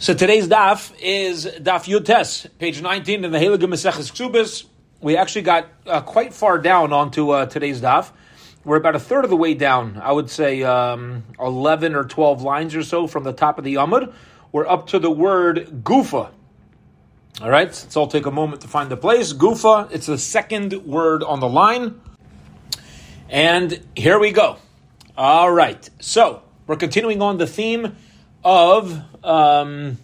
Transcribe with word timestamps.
So 0.00 0.14
today's 0.14 0.48
daf 0.48 0.94
is 0.98 1.44
daf 1.44 1.84
Yutes, 1.84 2.46
page 2.58 2.80
19 2.80 3.22
in 3.22 3.32
the 3.32 3.36
Heilige 3.36 3.68
Maseches 3.68 4.10
Ksubis. 4.10 4.64
We 5.02 5.18
actually 5.18 5.42
got 5.42 5.68
uh, 5.86 6.00
quite 6.00 6.32
far 6.32 6.56
down 6.56 6.94
onto 6.94 7.32
uh, 7.32 7.44
today's 7.44 7.82
daf. 7.82 8.10
We're 8.64 8.78
about 8.78 8.96
a 8.96 8.98
third 8.98 9.24
of 9.24 9.30
the 9.30 9.36
way 9.36 9.52
down. 9.52 10.00
I 10.02 10.10
would 10.10 10.30
say 10.30 10.62
um, 10.62 11.24
11 11.38 11.94
or 11.94 12.04
12 12.04 12.40
lines 12.40 12.74
or 12.74 12.82
so 12.82 13.06
from 13.06 13.24
the 13.24 13.34
top 13.34 13.58
of 13.58 13.64
the 13.64 13.74
Yamud. 13.74 14.14
We're 14.52 14.66
up 14.66 14.86
to 14.86 14.98
the 14.98 15.10
word 15.10 15.66
Gufa. 15.84 16.30
All 17.42 17.50
right, 17.50 17.66
let's 17.66 17.94
all 17.94 18.06
take 18.06 18.24
a 18.24 18.30
moment 18.30 18.62
to 18.62 18.68
find 18.68 18.90
the 18.90 18.96
place. 18.96 19.34
Gufa, 19.34 19.92
it's 19.92 20.06
the 20.06 20.16
second 20.16 20.72
word 20.86 21.22
on 21.22 21.40
the 21.40 21.48
line. 21.48 22.00
And 23.28 23.78
here 23.94 24.18
we 24.18 24.32
go. 24.32 24.56
All 25.14 25.52
right, 25.52 25.90
so 26.00 26.42
we're 26.66 26.76
continuing 26.76 27.20
on 27.20 27.36
the 27.36 27.46
theme 27.46 27.96
of 28.44 29.02
um, 29.24 29.98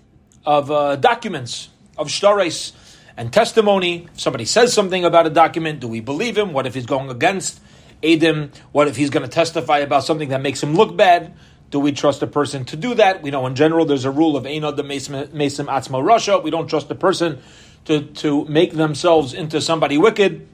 of 0.45 0.71
uh, 0.71 0.97
documents 0.97 1.69
of 1.97 2.09
shtaris 2.09 2.73
and 3.17 3.33
testimony. 3.33 4.09
If 4.13 4.21
somebody 4.21 4.45
says 4.45 4.73
something 4.73 5.05
about 5.05 5.27
a 5.27 5.31
document, 5.31 5.81
do 5.81 5.89
we 5.89 6.01
believe 6.01 6.37
him? 6.37 6.53
What 6.53 6.67
if 6.67 6.75
he's 6.75 6.87
going 6.87 7.11
against 7.11 7.61
Adim? 8.03 8.55
What 8.73 8.89
if 8.89 8.97
he's 8.97 9.11
going 9.11 9.23
to 9.23 9.29
testify 9.29 9.79
about 9.79 10.05
something 10.05 10.29
that 10.31 10.43
makes 10.43 10.63
him 10.63 10.75
look 10.75 10.97
bad? 10.97 11.35
Do 11.71 11.81
we 11.81 11.93
trust 11.93 12.23
a 12.23 12.27
person 12.27 12.65
to 12.67 12.77
do 12.77 12.95
that? 12.95 13.23
We 13.23 13.31
know 13.31 13.47
in 13.47 13.57
general 13.57 13.87
there's 13.87 14.05
a 14.05 14.11
rule 14.11 14.37
of 14.37 14.45
Eino 14.45 14.75
the 14.75 14.85
Mesim 14.85 15.67
Atzma 15.67 16.05
Russia. 16.05 16.39
We 16.39 16.51
don't 16.51 16.69
trust 16.69 16.91
a 16.91 16.95
person 16.95 17.41
to, 17.87 18.03
to 18.03 18.45
make 18.45 18.73
themselves 18.73 19.35
into 19.35 19.61
somebody 19.61 19.99
wicked. 19.99 20.47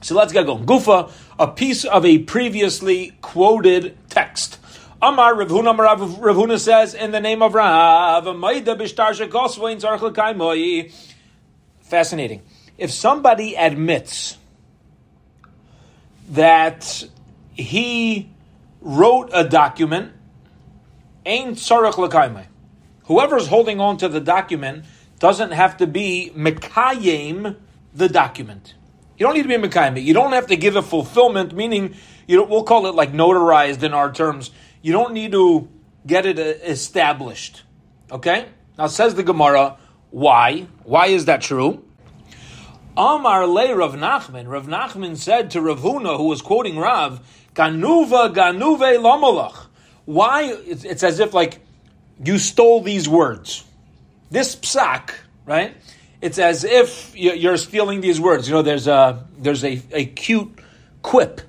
So 0.00 0.14
let's 0.14 0.32
get 0.32 0.46
going. 0.46 0.64
Gufa, 0.64 1.10
a 1.40 1.48
piece 1.48 1.84
of 1.84 2.04
a 2.04 2.18
previously 2.18 3.16
quoted 3.20 3.96
text. 4.10 4.58
Amar 5.00 5.36
Rav 5.36 5.48
Huna, 5.48 6.58
says 6.58 6.94
in 6.94 7.12
the 7.12 7.20
name 7.20 7.40
of 7.40 7.54
Rav, 7.54 8.24
Fascinating. 11.80 12.42
If 12.76 12.90
somebody 12.90 13.54
admits 13.54 14.36
that 16.30 17.04
he 17.54 18.30
wrote 18.80 19.30
a 19.32 19.44
document, 19.44 20.12
ain't 21.24 21.58
tzarech 21.58 21.96
l'kaimai. 21.96 22.46
Whoever's 23.04 23.46
holding 23.46 23.80
on 23.80 23.98
to 23.98 24.08
the 24.08 24.20
document 24.20 24.84
doesn't 25.20 25.52
have 25.52 25.76
to 25.76 25.86
be 25.86 26.32
mekayim 26.36 27.56
the 27.94 28.08
document. 28.08 28.74
You 29.16 29.26
don't 29.26 29.34
need 29.34 29.42
to 29.44 29.48
be 29.48 29.68
mekayim. 29.68 30.02
You 30.02 30.14
don't 30.14 30.32
have 30.32 30.48
to 30.48 30.56
give 30.56 30.74
a 30.76 30.82
fulfillment, 30.82 31.54
meaning 31.54 31.94
you 32.28 32.36
know, 32.36 32.44
we'll 32.44 32.64
call 32.64 32.86
it 32.86 32.94
like 32.94 33.12
notarized 33.12 33.82
in 33.82 33.94
our 33.94 34.12
terms 34.12 34.50
you 34.82 34.92
don't 34.92 35.12
need 35.12 35.32
to 35.32 35.68
get 36.06 36.26
it 36.26 36.38
uh, 36.38 36.42
established. 36.64 37.62
Okay? 38.10 38.46
Now 38.76 38.86
says 38.86 39.14
the 39.14 39.22
Gemara, 39.22 39.76
why? 40.10 40.66
Why 40.84 41.06
is 41.06 41.26
that 41.26 41.42
true? 41.42 41.84
Amar 42.96 43.46
le 43.46 43.74
Rav 43.74 43.94
Nachman. 43.94 44.48
Rav 44.48 44.66
Nachman 44.66 45.16
said 45.16 45.52
to 45.52 45.60
Rav 45.60 45.80
Huna, 45.80 46.16
who 46.16 46.24
was 46.24 46.42
quoting 46.42 46.78
Rav, 46.78 47.20
Ganuva 47.54 48.34
ganuve 48.34 48.98
lamalach. 48.98 49.66
Why? 50.04 50.44
It's, 50.66 50.84
it's 50.84 51.02
as 51.02 51.20
if 51.20 51.34
like 51.34 51.60
you 52.24 52.38
stole 52.38 52.80
these 52.80 53.08
words. 53.08 53.64
This 54.30 54.56
psak, 54.56 55.10
right? 55.44 55.76
It's 56.20 56.38
as 56.38 56.64
if 56.64 57.16
you're 57.16 57.56
stealing 57.56 58.00
these 58.00 58.20
words. 58.20 58.48
You 58.48 58.54
know, 58.54 58.62
there's 58.62 58.86
a 58.86 59.26
there's 59.38 59.64
a, 59.64 59.80
a 59.92 60.06
cute 60.06 60.58
quip, 61.02 61.40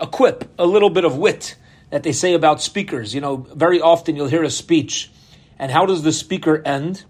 a 0.00 0.06
quip, 0.06 0.50
a 0.58 0.66
little 0.66 0.90
bit 0.90 1.04
of 1.04 1.16
wit 1.16 1.56
that 1.90 2.02
they 2.02 2.12
say 2.12 2.34
about 2.34 2.62
speakers. 2.62 3.14
You 3.14 3.20
know, 3.20 3.36
very 3.36 3.80
often 3.80 4.16
you'll 4.16 4.28
hear 4.28 4.42
a 4.42 4.50
speech, 4.50 5.10
and 5.58 5.70
how 5.70 5.86
does 5.86 6.02
the 6.02 6.12
speaker 6.12 6.62
end? 6.64 7.04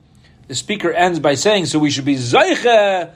The 0.48 0.54
speaker 0.54 0.90
ends 0.92 1.20
by 1.20 1.34
saying, 1.34 1.66
"So 1.66 1.78
we 1.78 1.90
should 1.90 2.04
be 2.04 2.16
zeiche 2.16 3.10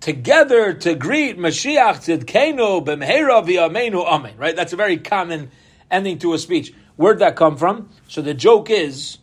together 0.00 0.72
to 0.72 0.94
greet 0.94 1.38
Mashiach 1.38 2.24
Tzidkenu 2.24 2.84
b'mehera 2.84 3.46
v'yameinu 3.46 4.04
amen." 4.04 4.34
Right? 4.36 4.56
That's 4.56 4.72
a 4.72 4.76
very 4.76 4.96
common 4.96 5.50
ending 5.90 6.18
to 6.18 6.32
a 6.34 6.38
speech. 6.38 6.72
Where'd 6.96 7.20
that 7.20 7.36
come 7.36 7.56
from? 7.56 7.90
So 8.08 8.22
the 8.22 8.34
joke 8.34 8.70
is 8.70 9.18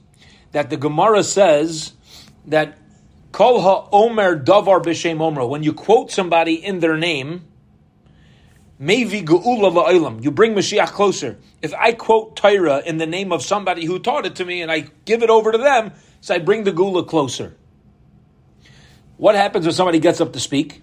that 0.51 0.69
the 0.69 0.77
Gemara 0.77 1.23
says 1.23 1.93
that 2.45 2.77
kol 3.31 3.61
ha-omer 3.61 4.39
davar 4.39 4.81
b'shem 4.81 5.17
omro. 5.17 5.49
When 5.49 5.63
you 5.63 5.73
quote 5.73 6.11
somebody 6.11 6.53
in 6.53 6.79
their 6.79 6.97
name, 6.97 7.43
Mevi 8.79 9.25
geula 9.25 9.71
la'olam. 9.73 10.23
You 10.23 10.31
bring 10.31 10.53
Mashiach 10.53 10.87
closer. 10.87 11.37
If 11.61 11.73
I 11.73 11.93
quote 11.93 12.35
Torah 12.35 12.81
in 12.85 12.97
the 12.97 13.07
name 13.07 13.31
of 13.31 13.41
somebody 13.41 13.85
who 13.85 13.99
taught 13.99 14.25
it 14.25 14.35
to 14.35 14.45
me 14.45 14.61
and 14.61 14.71
I 14.71 14.89
give 15.05 15.23
it 15.23 15.29
over 15.29 15.51
to 15.51 15.57
them, 15.57 15.93
so 16.21 16.35
I 16.35 16.39
bring 16.39 16.63
the 16.63 16.71
Geula 16.71 17.07
closer. 17.07 17.55
What 19.17 19.35
happens 19.35 19.65
when 19.65 19.73
somebody 19.73 19.99
gets 19.99 20.21
up 20.21 20.33
to 20.33 20.39
speak? 20.39 20.81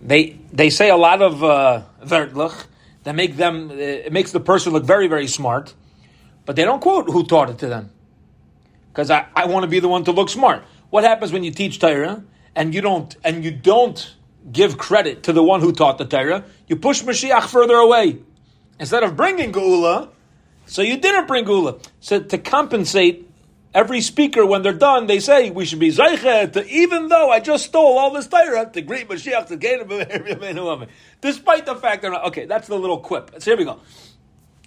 They 0.00 0.38
they 0.52 0.70
say 0.70 0.90
a 0.90 0.96
lot 0.96 1.20
of 1.20 1.42
uh, 1.42 1.82
that 2.02 3.14
make 3.14 3.36
them 3.36 3.70
uh, 3.70 3.74
it 3.74 4.12
makes 4.12 4.32
the 4.32 4.40
person 4.40 4.72
look 4.72 4.84
very 4.84 5.08
very 5.08 5.26
smart, 5.26 5.74
but 6.46 6.56
they 6.56 6.64
don't 6.64 6.80
quote 6.80 7.10
who 7.10 7.24
taught 7.24 7.50
it 7.50 7.58
to 7.58 7.66
them 7.66 7.90
because 8.92 9.10
I, 9.10 9.26
I 9.34 9.46
want 9.46 9.64
to 9.64 9.68
be 9.68 9.80
the 9.80 9.88
one 9.88 10.04
to 10.04 10.12
look 10.12 10.28
smart. 10.28 10.64
What 10.90 11.04
happens 11.04 11.32
when 11.32 11.44
you 11.44 11.50
teach 11.50 11.78
Torah 11.78 12.22
and 12.54 12.74
you 12.74 12.80
don't 12.80 13.14
and 13.24 13.44
you 13.44 13.50
don't 13.50 14.14
give 14.50 14.78
credit 14.78 15.24
to 15.24 15.32
the 15.32 15.42
one 15.42 15.60
who 15.60 15.72
taught 15.72 15.98
the 15.98 16.04
Torah, 16.04 16.44
you 16.66 16.76
push 16.76 17.02
Mashiach 17.02 17.44
further 17.44 17.76
away. 17.76 18.18
Instead 18.78 19.02
of 19.02 19.16
bringing 19.16 19.52
Geula, 19.52 20.08
so 20.66 20.82
you 20.82 20.96
didn't 20.96 21.26
bring 21.26 21.44
Geula. 21.44 21.84
So 22.00 22.20
to 22.20 22.38
compensate 22.38 23.28
every 23.74 24.00
speaker 24.00 24.44
when 24.44 24.62
they're 24.62 24.72
done, 24.72 25.06
they 25.06 25.20
say 25.20 25.50
we 25.50 25.64
should 25.64 25.78
be 25.78 25.90
Zeiche, 25.90 26.52
to, 26.52 26.66
even 26.68 27.08
though 27.08 27.30
I 27.30 27.40
just 27.40 27.66
stole 27.66 27.98
all 27.98 28.12
this 28.12 28.26
Torah, 28.26 28.70
to 28.72 28.82
greet 28.82 29.08
Mashiach, 29.08 29.46
to 29.48 29.56
gain 29.56 29.88
him, 29.88 30.86
despite 31.20 31.66
the 31.66 31.74
fact 31.74 32.02
not, 32.02 32.26
okay, 32.26 32.46
that's 32.46 32.68
the 32.68 32.78
little 32.78 32.98
quip. 32.98 33.30
So 33.38 33.50
here 33.50 33.58
we 33.58 33.64
go. 33.64 33.80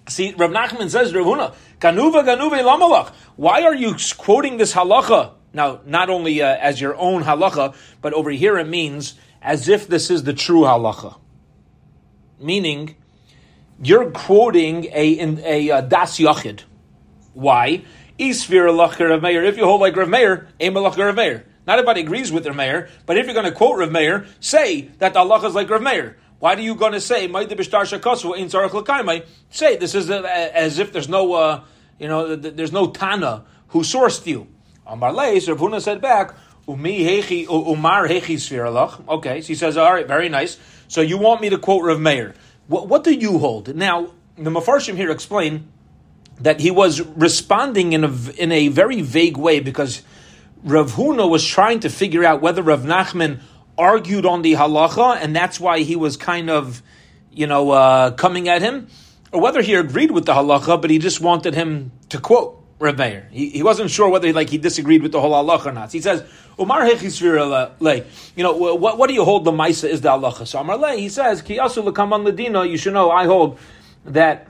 See, 0.10 0.34
Rav 0.38 0.52
Nachman 0.52 0.90
says, 0.90 1.14
Rav 1.14 1.26
Huna, 1.26 1.56
Ganuva 1.80 2.26
Ganuve 2.26 2.62
Lamalach. 2.62 3.14
Why 3.36 3.64
are 3.64 3.76
you 3.76 3.96
quoting 4.18 4.58
this 4.58 4.74
halacha? 4.74 5.32
Now, 5.54 5.82
not 5.86 6.10
only 6.10 6.42
uh, 6.42 6.48
as 6.48 6.82
your 6.82 6.96
own 6.96 7.24
halacha, 7.24 7.76
but 8.02 8.14
over 8.14 8.32
here 8.32 8.58
it 8.58 8.68
means 8.68 9.16
as 9.44 9.68
if 9.68 9.88
this 9.88 10.10
is 10.10 10.24
the 10.24 10.34
true 10.34 10.62
halacha. 10.62 11.20
Meaning, 12.40 12.96
you're 13.82 14.10
quoting 14.12 14.86
a, 14.86 15.20
a, 15.20 15.70
a 15.78 15.82
das 15.82 16.18
yachid. 16.18 16.62
Why? 17.34 17.84
Isfir 18.18 18.66
Rav 19.10 19.22
Meir. 19.22 19.44
If 19.44 19.58
you 19.58 19.66
hold 19.66 19.82
like 19.82 19.96
Rav 19.96 20.08
Meir, 20.10 20.48
aim 20.60 20.76
Rav 20.76 21.16
Meir. 21.16 21.46
Not 21.66 21.80
everybody 21.80 22.02
agrees 22.02 22.32
with 22.32 22.46
Rav 22.46 22.56
Meir, 22.56 22.90
but 23.06 23.18
if 23.18 23.26
you're 23.26 23.34
going 23.34 23.46
to 23.46 23.52
quote 23.52 23.78
Rav 23.80 23.92
Meir, 23.92 24.26
say 24.40 24.90
that 25.00 25.14
the 25.14 25.20
halacha 25.20 25.46
is 25.46 25.56
like 25.56 25.70
Rav 25.70 25.82
Meir. 25.82 26.18
Why 26.40 26.56
are 26.56 26.60
you 26.60 26.76
going 26.76 26.92
to 26.94 27.02
say 27.02 27.28
Say 29.50 29.78
this 29.78 29.96
is 29.96 30.10
a, 30.10 30.58
as 30.58 30.80
if 30.80 30.92
there's 30.92 31.08
no, 31.10 31.34
uh, 31.34 31.64
you 32.00 32.08
know, 32.08 32.36
there's 32.36 32.74
no 32.74 32.92
Tana 32.92 33.46
who 33.70 33.80
sourced 33.80 34.26
you. 34.26 34.48
Amar 34.86 35.14
Leis, 35.14 35.48
Rav 35.48 35.58
Huna 35.58 35.82
said 35.82 36.02
back, 36.02 36.36
Umi 36.68 37.04
hechi 37.04 37.48
umar 37.48 38.08
hechi 38.08 38.36
sviralach. 38.36 39.08
Okay, 39.08 39.42
so 39.42 39.48
he 39.48 39.56
says, 39.56 39.78
all 39.78 39.94
right, 39.94 40.08
very 40.08 40.30
nice. 40.30 40.58
So 40.88 41.02
you 41.02 41.18
want 41.18 41.42
me 41.42 41.50
to 41.50 41.58
quote 41.58 41.84
Rav 41.84 42.00
Meir? 42.00 42.36
What, 42.68 42.88
what 42.88 43.04
do 43.04 43.14
you 43.14 43.40
hold? 43.40 43.76
Now 43.76 44.12
the 44.38 44.50
Mefarshim 44.50 44.96
here 44.96 45.12
explain 45.12 45.68
that 46.40 46.60
he 46.60 46.72
was 46.72 47.02
responding 47.02 47.94
in 47.94 48.04
a 48.04 48.32
in 48.38 48.52
a 48.52 48.68
very 48.70 49.02
vague 49.02 49.38
way 49.38 49.60
because 49.60 50.02
Rav 50.64 50.94
Huna 50.94 51.30
was 51.30 51.46
trying 51.46 51.82
to 51.82 51.90
figure 51.90 52.24
out 52.24 52.42
whether 52.42 52.62
Rav 52.62 52.84
Nachman 52.84 53.42
argued 53.78 54.26
on 54.26 54.42
the 54.42 54.54
halacha, 54.54 55.18
and 55.22 55.36
that's 55.36 55.60
why 55.60 55.80
he 55.80 55.96
was 55.96 56.16
kind 56.16 56.50
of, 56.50 56.82
you 57.32 57.48
know, 57.48 57.72
uh, 57.72 58.12
coming 58.12 58.48
at 58.48 58.62
him, 58.62 58.88
or 59.32 59.42
whether 59.42 59.62
he 59.62 59.74
agreed 59.74 60.12
with 60.12 60.26
the 60.26 60.34
halacha, 60.34 60.82
but 60.82 60.90
he 60.90 61.00
just 61.00 61.20
wanted 61.20 61.54
him 61.54 61.92
to 62.10 62.20
quote. 62.20 62.60
Rav 62.80 62.98
Meir. 62.98 63.30
He, 63.32 63.50
he 63.50 63.64
wasn't 63.64 63.92
sure 63.92 64.10
whether 64.10 64.34
like 64.34 64.50
he 64.50 64.58
disagreed 64.58 65.04
with 65.04 65.14
the 65.14 65.22
whole 65.22 65.32
halacha 65.32 65.68
or 65.68 65.72
not. 65.72 65.92
He 65.94 66.02
says, 66.02 66.24
"Umar 66.60 66.86
lay." 66.86 68.06
You 68.36 68.44
know 68.44 68.54
what? 68.54 68.98
What 68.98 69.08
do 69.08 69.14
you 69.14 69.24
hold 69.24 69.46
the 69.46 69.52
ma'isa 69.52 69.90
is 69.90 70.02
the 70.02 70.10
halacha? 70.10 70.48
So 70.48 70.60
Amar 70.60 70.78
lay. 70.78 71.02
He 71.02 71.10
says, 71.10 71.42
"Ki 71.42 71.58
asu 71.58 71.84
lekaman 71.84 72.30
ledina." 72.30 72.70
You 72.70 72.78
should 72.78 72.94
know. 72.94 73.12
I 73.12 73.26
hold 73.26 73.60
that 74.06 74.48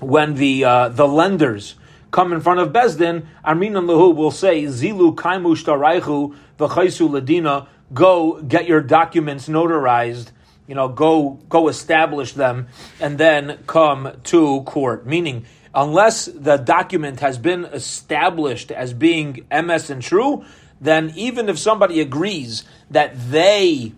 when 0.00 0.34
the 0.34 0.64
uh, 0.64 0.88
the 0.88 1.06
lenders 1.06 1.74
come 2.10 2.32
in 2.32 2.40
front 2.40 2.60
of 2.60 2.72
Bezdin, 2.72 3.26
Arminan 3.44 3.86
Lahu 3.86 4.14
will 4.14 4.30
say, 4.30 4.64
"Zilu 4.64 5.14
kaimu 5.14 5.56
shtaraichu 5.56 6.34
v'chaisu 6.58 7.08
ledina." 7.08 7.66
Go 7.92 8.40
get 8.42 8.68
your 8.68 8.80
documents 8.80 9.48
notarized 9.48 10.28
you 10.70 10.76
know, 10.76 10.86
go 10.86 11.30
go 11.48 11.66
establish 11.66 12.34
them 12.34 12.68
and 13.00 13.18
then 13.18 13.58
come 13.66 14.12
to 14.22 14.62
court. 14.62 15.04
Meaning, 15.04 15.44
unless 15.74 16.26
the 16.26 16.58
document 16.58 17.18
has 17.18 17.38
been 17.38 17.64
established 17.64 18.70
as 18.70 18.94
being 18.94 19.44
emes 19.50 19.90
and 19.90 20.00
true, 20.00 20.44
then 20.80 21.12
even 21.16 21.48
if 21.48 21.58
somebody 21.58 22.00
agrees 22.00 22.64
that 22.90 23.12
they 23.30 23.92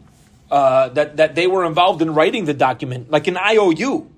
uh, 0.50 0.88
that 0.90 1.17
that 1.17 1.34
they 1.34 1.46
were 1.46 1.64
involved 1.64 2.02
in 2.02 2.14
writing 2.14 2.44
the 2.44 2.55
document, 2.55 3.11
like 3.11 3.26
an 3.26 3.37
IOU, 3.37 4.11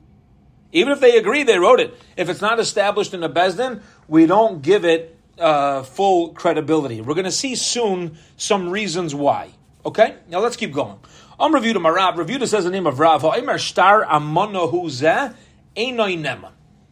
even 0.72 0.92
if 0.92 1.00
they 1.00 1.16
agree 1.16 1.42
they 1.42 1.58
wrote 1.58 1.80
it, 1.80 1.94
if 2.16 2.28
it's 2.28 2.40
not 2.40 2.58
established 2.58 3.14
in 3.14 3.22
a 3.22 3.28
bezdin, 3.28 3.80
we 4.08 4.26
don't 4.26 4.62
give 4.62 4.84
it 4.84 5.16
uh, 5.38 5.82
full 5.82 6.30
credibility. 6.30 7.00
We're 7.00 7.14
going 7.14 7.24
to 7.24 7.30
see 7.30 7.54
soon 7.54 8.18
some 8.36 8.70
reasons 8.70 9.14
why. 9.14 9.50
Okay, 9.86 10.16
now 10.28 10.40
let's 10.40 10.56
keep 10.56 10.72
going. 10.72 10.98
I'm 11.38 11.54
reviewed 11.54 11.80
my 11.80 11.90
Rav. 11.90 12.16
Reviewed 12.18 12.48
says 12.48 12.64
the 12.64 12.70
name 12.70 12.86
of 12.86 12.98
Rav. 12.98 13.24
Star 13.60 14.06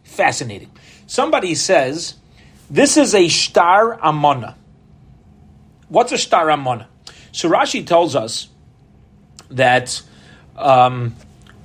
Fascinating. 0.02 0.70
Somebody 1.06 1.54
says 1.54 2.14
this 2.70 2.96
is 2.96 3.14
a 3.14 3.28
star 3.28 3.98
amana. 4.02 4.56
What's 5.92 6.10
a 6.10 6.16
star 6.16 6.50
amana? 6.50 6.88
So 7.32 7.50
Rashi 7.50 7.86
tells 7.86 8.16
us 8.16 8.48
that 9.50 10.00
um, 10.56 11.14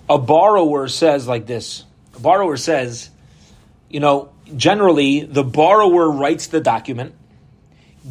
a 0.10 0.18
borrower 0.18 0.90
says 0.90 1.30
like 1.30 1.46
this. 1.46 1.86
A 2.14 2.20
borrower 2.20 2.58
says, 2.58 3.10
you 3.90 4.02
know, 4.02 4.34
generally 4.54 5.22
the 5.22 5.46
borrower 5.46 6.12
writes 6.12 6.48
the 6.48 6.60
document, 6.60 7.16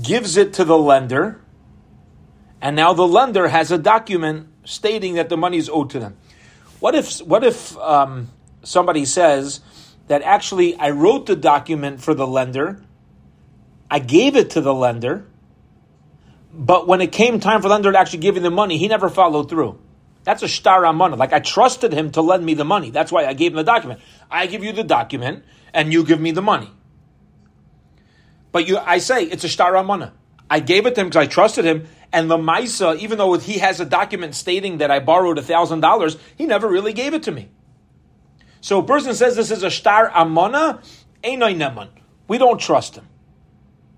gives 0.02 0.38
it 0.38 0.54
to 0.54 0.64
the 0.64 0.78
lender, 0.78 1.38
and 2.62 2.76
now 2.76 2.94
the 2.94 3.06
lender 3.06 3.48
has 3.48 3.70
a 3.70 3.76
document 3.76 4.48
stating 4.64 5.16
that 5.16 5.28
the 5.28 5.36
money 5.36 5.58
is 5.58 5.68
owed 5.68 5.90
to 5.90 5.98
them. 5.98 6.16
What 6.80 6.94
if 6.94 7.18
what 7.18 7.44
if 7.44 7.76
um, 7.76 8.30
somebody 8.62 9.04
says 9.04 9.60
that 10.08 10.22
actually 10.22 10.76
I 10.76 10.92
wrote 10.92 11.26
the 11.26 11.36
document 11.36 12.00
for 12.00 12.14
the 12.14 12.26
lender, 12.26 12.82
I 13.90 13.98
gave 13.98 14.34
it 14.34 14.48
to 14.52 14.62
the 14.62 14.72
lender, 14.72 15.26
but 16.56 16.88
when 16.88 17.02
it 17.02 17.12
came 17.12 17.38
time 17.38 17.60
for 17.60 17.68
the 17.68 17.74
lender 17.74 17.92
to 17.92 17.98
actually 17.98 18.20
give 18.20 18.36
him 18.36 18.42
the 18.42 18.50
money, 18.50 18.78
he 18.78 18.88
never 18.88 19.10
followed 19.10 19.50
through. 19.50 19.78
That's 20.24 20.42
a 20.42 20.48
star 20.48 20.84
amana. 20.84 21.16
Like 21.16 21.32
I 21.32 21.38
trusted 21.38 21.92
him 21.92 22.10
to 22.12 22.22
lend 22.22 22.44
me 22.44 22.54
the 22.54 22.64
money. 22.64 22.90
That's 22.90 23.12
why 23.12 23.26
I 23.26 23.34
gave 23.34 23.52
him 23.52 23.56
the 23.56 23.64
document. 23.64 24.00
I 24.30 24.46
give 24.46 24.64
you 24.64 24.72
the 24.72 24.82
document 24.82 25.44
and 25.72 25.92
you 25.92 26.02
give 26.04 26.20
me 26.20 26.30
the 26.32 26.42
money. 26.42 26.70
But 28.50 28.66
you, 28.66 28.78
I 28.78 28.98
say 28.98 29.24
it's 29.24 29.44
a 29.44 29.48
star 29.48 29.76
amana. 29.76 30.14
I 30.48 30.60
gave 30.60 30.86
it 30.86 30.94
to 30.94 31.02
him 31.02 31.08
because 31.08 31.22
I 31.22 31.26
trusted 31.26 31.64
him. 31.64 31.86
And 32.12 32.30
the 32.30 32.38
Maisa, 32.38 32.96
even 32.96 33.18
though 33.18 33.34
he 33.34 33.58
has 33.58 33.78
a 33.78 33.84
document 33.84 34.34
stating 34.34 34.78
that 34.78 34.90
I 34.90 35.00
borrowed 35.00 35.44
thousand 35.44 35.80
dollars, 35.80 36.16
he 36.36 36.46
never 36.46 36.66
really 36.66 36.92
gave 36.92 37.12
it 37.12 37.24
to 37.24 37.32
me. 37.32 37.50
So 38.60 38.80
a 38.80 38.84
person 38.84 39.14
says 39.14 39.36
this 39.36 39.50
is 39.50 39.62
a 39.62 39.70
star 39.70 40.10
amana, 40.14 40.80
einoi 41.22 41.54
neman. 41.54 41.88
We 42.26 42.38
don't 42.38 42.58
trust 42.58 42.96
him. 42.96 43.06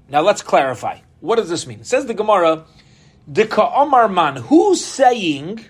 Now 0.09 0.23
let's 0.23 0.43
clarify. 0.43 0.99
What 1.21 1.37
does 1.37 1.49
this 1.49 1.67
mean? 1.67 1.81
It 1.81 1.87
says 1.87 2.07
the 2.07 2.15
Gemara, 2.15 2.65
the 3.27 3.47
Ka'amar 3.47 4.09
man, 4.09 4.37
who's 4.37 4.85
saying 4.85 5.65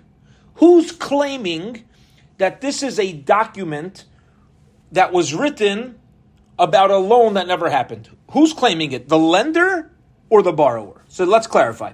Who's 0.58 0.90
claiming 0.90 1.84
that 2.38 2.60
this 2.60 2.82
is 2.82 2.98
a 2.98 3.12
document 3.12 4.04
that 4.90 5.12
was 5.12 5.32
written 5.32 6.00
about 6.58 6.90
a 6.90 6.96
loan 6.96 7.34
that 7.34 7.46
never 7.46 7.70
happened? 7.70 8.08
Who's 8.32 8.52
claiming 8.52 8.90
it? 8.90 9.08
The 9.08 9.18
lender 9.18 9.92
or 10.28 10.42
the 10.42 10.52
borrower? 10.52 11.04
So 11.06 11.24
let's 11.24 11.46
clarify. 11.46 11.92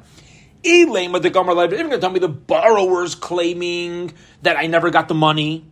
Elema 0.62 1.20
the 1.20 1.28
Gomer 1.28 1.54
going 1.54 1.90
to 1.90 1.98
tell 1.98 2.08
me 2.08 2.20
the 2.20 2.28
borrower's 2.28 3.14
claiming 3.14 4.14
that 4.40 4.56
I 4.56 4.66
never 4.66 4.88
got 4.88 5.08
the 5.08 5.14
money. 5.14 5.66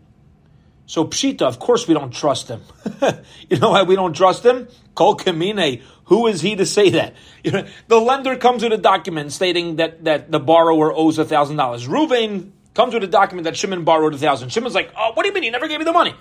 So 0.85 1.06
Pshita, 1.06 1.43
of 1.43 1.58
course 1.58 1.88
we 1.88 1.94
don't 1.94 2.12
trust 2.12 2.49
him. 2.49 2.61
you 3.49 3.56
know 3.56 3.70
why 3.70 3.85
we 3.85 3.96
don't 3.96 4.14
trust 4.14 4.44
him? 4.44 4.69
Kol 4.94 5.17
Kamine. 5.17 5.82
Who 6.06 6.26
is 6.26 6.40
he 6.40 6.56
to 6.56 6.66
say 6.66 6.90
that? 6.90 7.14
You 7.44 7.50
know, 7.52 7.66
the 7.88 8.00
lender 8.00 8.37
comes 8.37 8.62
with 8.62 8.72
a 8.72 8.78
document 8.78 9.32
stating 9.32 9.76
that, 9.76 10.04
that 10.04 10.31
the 10.31 10.40
borrower 10.40 10.93
owes 10.93 11.19
a 11.19 11.25
thousand 11.25 11.56
dollars. 11.56 11.87
Ruvain 11.87 12.50
comes 12.75 12.94
with 12.94 13.04
a 13.04 13.08
document 13.08 13.44
that 13.44 13.56
Shimon 13.56 13.84
borrowed 13.84 14.14
a 14.14 14.19
thousand. 14.19 14.50
Shimon's 14.50 14.75
like, 14.75 14.93
oh, 14.96 15.12
what 15.14 15.22
do 15.22 15.28
you 15.28 15.34
mean? 15.34 15.44
You 15.44 15.50
never 15.50 15.69
gave 15.69 15.78
me 15.78 15.84
the 15.84 15.93
money. 15.93 16.14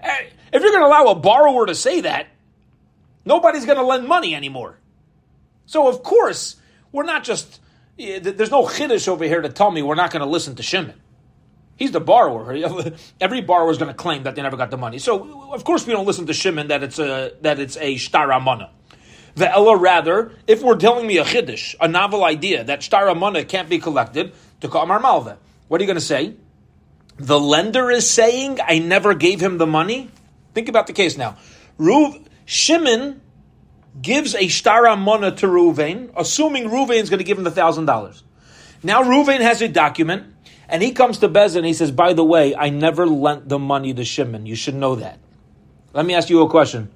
Eh, 0.00 0.16
if 0.52 0.62
you're 0.62 0.70
going 0.70 0.82
to 0.82 0.86
allow 0.86 1.06
a 1.06 1.14
borrower 1.14 1.66
to 1.66 1.74
say 1.74 2.02
that, 2.02 2.28
nobody's 3.24 3.66
going 3.66 3.78
to 3.78 3.84
lend 3.84 4.06
money 4.06 4.34
anymore. 4.34 4.78
So 5.66 5.88
of 5.88 6.02
course, 6.02 6.56
we're 6.92 7.04
not 7.04 7.24
just. 7.24 7.60
Eh, 7.98 8.20
there's 8.20 8.50
no 8.50 8.66
chiddush 8.66 9.08
over 9.08 9.24
here 9.24 9.40
to 9.40 9.48
tell 9.48 9.70
me 9.70 9.82
we're 9.82 9.94
not 9.94 10.10
going 10.10 10.20
to 10.20 10.28
listen 10.28 10.54
to 10.56 10.62
Shimon. 10.62 11.00
He's 11.76 11.90
the 11.90 12.00
borrower. 12.00 12.56
Every 13.20 13.42
borrower 13.42 13.70
is 13.70 13.78
going 13.78 13.90
to 13.90 13.94
claim 13.94 14.22
that 14.22 14.34
they 14.34 14.42
never 14.42 14.56
got 14.56 14.70
the 14.70 14.78
money. 14.78 14.98
So 14.98 15.52
of 15.52 15.64
course 15.64 15.86
we 15.86 15.92
don't 15.92 16.06
listen 16.06 16.26
to 16.26 16.32
Shimon 16.32 16.68
that 16.68 16.82
it's 16.82 16.98
a 16.98 17.32
that 17.42 17.58
it's 17.58 17.76
a 17.76 17.96
shtaramana. 17.96 18.70
The 19.36 19.50
Ella 19.50 19.76
rather, 19.76 20.32
if 20.46 20.62
we're 20.62 20.76
telling 20.76 21.06
me 21.06 21.18
a 21.18 21.24
chiddush, 21.24 21.74
a 21.78 21.86
novel 21.86 22.24
idea 22.24 22.64
that 22.64 22.80
shtaramana 22.80 23.46
can't 23.46 23.68
be 23.68 23.78
collected, 23.78 24.32
to 24.60 24.68
Kamar 24.68 24.98
Malva. 24.98 25.38
What 25.68 25.80
are 25.80 25.84
you 25.84 25.86
going 25.86 25.98
to 25.98 26.00
say? 26.00 26.34
The 27.18 27.38
lender 27.38 27.90
is 27.90 28.08
saying, 28.08 28.60
I 28.62 28.78
never 28.78 29.14
gave 29.14 29.40
him 29.40 29.58
the 29.58 29.66
money? 29.66 30.10
Think 30.54 30.68
about 30.68 30.86
the 30.86 30.92
case 30.92 31.16
now. 31.16 31.36
Ruv, 31.78 32.26
Shimon 32.46 33.20
gives 34.00 34.34
a 34.34 34.44
shtara 34.44 34.98
mona 34.98 35.32
to 35.36 35.46
Ruvain, 35.46 36.10
assuming 36.16 36.68
Ruvain 36.70 37.02
is 37.02 37.10
going 37.10 37.18
to 37.18 37.24
give 37.24 37.38
him 37.38 37.44
the 37.44 37.50
thousand 37.50 37.86
dollars. 37.86 38.22
Now 38.82 39.02
Ruvain 39.02 39.40
has 39.40 39.60
a 39.62 39.68
document, 39.68 40.34
and 40.68 40.82
he 40.82 40.92
comes 40.92 41.18
to 41.18 41.28
Bez 41.28 41.56
and 41.56 41.66
he 41.66 41.72
says, 41.72 41.90
By 41.90 42.12
the 42.12 42.24
way, 42.24 42.54
I 42.54 42.70
never 42.70 43.06
lent 43.06 43.48
the 43.48 43.58
money 43.58 43.92
to 43.94 44.04
Shimon. 44.04 44.46
You 44.46 44.54
should 44.56 44.74
know 44.74 44.96
that. 44.96 45.18
Let 45.92 46.06
me 46.06 46.14
ask 46.14 46.28
you 46.28 46.42
a 46.42 46.50
question. 46.50 46.90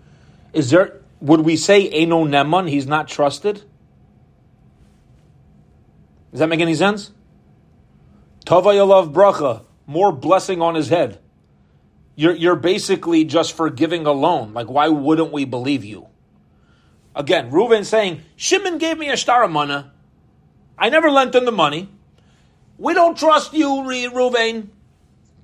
Is 0.52 0.70
there 0.70 0.99
would 1.20 1.40
we 1.40 1.56
say 1.56 1.88
Eno 1.88 2.24
Neman, 2.24 2.68
he's 2.68 2.86
not 2.86 3.08
trusted? 3.08 3.62
Does 6.30 6.40
that 6.40 6.48
make 6.48 6.60
any 6.60 6.74
sense? 6.74 7.10
Tavayalav 8.46 9.12
bracha, 9.12 9.64
more 9.86 10.12
blessing 10.12 10.62
on 10.62 10.74
his 10.74 10.88
head. 10.88 11.18
You're, 12.16 12.34
you're 12.34 12.56
basically 12.56 13.24
just 13.24 13.52
forgiving 13.52 14.06
a 14.06 14.12
loan. 14.12 14.52
Like, 14.52 14.68
why 14.68 14.88
wouldn't 14.88 15.32
we 15.32 15.44
believe 15.44 15.84
you? 15.84 16.06
Again, 17.14 17.50
Reuven 17.50 17.84
saying, 17.84 18.22
Shimon 18.36 18.78
gave 18.78 18.98
me 18.98 19.08
a 19.08 19.14
shtaramana. 19.14 19.90
I 20.78 20.88
never 20.88 21.10
lent 21.10 21.34
him 21.34 21.44
the 21.44 21.52
money. 21.52 21.88
We 22.78 22.94
don't 22.94 23.18
trust 23.18 23.52
you, 23.52 23.68
Reuven. 23.68 24.68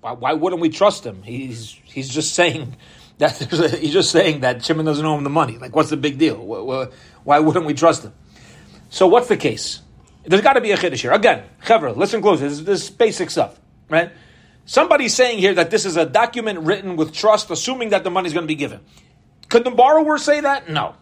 Why, 0.00 0.12
why 0.12 0.32
wouldn't 0.34 0.62
we 0.62 0.68
trust 0.68 1.04
him? 1.04 1.22
He's, 1.22 1.70
he's 1.84 2.08
just 2.08 2.34
saying 2.34 2.76
he's 3.50 3.92
just 3.92 4.10
saying 4.10 4.40
that 4.40 4.64
Shimon 4.64 4.84
doesn't 4.84 5.04
owe 5.04 5.16
him 5.16 5.24
the 5.24 5.30
money. 5.30 5.56
Like, 5.58 5.74
what's 5.74 5.90
the 5.90 5.96
big 5.96 6.18
deal? 6.18 6.36
Why 7.24 7.38
wouldn't 7.38 7.64
we 7.64 7.74
trust 7.74 8.04
him? 8.04 8.12
So, 8.90 9.06
what's 9.06 9.28
the 9.28 9.36
case? 9.36 9.80
There's 10.24 10.42
got 10.42 10.54
to 10.54 10.60
be 10.60 10.72
a 10.72 10.76
chiddush 10.76 11.00
here. 11.00 11.12
Again, 11.12 11.44
Chevra, 11.62 11.96
listen 11.96 12.20
close. 12.20 12.40
This, 12.40 12.60
this 12.60 12.84
is 12.84 12.90
basic 12.90 13.30
stuff, 13.30 13.58
right? 13.88 14.10
Somebody's 14.64 15.14
saying 15.14 15.38
here 15.38 15.54
that 15.54 15.70
this 15.70 15.86
is 15.86 15.96
a 15.96 16.04
document 16.04 16.60
written 16.60 16.96
with 16.96 17.12
trust, 17.12 17.50
assuming 17.50 17.90
that 17.90 18.04
the 18.04 18.10
money 18.10 18.26
is 18.26 18.32
going 18.32 18.44
to 18.44 18.48
be 18.48 18.56
given. 18.56 18.80
Could 19.48 19.64
the 19.64 19.70
borrower 19.70 20.18
say 20.18 20.40
that? 20.40 20.68
No. 20.68 20.96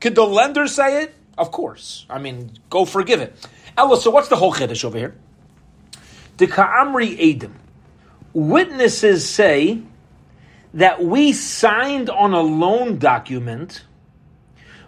Could 0.00 0.14
the 0.14 0.24
lender 0.24 0.66
say 0.66 1.02
it? 1.02 1.14
Of 1.36 1.50
course. 1.52 2.06
I 2.08 2.18
mean, 2.18 2.52
go 2.70 2.86
forgive 2.86 3.20
it. 3.20 3.36
Ella, 3.76 4.00
so 4.00 4.10
what's 4.10 4.28
the 4.28 4.36
whole 4.36 4.52
chiddush 4.52 4.84
over 4.84 4.96
here? 4.96 5.14
The 6.38 6.46
Ka'amri 6.46 7.18
Edim. 7.18 7.52
Witnesses 8.32 9.28
say 9.28 9.82
that 10.74 11.02
we 11.02 11.32
signed 11.32 12.10
on 12.10 12.34
a 12.34 12.40
loan 12.40 12.98
document 12.98 13.84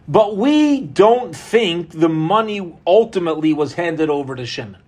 but 0.09 0.37
we 0.37 0.81
don't 0.81 1.35
think 1.35 1.91
the 1.91 2.09
money 2.09 2.75
ultimately 2.87 3.53
was 3.53 3.75
handed 3.75 4.09
over 4.09 4.37
to 4.37 4.47
Shimon. 4.47 4.81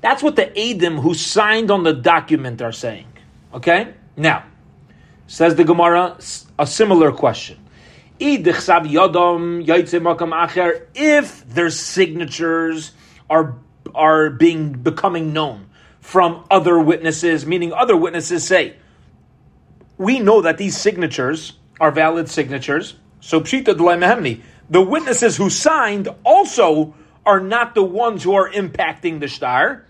That's 0.00 0.22
what 0.22 0.36
the 0.36 0.46
Adim 0.46 1.00
who 1.00 1.14
signed 1.14 1.70
on 1.70 1.84
the 1.84 1.92
document 1.92 2.60
are 2.62 2.72
saying. 2.72 3.06
Okay? 3.54 3.94
Now, 4.16 4.44
says 5.26 5.54
the 5.54 5.64
Gemara, 5.64 6.18
a 6.58 6.66
similar 6.66 7.12
question. 7.12 7.58
If 8.18 8.54
their 11.48 11.70
signatures 11.70 12.92
are, 13.28 13.54
are 13.94 14.30
being 14.30 14.72
becoming 14.72 15.32
known 15.32 15.66
from 16.00 16.44
other 16.50 16.78
witnesses, 16.78 17.46
meaning 17.46 17.72
other 17.72 17.96
witnesses 17.96 18.44
say, 18.44 18.76
we 19.98 20.18
know 20.18 20.42
that 20.42 20.58
these 20.58 20.76
signatures 20.76 21.54
are 21.80 21.90
valid 21.90 22.28
signatures. 22.28 22.94
So 23.20 23.40
pshita 23.40 23.74
mehemni 23.74 24.42
the 24.68 24.82
witnesses 24.82 25.36
who 25.36 25.48
signed 25.50 26.08
also 26.24 26.94
are 27.24 27.40
not 27.40 27.74
the 27.74 27.82
ones 27.82 28.22
who 28.22 28.34
are 28.34 28.50
impacting 28.50 29.20
the 29.20 29.28
star. 29.28 29.84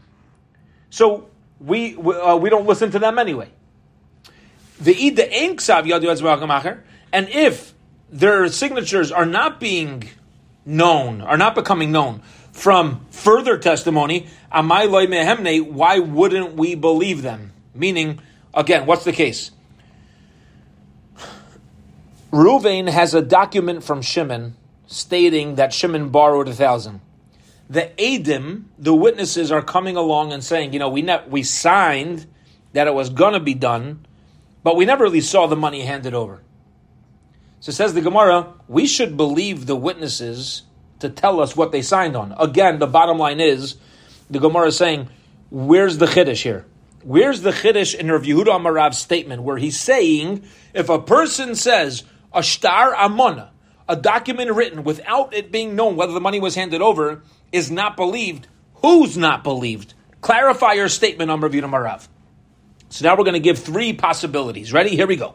So 0.90 1.28
we 1.60 1.96
uh, 1.96 2.36
we 2.36 2.50
don't 2.50 2.66
listen 2.66 2.90
to 2.92 2.98
them 2.98 3.18
anyway. 3.18 3.50
The 4.80 4.92
and 7.12 7.28
if 7.30 7.74
their 8.10 8.48
signatures 8.48 9.12
are 9.12 9.26
not 9.26 9.60
being 9.60 10.04
known, 10.66 11.20
are 11.22 11.38
not 11.38 11.54
becoming 11.54 11.92
known 11.92 12.20
from 12.52 13.06
further 13.10 13.58
testimony, 13.58 14.26
why 14.50 15.98
wouldn't 15.98 16.54
we 16.54 16.74
believe 16.74 17.22
them? 17.22 17.52
Meaning, 17.74 18.20
again, 18.54 18.86
what's 18.86 19.04
the 19.04 19.12
case? 19.12 19.50
Ruvain 22.32 22.88
has 22.88 23.14
a 23.14 23.22
document 23.22 23.84
from 23.84 24.02
Shimon 24.02 24.56
stating 24.86 25.56
that 25.56 25.72
Shimon 25.72 26.10
borrowed 26.10 26.48
a 26.48 26.52
thousand. 26.54 27.00
The 27.68 27.90
Adim, 27.98 28.64
the 28.78 28.94
witnesses, 28.94 29.50
are 29.50 29.62
coming 29.62 29.96
along 29.96 30.32
and 30.32 30.42
saying, 30.42 30.72
you 30.72 30.78
know, 30.78 30.88
we 30.88 31.02
ne- 31.02 31.24
we 31.28 31.42
signed 31.42 32.26
that 32.72 32.86
it 32.86 32.94
was 32.94 33.10
going 33.10 33.32
to 33.32 33.40
be 33.40 33.54
done, 33.54 34.06
but 34.62 34.76
we 34.76 34.84
never 34.84 35.04
really 35.04 35.20
saw 35.20 35.46
the 35.46 35.56
money 35.56 35.82
handed 35.82 36.14
over. 36.14 36.42
So 37.60 37.72
says 37.72 37.94
the 37.94 38.02
Gemara, 38.02 38.52
we 38.68 38.86
should 38.86 39.16
believe 39.16 39.66
the 39.66 39.76
witnesses 39.76 40.62
to 41.00 41.08
tell 41.08 41.40
us 41.40 41.56
what 41.56 41.72
they 41.72 41.82
signed 41.82 42.16
on. 42.16 42.34
Again, 42.38 42.78
the 42.78 42.86
bottom 42.86 43.18
line 43.18 43.40
is, 43.40 43.76
the 44.30 44.38
Gemara 44.38 44.68
is 44.68 44.76
saying, 44.76 45.08
where's 45.50 45.98
the 45.98 46.06
Chiddush 46.06 46.42
here? 46.42 46.66
Where's 47.02 47.42
the 47.42 47.50
Chiddush 47.50 47.94
in 47.94 48.10
Rav 48.10 48.22
Yehuda 48.22 48.46
Amarav's 48.46 48.98
statement 48.98 49.42
where 49.42 49.56
he's 49.56 49.78
saying, 49.78 50.44
if 50.74 50.88
a 50.88 51.00
person 51.00 51.54
says, 51.54 52.04
a 52.36 52.42
star 52.42 52.94
amona, 52.94 53.48
a 53.88 53.96
document 53.96 54.52
written 54.52 54.84
without 54.84 55.34
it 55.34 55.50
being 55.50 55.74
known 55.74 55.96
whether 55.96 56.12
the 56.12 56.20
money 56.20 56.38
was 56.38 56.54
handed 56.54 56.82
over, 56.82 57.22
is 57.50 57.70
not 57.70 57.96
believed, 57.96 58.46
who's 58.74 59.16
not 59.16 59.42
believed? 59.42 59.94
Clarify 60.20 60.74
your 60.74 60.88
statement 60.88 61.30
on 61.30 61.40
Rav 61.40 61.52
Yehuda 61.52 61.64
Amarav. 61.64 62.08
So 62.90 63.04
now 63.04 63.16
we're 63.16 63.24
going 63.24 63.34
to 63.34 63.40
give 63.40 63.58
three 63.58 63.92
possibilities. 63.92 64.72
Ready? 64.72 64.90
Here 64.90 65.06
we 65.06 65.16
go. 65.16 65.34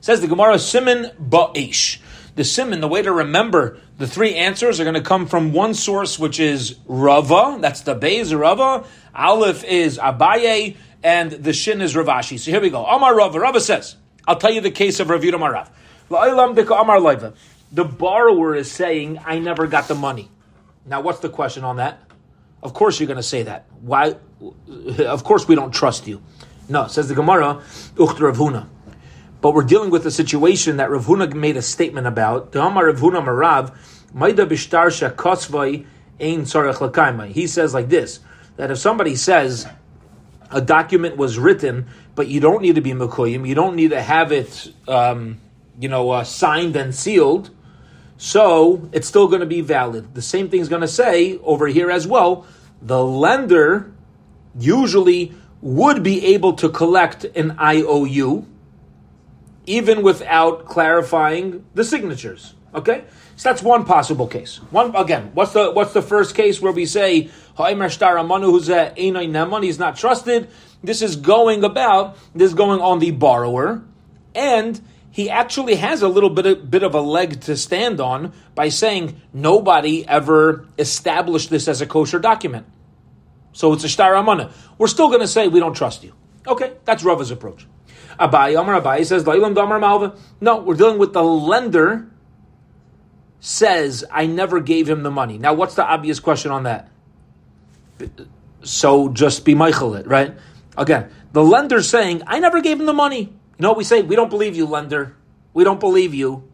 Says 0.00 0.20
the 0.20 0.28
Gemara, 0.28 0.58
Simon 0.58 1.10
Ba'ish. 1.22 2.00
The 2.34 2.44
Simon, 2.44 2.80
the 2.80 2.88
way 2.88 3.02
to 3.02 3.12
remember 3.12 3.78
the 3.98 4.06
three 4.06 4.34
answers 4.34 4.80
are 4.80 4.84
going 4.84 4.94
to 4.94 5.02
come 5.02 5.26
from 5.26 5.52
one 5.52 5.74
source, 5.74 6.18
which 6.18 6.40
is 6.40 6.76
Rava. 6.86 7.58
That's 7.60 7.82
the 7.82 7.94
Beis 7.94 8.38
Rava. 8.38 8.86
Aleph 9.14 9.62
is 9.64 9.98
Abaye, 9.98 10.76
and 11.02 11.30
the 11.30 11.52
Shin 11.52 11.80
is 11.80 11.94
Rav 11.94 12.06
Ashi. 12.06 12.38
So 12.38 12.50
here 12.50 12.60
we 12.60 12.70
go. 12.70 12.84
Amar 12.84 13.14
Rava. 13.14 13.38
Rava 13.38 13.60
says, 13.60 13.96
I'll 14.26 14.36
tell 14.36 14.52
you 14.52 14.60
the 14.60 14.70
case 14.70 15.00
of 15.00 15.08
Ravina 15.08 15.34
Marav. 15.34 15.68
The 16.10 17.84
borrower 17.84 18.54
is 18.56 18.70
saying, 18.70 19.20
I 19.24 19.38
never 19.38 19.66
got 19.66 19.86
the 19.86 19.94
money. 19.94 20.28
Now, 20.84 21.00
what's 21.02 21.20
the 21.20 21.28
question 21.28 21.62
on 21.62 21.76
that? 21.76 22.00
Of 22.62 22.74
course 22.74 22.98
you're 22.98 23.06
going 23.06 23.16
to 23.16 23.22
say 23.22 23.44
that. 23.44 23.66
Why? 23.80 24.16
Of 24.98 25.24
course 25.24 25.46
we 25.46 25.54
don't 25.54 25.72
trust 25.72 26.06
you. 26.08 26.20
No, 26.68 26.88
says 26.88 27.08
the 27.08 27.14
Gemara, 27.14 27.62
Ucht 27.96 28.18
Ravuna. 28.18 28.68
But 29.40 29.54
we're 29.54 29.64
dealing 29.64 29.90
with 29.90 30.04
a 30.06 30.10
situation 30.10 30.76
that 30.78 30.90
Rav 30.90 31.06
Huna 31.06 31.32
made 31.32 31.56
a 31.56 31.62
statement 31.62 32.06
about. 32.06 32.52
He 37.32 37.46
says 37.46 37.74
like 37.74 37.88
this, 37.88 38.20
that 38.56 38.70
if 38.70 38.78
somebody 38.78 39.16
says 39.16 39.66
a 40.50 40.60
document 40.60 41.16
was 41.16 41.38
written, 41.38 41.86
but 42.14 42.28
you 42.28 42.40
don't 42.40 42.60
need 42.60 42.74
to 42.74 42.80
be 42.80 42.90
Mekuyim, 42.90 43.48
you 43.48 43.54
don't 43.54 43.76
need 43.76 43.90
to 43.90 44.02
have 44.02 44.32
it, 44.32 44.72
um, 44.86 45.40
you 45.80 45.88
know, 45.88 46.10
uh, 46.10 46.24
signed 46.24 46.76
and 46.76 46.94
sealed, 46.94 47.50
so 48.16 48.88
it's 48.92 49.08
still 49.08 49.28
going 49.28 49.40
to 49.40 49.46
be 49.46 49.62
valid. 49.62 50.14
The 50.14 50.22
same 50.22 50.50
thing 50.50 50.60
is 50.60 50.68
going 50.68 50.82
to 50.82 50.88
say 50.88 51.38
over 51.38 51.66
here 51.66 51.90
as 51.90 52.06
well. 52.06 52.46
The 52.82 53.02
lender 53.02 53.92
usually 54.58 55.32
would 55.62 56.02
be 56.02 56.34
able 56.34 56.54
to 56.54 56.68
collect 56.68 57.24
an 57.24 57.56
IOU, 57.58 58.46
even 59.66 60.02
without 60.02 60.66
clarifying 60.66 61.64
the 61.74 61.84
signatures. 61.84 62.54
Okay, 62.74 63.04
so 63.36 63.48
that's 63.48 63.62
one 63.62 63.84
possible 63.84 64.26
case. 64.26 64.56
One 64.70 64.94
again. 64.94 65.30
What's 65.34 65.54
the 65.54 65.72
what's 65.72 65.92
the 65.92 66.02
first 66.02 66.36
case 66.36 66.60
where 66.60 66.72
we 66.72 66.86
say 66.86 67.30
he's 67.56 67.98
not 69.78 69.96
trusted? 69.96 70.48
This 70.82 71.02
is 71.02 71.16
going 71.16 71.64
about. 71.64 72.16
This 72.34 72.50
is 72.50 72.54
going 72.54 72.80
on 72.80 73.00
the 73.00 73.10
borrower, 73.10 73.82
and 74.34 74.80
he 75.10 75.28
actually 75.28 75.74
has 75.74 76.02
a 76.02 76.08
little 76.08 76.30
bit 76.30 76.46
of, 76.46 76.70
bit 76.70 76.82
of 76.82 76.94
a 76.94 77.00
leg 77.00 77.40
to 77.42 77.56
stand 77.56 78.00
on 78.00 78.32
by 78.54 78.68
saying 78.68 79.20
nobody 79.32 80.06
ever 80.06 80.66
established 80.78 81.50
this 81.50 81.66
as 81.66 81.80
a 81.80 81.86
kosher 81.86 82.18
document. 82.18 82.66
So 83.52 83.72
it's 83.72 83.84
a 83.84 83.88
shtar 83.88 84.14
amana. 84.14 84.52
We're 84.78 84.86
still 84.86 85.08
going 85.08 85.20
to 85.20 85.28
say 85.28 85.48
we 85.48 85.60
don't 85.60 85.74
trust 85.74 86.04
you. 86.04 86.14
Okay, 86.46 86.74
that's 86.84 87.02
Rava's 87.02 87.30
approach. 87.30 87.66
Abai, 88.18 88.58
Amar 88.60 88.80
Abai 88.80 89.04
says. 89.04 89.24
No, 90.40 90.60
we're 90.60 90.74
dealing 90.74 90.98
with 90.98 91.12
the 91.12 91.22
lender 91.22 92.10
says, 93.40 94.04
I 94.10 94.26
never 94.26 94.60
gave 94.60 94.88
him 94.88 95.02
the 95.02 95.10
money. 95.10 95.38
Now, 95.38 95.54
what's 95.54 95.74
the 95.74 95.84
obvious 95.84 96.20
question 96.20 96.50
on 96.50 96.64
that? 96.64 96.88
So 98.62 99.08
just 99.08 99.44
be 99.44 99.54
Michael 99.54 99.94
it, 99.94 100.06
right? 100.06 100.34
Again, 100.76 101.10
the 101.32 101.42
lender's 101.42 101.88
saying, 101.88 102.22
I 102.26 102.38
never 102.38 102.60
gave 102.60 102.78
him 102.78 102.86
the 102.86 102.92
money. 102.92 103.32
What 103.60 103.76
we 103.76 103.84
say? 103.84 104.02
We 104.02 104.16
don't 104.16 104.30
believe 104.30 104.56
you, 104.56 104.66
lender. 104.66 105.16
We 105.52 105.64
don't 105.64 105.80
believe 105.80 106.14
you. 106.14 106.50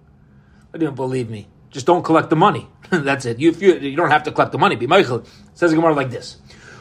I 0.75 0.79
don't 0.79 0.97
believe 0.97 1.31
me. 1.31 1.49
Just 1.71 1.87
don't 1.87 2.03
collect 2.03 2.31
the 2.31 2.37
money. 2.37 2.69
That's 2.91 3.25
it. 3.25 3.39
You, 3.39 3.53
you, 3.53 3.75
you, 3.75 3.97
don't 3.97 4.11
have 4.11 4.25
to 4.25 4.33
collect 4.33 4.53
the 4.53 4.59
money. 4.59 4.77
Be 4.77 4.87
Michael. 4.87 5.25
Says 5.55 5.73
Gemara 5.73 5.95
like 5.95 6.11
this. 6.11 6.37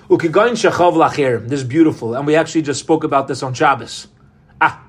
This 0.10 1.60
is 1.62 1.64
beautiful. 1.64 2.16
And 2.16 2.28
we 2.28 2.36
actually 2.36 2.62
just 2.62 2.80
spoke 2.80 3.04
about 3.04 3.28
this 3.28 3.42
on 3.44 3.54
Shabbos. 3.54 4.08
Ah, 4.62 4.84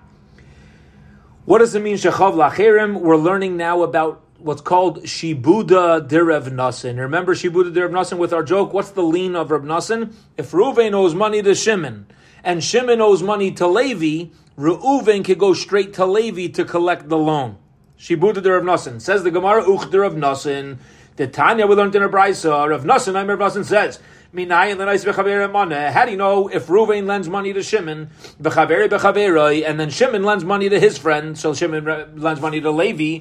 what 1.44 1.58
does 1.58 1.74
it 1.74 1.82
mean, 1.82 1.96
Shechav 1.96 2.34
Lacherim? 2.34 3.00
We're 3.00 3.16
learning 3.16 3.56
now 3.56 3.82
about 3.82 4.22
what's 4.38 4.60
called 4.60 5.04
Shibuda 5.04 6.06
Derev 6.08 6.48
Nasin. 6.50 6.98
Remember 6.98 7.34
Shibuda 7.34 7.72
Derev 7.72 7.90
Nasin 7.90 8.18
with 8.18 8.32
our 8.32 8.42
joke? 8.42 8.72
What's 8.72 8.90
the 8.90 9.02
lean 9.02 9.34
of 9.34 9.50
Reb 9.50 9.62
Nasin? 9.62 10.12
If 10.36 10.52
Reuven 10.52 10.92
owes 10.92 11.14
money 11.14 11.42
to 11.42 11.54
Shimon 11.54 12.06
and 12.44 12.62
Shimon 12.62 13.00
owes 13.00 13.22
money 13.22 13.52
to 13.52 13.66
Levi, 13.66 14.30
Reuven 14.58 15.24
can 15.24 15.38
go 15.38 15.52
straight 15.52 15.92
to 15.94 16.06
Levi 16.06 16.48
to 16.54 16.64
collect 16.64 17.08
the 17.08 17.18
loan. 17.18 17.58
Shibuda 17.98 18.36
Derev 18.36 18.62
Nasin. 18.62 19.00
Says 19.00 19.22
the 19.22 19.30
Gemara, 19.30 19.64
Uch 19.64 19.90
Derev 19.90 20.16
Nasin. 20.16 20.78
The 21.16 21.26
Tanya 21.26 21.66
we 21.66 21.74
learned 21.74 21.94
in 21.94 22.02
a 22.02 22.08
Brisa, 22.10 22.68
Rav 22.68 22.84
Nasin, 22.84 23.14
Rav 23.14 23.38
Nasin 23.38 23.64
says, 23.64 23.98
how 24.34 26.04
do 26.04 26.10
you 26.10 26.16
know 26.18 26.48
if 26.48 26.66
Ruvain 26.66 27.06
lends 27.06 27.26
money 27.26 27.54
to 27.54 27.62
Shimon, 27.62 28.10
and 28.38 29.80
then 29.80 29.88
Shimon 29.88 30.24
lends 30.24 30.44
money 30.44 30.68
to 30.68 30.78
his 30.78 30.98
friend, 30.98 31.38
so 31.38 31.54
Shimon 31.54 32.20
lends 32.20 32.40
money 32.42 32.60
to 32.60 32.70
Levi? 32.70 33.20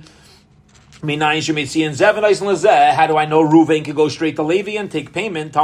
How 1.01 1.07
do 3.07 3.15
I 3.15 3.25
know 3.25 3.47
Ruvain 3.47 3.85
could 3.85 3.95
go 3.95 4.09
straight 4.09 4.35
to 4.35 4.43
Levi 4.43 4.71
and 4.71 4.91
take 4.91 5.13
payment? 5.13 5.55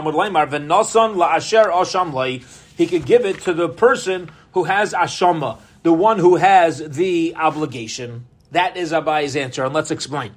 He 2.77 2.87
could 2.87 3.05
give 3.05 3.25
it 3.25 3.41
to 3.41 3.53
the 3.53 3.67
person 3.67 4.29
who 4.53 4.65
has 4.65 4.93
ashama, 4.93 5.59
the 5.83 5.93
one 5.93 6.19
who 6.19 6.35
has 6.35 6.79
the 6.79 7.35
obligation. 7.35 8.25
That 8.51 8.77
is 8.77 8.91
Abai's 8.91 9.35
answer, 9.35 9.63
and 9.63 9.73
let's 9.73 9.91
explain. 9.91 10.33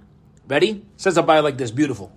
Ready? 0.47 0.85
Says 0.97 1.17
Abai 1.17 1.43
like 1.43 1.57
this, 1.57 1.71
beautiful. 1.71 2.13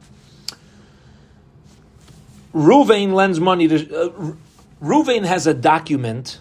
Ruvain 2.53 3.13
lends 3.13 3.39
money 3.39 3.67
to. 3.67 3.75
Uh, 3.75 4.33
Ruvain 4.81 5.25
has 5.25 5.47
a 5.47 5.53
document 5.53 6.39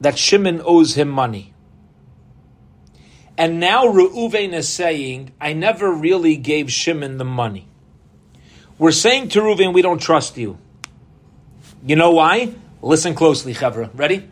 that 0.00 0.18
Shimon 0.18 0.60
owes 0.64 0.94
him 0.94 1.08
money. 1.08 1.54
And 3.36 3.60
now 3.60 3.86
Reuven 3.86 4.52
is 4.52 4.68
saying, 4.68 5.32
I 5.40 5.52
never 5.52 5.92
really 5.92 6.36
gave 6.36 6.72
Shimon 6.72 7.18
the 7.18 7.24
money. 7.24 7.68
We're 8.78 8.90
saying 8.90 9.28
to 9.30 9.40
Reuven, 9.40 9.72
we 9.72 9.80
don't 9.80 10.02
trust 10.02 10.36
you. 10.36 10.58
You 11.86 11.94
know 11.94 12.10
why? 12.10 12.54
Listen 12.82 13.14
closely, 13.14 13.54
Chevra. 13.54 13.90
Ready? 13.94 14.28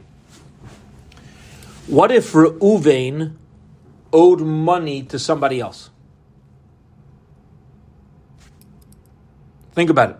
What 1.86 2.10
if 2.10 2.32
Reuven 2.32 3.36
owed 4.12 4.40
money 4.40 5.04
to 5.04 5.18
somebody 5.18 5.60
else? 5.60 5.90
Think 9.72 9.90
about 9.90 10.10
it. 10.10 10.16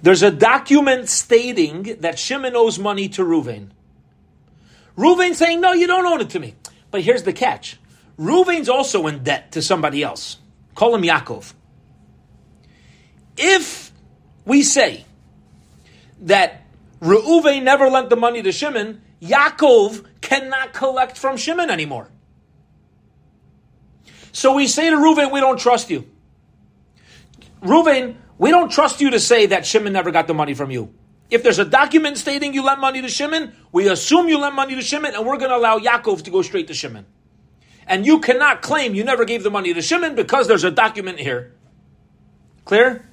There's 0.00 0.22
a 0.22 0.30
document 0.30 1.08
stating 1.08 1.96
that 2.00 2.18
Shimon 2.18 2.54
owes 2.54 2.78
money 2.78 3.08
to 3.10 3.22
Ruvain. 3.22 3.70
Ruvain 4.96 5.34
saying, 5.34 5.60
No, 5.60 5.72
you 5.72 5.86
don't 5.86 6.06
own 6.06 6.20
it 6.20 6.30
to 6.30 6.40
me. 6.40 6.54
But 6.90 7.02
here's 7.02 7.24
the 7.24 7.32
catch 7.32 7.78
Ruvain's 8.18 8.68
also 8.68 9.06
in 9.06 9.22
debt 9.24 9.52
to 9.52 9.62
somebody 9.62 10.02
else. 10.02 10.38
Call 10.74 10.94
him 10.94 11.02
Yaakov. 11.02 11.52
If 13.36 13.92
we 14.44 14.62
say 14.62 15.04
that 16.22 16.62
Reuven 17.00 17.64
never 17.64 17.88
lent 17.88 18.08
the 18.08 18.16
money 18.16 18.42
to 18.42 18.52
Shimon, 18.52 19.02
Yaakov 19.20 20.04
cannot 20.20 20.72
collect 20.72 21.16
from 21.16 21.36
Shimon 21.36 21.70
anymore. 21.70 22.10
So 24.32 24.54
we 24.54 24.66
say 24.66 24.90
to 24.90 24.96
Reuven, 24.96 25.32
we 25.32 25.40
don't 25.40 25.58
trust 25.58 25.90
you. 25.90 26.08
Reuven, 27.62 28.16
we 28.38 28.50
don't 28.50 28.70
trust 28.70 29.00
you 29.00 29.10
to 29.10 29.20
say 29.20 29.46
that 29.46 29.66
Shimon 29.66 29.92
never 29.92 30.10
got 30.10 30.26
the 30.26 30.34
money 30.34 30.54
from 30.54 30.70
you. 30.70 30.94
If 31.30 31.42
there's 31.42 31.58
a 31.58 31.64
document 31.64 32.16
stating 32.16 32.54
you 32.54 32.64
lent 32.64 32.80
money 32.80 33.02
to 33.02 33.08
Shimon, 33.08 33.52
we 33.72 33.88
assume 33.88 34.28
you 34.28 34.38
lent 34.38 34.54
money 34.54 34.74
to 34.76 34.82
Shimon, 34.82 35.14
and 35.14 35.26
we're 35.26 35.36
going 35.36 35.50
to 35.50 35.56
allow 35.56 35.78
Yaakov 35.78 36.22
to 36.22 36.30
go 36.30 36.42
straight 36.42 36.68
to 36.68 36.74
Shimon. 36.74 37.04
And 37.86 38.06
you 38.06 38.20
cannot 38.20 38.62
claim 38.62 38.94
you 38.94 39.04
never 39.04 39.24
gave 39.24 39.42
the 39.42 39.50
money 39.50 39.74
to 39.74 39.82
Shimon 39.82 40.14
because 40.14 40.46
there's 40.46 40.64
a 40.64 40.70
document 40.70 41.18
here. 41.18 41.54
Clear? 42.64 43.08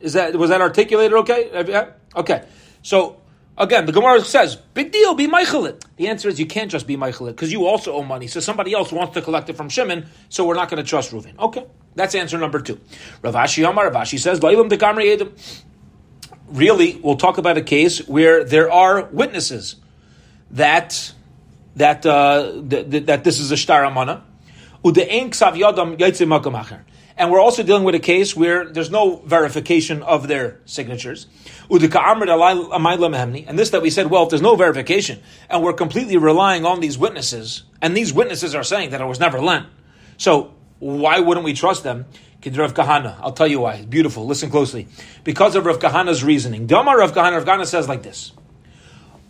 Is 0.00 0.14
that 0.14 0.34
was 0.36 0.50
that 0.50 0.60
articulated? 0.60 1.12
Okay. 1.18 1.92
Okay. 2.16 2.44
So 2.82 3.20
again, 3.58 3.86
the 3.86 3.92
Gemara 3.92 4.20
says, 4.22 4.56
"Big 4.56 4.92
deal, 4.92 5.14
be 5.14 5.26
Michaelit." 5.26 5.84
The 5.96 6.08
answer 6.08 6.28
is 6.28 6.38
you 6.38 6.46
can't 6.46 6.70
just 6.70 6.86
be 6.86 6.96
Michaelit 6.96 7.30
because 7.30 7.52
you 7.52 7.66
also 7.66 7.92
owe 7.92 8.02
money. 8.02 8.26
So 8.26 8.40
somebody 8.40 8.72
else 8.72 8.92
wants 8.92 9.14
to 9.14 9.22
collect 9.22 9.50
it 9.50 9.56
from 9.56 9.68
Shimon, 9.68 10.06
so 10.28 10.46
we're 10.46 10.54
not 10.54 10.70
going 10.70 10.82
to 10.82 10.88
trust 10.88 11.12
Reuven. 11.12 11.38
Okay. 11.38 11.66
That's 11.94 12.14
answer 12.14 12.38
number 12.38 12.60
two. 12.60 12.80
Rav 13.22 13.34
Ashi 13.34 13.68
Amar 13.68 13.90
Rav 13.90 14.04
Ashi 14.04 14.18
says, 14.18 14.40
Really, 16.48 17.00
we'll 17.02 17.16
talk 17.16 17.38
about 17.38 17.58
a 17.58 17.62
case 17.62 18.06
where 18.08 18.44
there 18.44 18.70
are 18.70 19.04
witnesses 19.06 19.76
that 20.52 21.12
that 21.76 22.06
uh, 22.06 22.62
th- 22.68 22.90
th- 22.90 23.06
that 23.06 23.24
this 23.24 23.38
is 23.38 23.50
a 23.50 23.56
shtar 23.56 23.84
amana, 23.84 24.24
And 27.18 27.32
we're 27.32 27.40
also 27.40 27.64
dealing 27.64 27.82
with 27.82 27.96
a 27.96 28.00
case 28.00 28.36
where 28.36 28.64
there's 28.64 28.90
no 28.90 29.16
verification 29.16 30.02
of 30.02 30.28
their 30.28 30.60
signatures. 30.66 31.26
And 31.68 31.82
this 33.58 33.70
that 33.70 33.82
we 33.82 33.90
said, 33.90 34.08
well, 34.08 34.22
if 34.22 34.28
there's 34.30 34.40
no 34.40 34.54
verification, 34.54 35.20
and 35.50 35.62
we're 35.62 35.72
completely 35.72 36.16
relying 36.16 36.64
on 36.64 36.78
these 36.78 36.96
witnesses, 36.96 37.64
and 37.82 37.96
these 37.96 38.12
witnesses 38.12 38.54
are 38.54 38.62
saying 38.62 38.90
that 38.90 39.00
it 39.00 39.04
was 39.04 39.18
never 39.18 39.40
lent, 39.40 39.66
so 40.16 40.54
why 40.78 41.18
wouldn't 41.18 41.44
we 41.44 41.54
trust 41.54 41.82
them? 41.82 42.06
Rav 42.46 42.72
Kahana. 42.72 43.16
I'll 43.20 43.32
tell 43.32 43.48
you 43.48 43.60
why. 43.60 43.74
It's 43.74 43.86
beautiful. 43.86 44.24
Listen 44.24 44.48
closely. 44.48 44.86
Because 45.24 45.56
of 45.56 45.66
Rav 45.66 45.80
Kahana's 45.80 46.22
reasoning. 46.24 46.66
Damar 46.66 46.96
Rav 46.98 47.12
Kahana, 47.12 47.32
Rav 47.32 47.44
Kahana 47.44 47.66
says 47.66 47.88
like 47.88 48.02
this. 48.02 48.32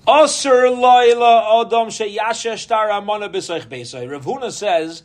Rav 0.07 0.30
Huna 4.25 4.52
says 4.52 5.02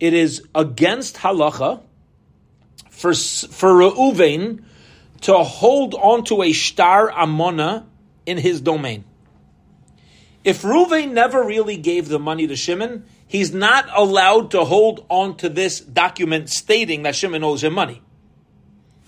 it 0.00 0.14
is 0.14 0.42
against 0.54 1.16
halacha 1.16 1.82
for 2.90 3.14
for 3.14 3.72
Reuven 3.72 4.62
to 5.22 5.34
hold 5.42 5.94
onto 5.94 6.42
a 6.42 6.52
star 6.52 7.10
amona 7.10 7.84
in 8.26 8.38
his 8.38 8.60
domain. 8.60 9.04
If 10.44 10.62
Reuven 10.62 11.12
never 11.12 11.42
really 11.42 11.76
gave 11.76 12.08
the 12.08 12.18
money 12.18 12.46
to 12.46 12.56
Shimon, 12.56 13.04
he's 13.26 13.52
not 13.52 13.86
allowed 13.94 14.52
to 14.52 14.64
hold 14.64 15.04
on 15.08 15.36
to 15.38 15.48
this 15.48 15.80
document 15.80 16.48
stating 16.48 17.02
that 17.02 17.14
Shimon 17.16 17.42
owes 17.42 17.64
him 17.64 17.74
money. 17.74 18.02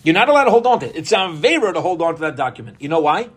You're 0.03 0.15
not 0.15 0.29
allowed 0.29 0.45
to 0.45 0.51
hold 0.51 0.67
on 0.67 0.81
to 0.81 0.87
it. 0.87 0.97
It's 0.97 1.13
a 1.13 1.35
favor 1.37 1.73
to 1.73 1.81
hold 1.81 2.03
on 2.03 2.15
to 2.15 2.21
that 2.23 2.37
document. 2.37 2.79
You 2.81 2.89
know 2.89 3.01
why? 3.01 3.29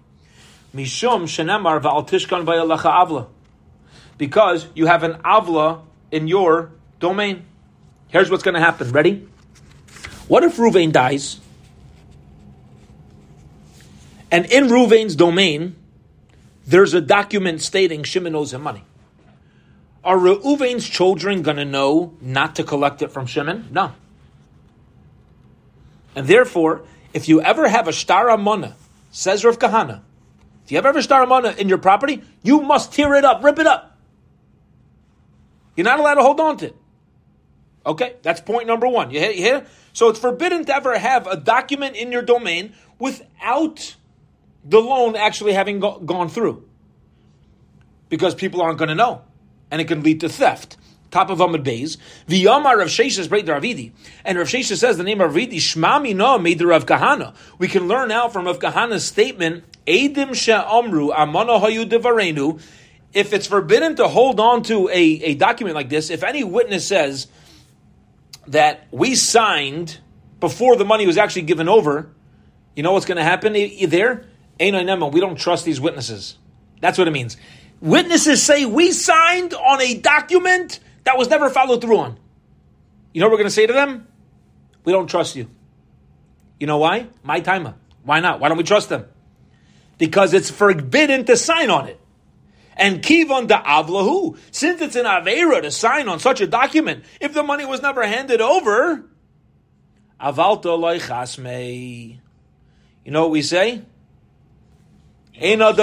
Mishum 0.75 1.23
shenemar 1.23 1.81
avla. 1.81 3.27
Because 4.17 4.67
you 4.73 4.87
have 4.87 5.03
an 5.03 5.13
avla 5.23 5.81
in 6.11 6.27
your 6.27 6.71
domain. 7.03 7.45
Here's 8.07 8.31
what's 8.31 8.43
going 8.43 8.55
to 8.55 8.59
happen. 8.59 8.91
Ready? 8.91 9.27
What 10.27 10.43
if 10.43 10.57
Ruvain 10.57 10.91
dies? 10.91 11.39
And 14.31 14.45
in 14.47 14.67
Ruvain's 14.67 15.15
domain, 15.15 15.75
there's 16.65 16.93
a 16.93 17.01
document 17.01 17.61
stating 17.61 18.03
Shimon 18.03 18.35
owes 18.35 18.53
him 18.53 18.63
money. 18.63 18.83
Are 20.03 20.17
Reuven's 20.17 20.87
children 20.87 21.43
going 21.43 21.57
to 21.57 21.65
know 21.65 22.13
not 22.19 22.55
to 22.55 22.63
collect 22.63 23.01
it 23.01 23.11
from 23.11 23.25
Shimon? 23.25 23.67
No. 23.71 23.93
And 26.15 26.25
therefore, 26.27 26.83
if 27.13 27.27
you 27.27 27.41
ever 27.41 27.67
have 27.67 27.87
a 27.87 27.93
star 27.93 28.29
amana, 28.29 28.75
says 29.11 29.43
Rav 29.45 29.59
Kahana, 29.59 30.01
if 30.65 30.71
you 30.71 30.77
ever 30.77 30.87
have 30.87 30.95
a 30.95 31.03
star 31.03 31.23
amana 31.23 31.53
in 31.57 31.69
your 31.69 31.77
property, 31.77 32.23
you 32.41 32.61
must 32.61 32.93
tear 32.93 33.13
it 33.15 33.25
up, 33.25 33.43
rip 33.43 33.59
it 33.59 33.67
up. 33.67 33.97
You're 35.75 35.85
not 35.85 35.99
allowed 35.99 36.15
to 36.15 36.21
hold 36.21 36.39
on 36.39 36.57
to 36.57 36.67
it. 36.67 36.75
Okay, 37.85 38.15
that's 38.21 38.39
point 38.39 38.67
number 38.67 38.87
one. 38.87 39.11
You 39.11 39.19
hear? 39.19 39.65
So 39.91 40.09
it's 40.09 40.19
forbidden 40.19 40.65
to 40.65 40.75
ever 40.75 40.97
have 40.97 41.27
a 41.27 41.35
document 41.35 41.95
in 41.95 42.11
your 42.11 42.21
domain 42.21 42.73
without 42.97 43.95
the 44.63 44.79
loan 44.79 45.15
actually 45.15 45.53
having 45.53 45.79
go- 45.79 45.99
gone 45.99 46.29
through. 46.29 46.67
Because 48.09 48.35
people 48.35 48.61
aren't 48.61 48.77
going 48.77 48.89
to 48.89 48.95
know 48.95 49.21
and 49.69 49.81
it 49.81 49.87
can 49.87 50.03
lead 50.03 50.21
to 50.21 50.29
theft. 50.29 50.77
Top 51.11 51.29
of 51.29 51.37
Amud 51.39 51.63
Beis, 51.63 51.97
V'yamar 52.27 52.77
Rav 52.77 52.87
Sheshes 52.87 53.27
Breit 53.27 53.45
Ravidi, 53.45 53.91
and 54.25 54.37
Rav 54.37 54.47
Sheshes 54.47 54.77
says 54.77 54.97
the 54.97 55.03
name 55.03 55.21
of 55.21 55.31
Ravidi 55.31 55.57
Shmami 55.57 56.15
No 56.15 56.39
made 56.39 56.57
the 56.57 56.65
Rav 56.65 56.87
Kahana. 56.87 57.35
We 57.59 57.67
can 57.67 57.87
learn 57.87 58.09
now 58.09 58.29
from 58.29 58.45
Rav 58.45 58.57
Kahana's 58.57 59.05
statement, 59.05 59.63
Edim 59.85 60.33
She'amru 60.33 61.13
Amana 61.15 61.59
Devarenu. 61.59 62.59
If 63.13 63.31
it's 63.31 63.45
forbidden 63.45 63.95
to 63.97 64.07
hold 64.07 64.39
on 64.39 64.63
to 64.63 64.89
a, 64.89 64.93
a 64.93 65.35
document 65.35 65.75
like 65.75 65.89
this, 65.89 66.09
if 66.09 66.23
any 66.23 66.43
witness 66.43 66.87
says 66.87 67.27
that 68.47 68.87
we 68.91 69.15
signed 69.15 69.99
before 70.39 70.75
the 70.75 70.85
money 70.85 71.07
was 71.07 71.17
actually 71.17 71.43
given 71.43 71.69
over, 71.69 72.11
you 72.75 72.83
know 72.83 72.91
what's 72.91 73.05
going 73.05 73.17
to 73.17 73.23
happen 73.23 73.53
there? 73.53 74.25
We 74.59 74.71
don't 74.71 75.37
trust 75.37 75.65
these 75.65 75.79
witnesses. 75.79 76.37
That's 76.81 76.97
what 76.97 77.07
it 77.07 77.11
means. 77.11 77.37
Witnesses 77.81 78.41
say 78.43 78.65
we 78.65 78.91
signed 78.91 79.53
on 79.53 79.81
a 79.81 79.95
document 79.95 80.79
that 81.03 81.17
was 81.17 81.29
never 81.29 81.49
followed 81.49 81.81
through 81.81 81.97
on. 81.97 82.19
You 83.13 83.21
know 83.21 83.27
what 83.27 83.31
we're 83.31 83.37
going 83.37 83.47
to 83.47 83.51
say 83.51 83.67
to 83.67 83.73
them? 83.73 84.07
We 84.85 84.91
don't 84.91 85.07
trust 85.07 85.35
you. 85.35 85.49
You 86.59 86.67
know 86.67 86.77
why? 86.77 87.07
My 87.23 87.39
timer. 87.39 87.75
Why 88.03 88.19
not? 88.19 88.39
Why 88.39 88.49
don't 88.49 88.57
we 88.57 88.63
trust 88.63 88.89
them? 88.89 89.05
Because 89.97 90.33
it's 90.33 90.49
forbidden 90.49 91.25
to 91.25 91.37
sign 91.37 91.69
on 91.69 91.87
it. 91.87 91.99
And 92.75 93.01
kivon 93.01 93.47
da 93.47 93.63
avlahu, 93.63 94.37
since 94.51 94.81
it's 94.81 94.95
an 94.95 95.05
avera 95.05 95.61
to 95.61 95.71
sign 95.71 96.07
on 96.09 96.19
such 96.19 96.41
a 96.41 96.47
document, 96.47 97.05
if 97.21 97.33
the 97.33 97.43
money 97.43 97.65
was 97.65 97.81
never 97.81 98.05
handed 98.05 98.41
over, 98.41 99.05
avalto 100.19 100.77
loy 100.77 100.99
chasmei. 100.99 102.19
You 103.05 103.11
know 103.11 103.21
what 103.23 103.31
we 103.31 103.41
say? 103.41 103.83
You're 105.35 105.57
not 105.57 105.79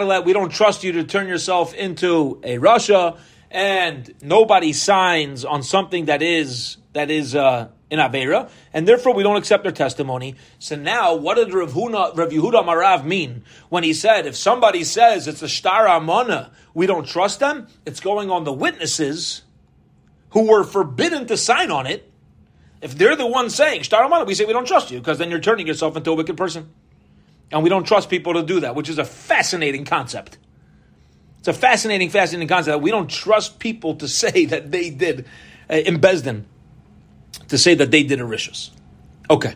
allowed. 0.00 0.24
We 0.24 0.32
don't 0.32 0.50
trust 0.50 0.84
you 0.84 0.92
to 0.92 1.04
turn 1.04 1.26
yourself 1.28 1.74
into 1.74 2.40
a 2.44 2.58
Russia, 2.58 3.16
and 3.50 4.14
nobody 4.22 4.72
signs 4.72 5.44
on 5.44 5.62
something 5.62 6.04
that 6.06 6.22
is 6.22 6.76
that 6.92 7.10
is 7.10 7.34
uh, 7.34 7.68
in 7.90 7.98
Avera, 7.98 8.48
and 8.72 8.88
therefore 8.88 9.14
we 9.14 9.22
don't 9.22 9.36
accept 9.36 9.62
their 9.62 9.72
testimony. 9.72 10.36
So 10.58 10.76
now, 10.76 11.14
what 11.14 11.34
did 11.36 11.52
Rav, 11.52 11.72
Huna, 11.72 12.16
Rav 12.16 12.30
Yehuda 12.30 12.64
Marav 12.64 13.04
mean 13.04 13.44
when 13.68 13.84
he 13.84 13.92
said, 13.92 14.26
if 14.26 14.36
somebody 14.36 14.84
says 14.84 15.28
it's 15.28 15.42
a 15.42 15.48
star 15.48 15.86
amana, 15.86 16.50
we 16.72 16.86
don't 16.86 17.06
trust 17.06 17.40
them? 17.40 17.68
It's 17.84 18.00
going 18.00 18.30
on 18.30 18.44
the 18.44 18.52
witnesses 18.52 19.42
who 20.30 20.48
were 20.48 20.64
forbidden 20.64 21.26
to 21.26 21.36
sign 21.36 21.70
on 21.70 21.86
it. 21.86 22.10
If 22.80 22.98
they're 22.98 23.16
the 23.16 23.26
ones 23.26 23.54
saying 23.54 23.84
star 23.84 24.04
amana, 24.04 24.24
we 24.24 24.34
say 24.34 24.44
we 24.44 24.52
don't 24.52 24.66
trust 24.66 24.90
you 24.90 24.98
because 24.98 25.18
then 25.18 25.30
you're 25.30 25.40
turning 25.40 25.66
yourself 25.66 25.96
into 25.96 26.10
a 26.10 26.14
wicked 26.14 26.36
person. 26.36 26.70
And 27.52 27.62
we 27.62 27.68
don't 27.68 27.86
trust 27.86 28.10
people 28.10 28.34
to 28.34 28.42
do 28.42 28.60
that, 28.60 28.74
which 28.74 28.88
is 28.88 28.98
a 28.98 29.04
fascinating 29.04 29.84
concept. 29.84 30.38
It's 31.38 31.48
a 31.48 31.52
fascinating, 31.52 32.08
fascinating 32.08 32.48
concept. 32.48 32.72
That 32.72 32.82
we 32.82 32.90
don't 32.90 33.08
trust 33.08 33.58
people 33.58 33.96
to 33.96 34.08
say 34.22 34.46
that 34.46 34.70
they 34.72 34.90
did 34.90 35.26
uh, 35.70 35.74
in 35.74 35.98
to 37.48 37.58
say 37.58 37.74
that 37.74 37.90
they 37.90 38.02
did 38.02 38.18
Arishus. 38.18 38.70
Okay. 39.28 39.54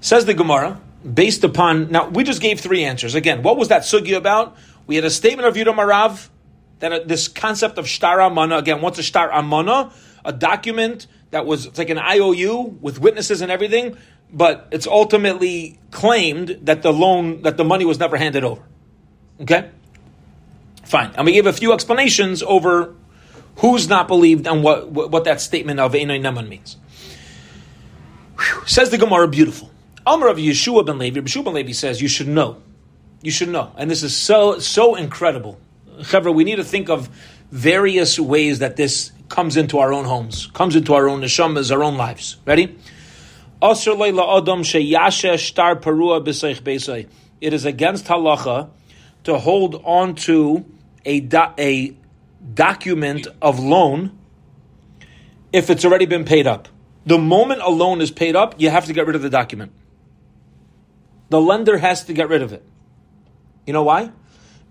Says 0.00 0.24
the 0.26 0.34
Gemara, 0.34 0.80
based 1.02 1.44
upon, 1.44 1.90
now 1.90 2.08
we 2.08 2.24
just 2.24 2.40
gave 2.40 2.60
three 2.60 2.84
answers. 2.84 3.14
Again, 3.14 3.42
what 3.42 3.56
was 3.56 3.68
that 3.68 3.82
sugi 3.82 4.16
about? 4.16 4.56
We 4.86 4.96
had 4.96 5.04
a 5.04 5.10
statement 5.10 5.48
of 5.48 5.54
Yudah 5.54 5.74
Marav, 5.74 6.28
that 6.80 6.92
uh, 6.92 7.00
this 7.06 7.28
concept 7.28 7.78
of 7.78 7.88
shtar 7.88 8.20
amana, 8.20 8.58
again, 8.58 8.80
what's 8.80 8.98
a 8.98 9.02
shtar 9.02 9.32
amana? 9.32 9.92
A 10.24 10.32
document 10.32 11.06
that 11.30 11.46
was, 11.46 11.76
like 11.78 11.90
an 11.90 11.98
IOU 11.98 12.78
with 12.80 13.00
witnesses 13.00 13.40
and 13.40 13.50
everything, 13.50 13.96
but 14.32 14.68
it's 14.70 14.86
ultimately 14.86 15.78
claimed 15.90 16.58
that 16.62 16.82
the 16.82 16.92
loan, 16.92 17.42
that 17.42 17.56
the 17.56 17.64
money 17.64 17.84
was 17.84 17.98
never 17.98 18.16
handed 18.16 18.44
over. 18.44 18.62
Okay? 19.40 19.70
Fine. 20.84 21.12
And 21.16 21.24
we 21.24 21.32
gave 21.32 21.46
a 21.46 21.52
few 21.52 21.72
explanations 21.72 22.42
over 22.42 22.94
who's 23.56 23.88
not 23.88 24.08
believed 24.08 24.46
and 24.46 24.62
what, 24.62 24.90
what, 24.90 25.24
that 25.24 25.40
statement 25.40 25.80
of 25.80 25.92
Einay 25.92 26.20
Neman 26.20 26.48
means. 26.48 26.76
Whew. 28.38 28.66
Says 28.66 28.90
the 28.90 28.98
Gemara, 28.98 29.28
beautiful. 29.28 29.70
Amr 30.06 30.28
of 30.28 30.36
Yeshua 30.38 30.84
ben 30.84 30.98
Levi, 30.98 31.20
Yeshua 31.20 31.44
ben 31.44 31.54
Levi 31.54 31.72
says, 31.72 32.02
you 32.02 32.08
should 32.08 32.28
know. 32.28 32.60
You 33.22 33.30
should 33.30 33.48
know. 33.48 33.72
And 33.76 33.90
this 33.90 34.02
is 34.02 34.16
so, 34.16 34.58
so 34.58 34.96
incredible. 34.96 35.58
Chevra, 36.00 36.34
we 36.34 36.44
need 36.44 36.56
to 36.56 36.64
think 36.64 36.90
of 36.90 37.08
various 37.50 38.18
ways 38.18 38.58
that 38.58 38.76
this 38.76 39.12
comes 39.28 39.56
into 39.56 39.78
our 39.78 39.92
own 39.92 40.04
homes, 40.04 40.48
comes 40.48 40.76
into 40.76 40.92
our 40.94 41.08
own 41.08 41.20
neshamas, 41.20 41.72
our 41.72 41.82
own 41.82 41.96
lives. 41.96 42.36
Ready? 42.44 42.76
It 47.40 47.52
is 47.52 47.64
against 47.64 48.04
halacha 48.06 48.70
to 49.24 49.38
hold 49.38 49.82
on 49.84 50.14
to 50.16 50.64
a, 51.06 51.28
a 51.58 51.96
document 52.52 53.26
of 53.40 53.58
loan 53.58 54.18
if 55.52 55.70
it's 55.70 55.84
already 55.84 56.06
been 56.06 56.24
paid 56.24 56.46
up. 56.46 56.68
The 57.06 57.18
moment 57.18 57.62
a 57.62 57.70
loan 57.70 58.00
is 58.00 58.10
paid 58.10 58.34
up, 58.36 58.54
you 58.58 58.70
have 58.70 58.86
to 58.86 58.92
get 58.92 59.06
rid 59.06 59.16
of 59.16 59.22
the 59.22 59.30
document. 59.30 59.72
The 61.28 61.40
lender 61.40 61.78
has 61.78 62.04
to 62.04 62.12
get 62.12 62.28
rid 62.28 62.42
of 62.42 62.52
it. 62.52 62.64
You 63.66 63.72
know 63.72 63.82
why? 63.82 64.10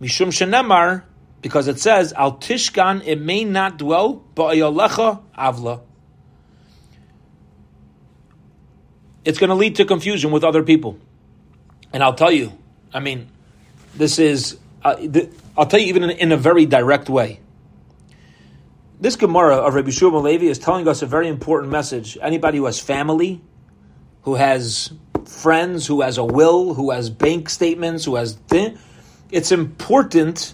Mishum 0.02 0.28
shenemar, 0.28 1.04
because 1.42 1.68
it 1.68 1.80
says, 1.80 2.14
Al 2.14 2.38
tishkan, 2.38 3.04
it 3.06 3.20
may 3.22 3.44
not 3.44 3.78
dwell, 3.78 4.24
ba'ayalecha 4.36 5.22
avla. 5.38 5.82
it's 9.26 9.40
going 9.40 9.50
to 9.50 9.56
lead 9.56 9.76
to 9.78 9.86
confusion 9.86 10.32
with 10.32 10.44
other 10.44 10.64
people. 10.64 10.98
And 11.92 12.04
I'll 12.04 12.16
tell 12.16 12.32
you, 12.32 12.52
I 12.94 13.00
mean, 13.00 13.30
this 13.96 14.20
is, 14.20 14.58
uh, 14.84 14.96
I'll 15.58 15.66
tell 15.66 15.80
you 15.80 15.88
even 15.88 16.04
in, 16.04 16.10
in, 16.12 16.32
a 16.32 16.38
very 16.38 16.66
direct 16.66 17.10
way. 17.10 17.40
This 19.04 19.18
Gemara 19.18 19.58
of 19.58 19.76
Rabbi 19.76 19.90
Shua 19.90 20.18
Levi 20.18 20.46
is 20.46 20.58
telling 20.58 20.88
us 20.88 21.02
a 21.02 21.06
very 21.06 21.28
important 21.28 21.74
message. 21.74 22.18
Anybody 22.22 22.60
who 22.60 22.68
has 22.68 22.80
family, 22.80 23.42
who 24.22 24.36
has 24.36 24.94
friends, 25.26 25.86
who 25.86 26.00
has 26.00 26.18
a 26.18 26.24
will, 26.24 26.74
who 26.74 26.92
has 26.92 27.10
bank 27.10 27.50
statements, 27.50 28.06
who 28.06 28.16
has, 28.16 28.38
th- 28.50 28.78
it's 29.30 29.52
important 29.52 30.54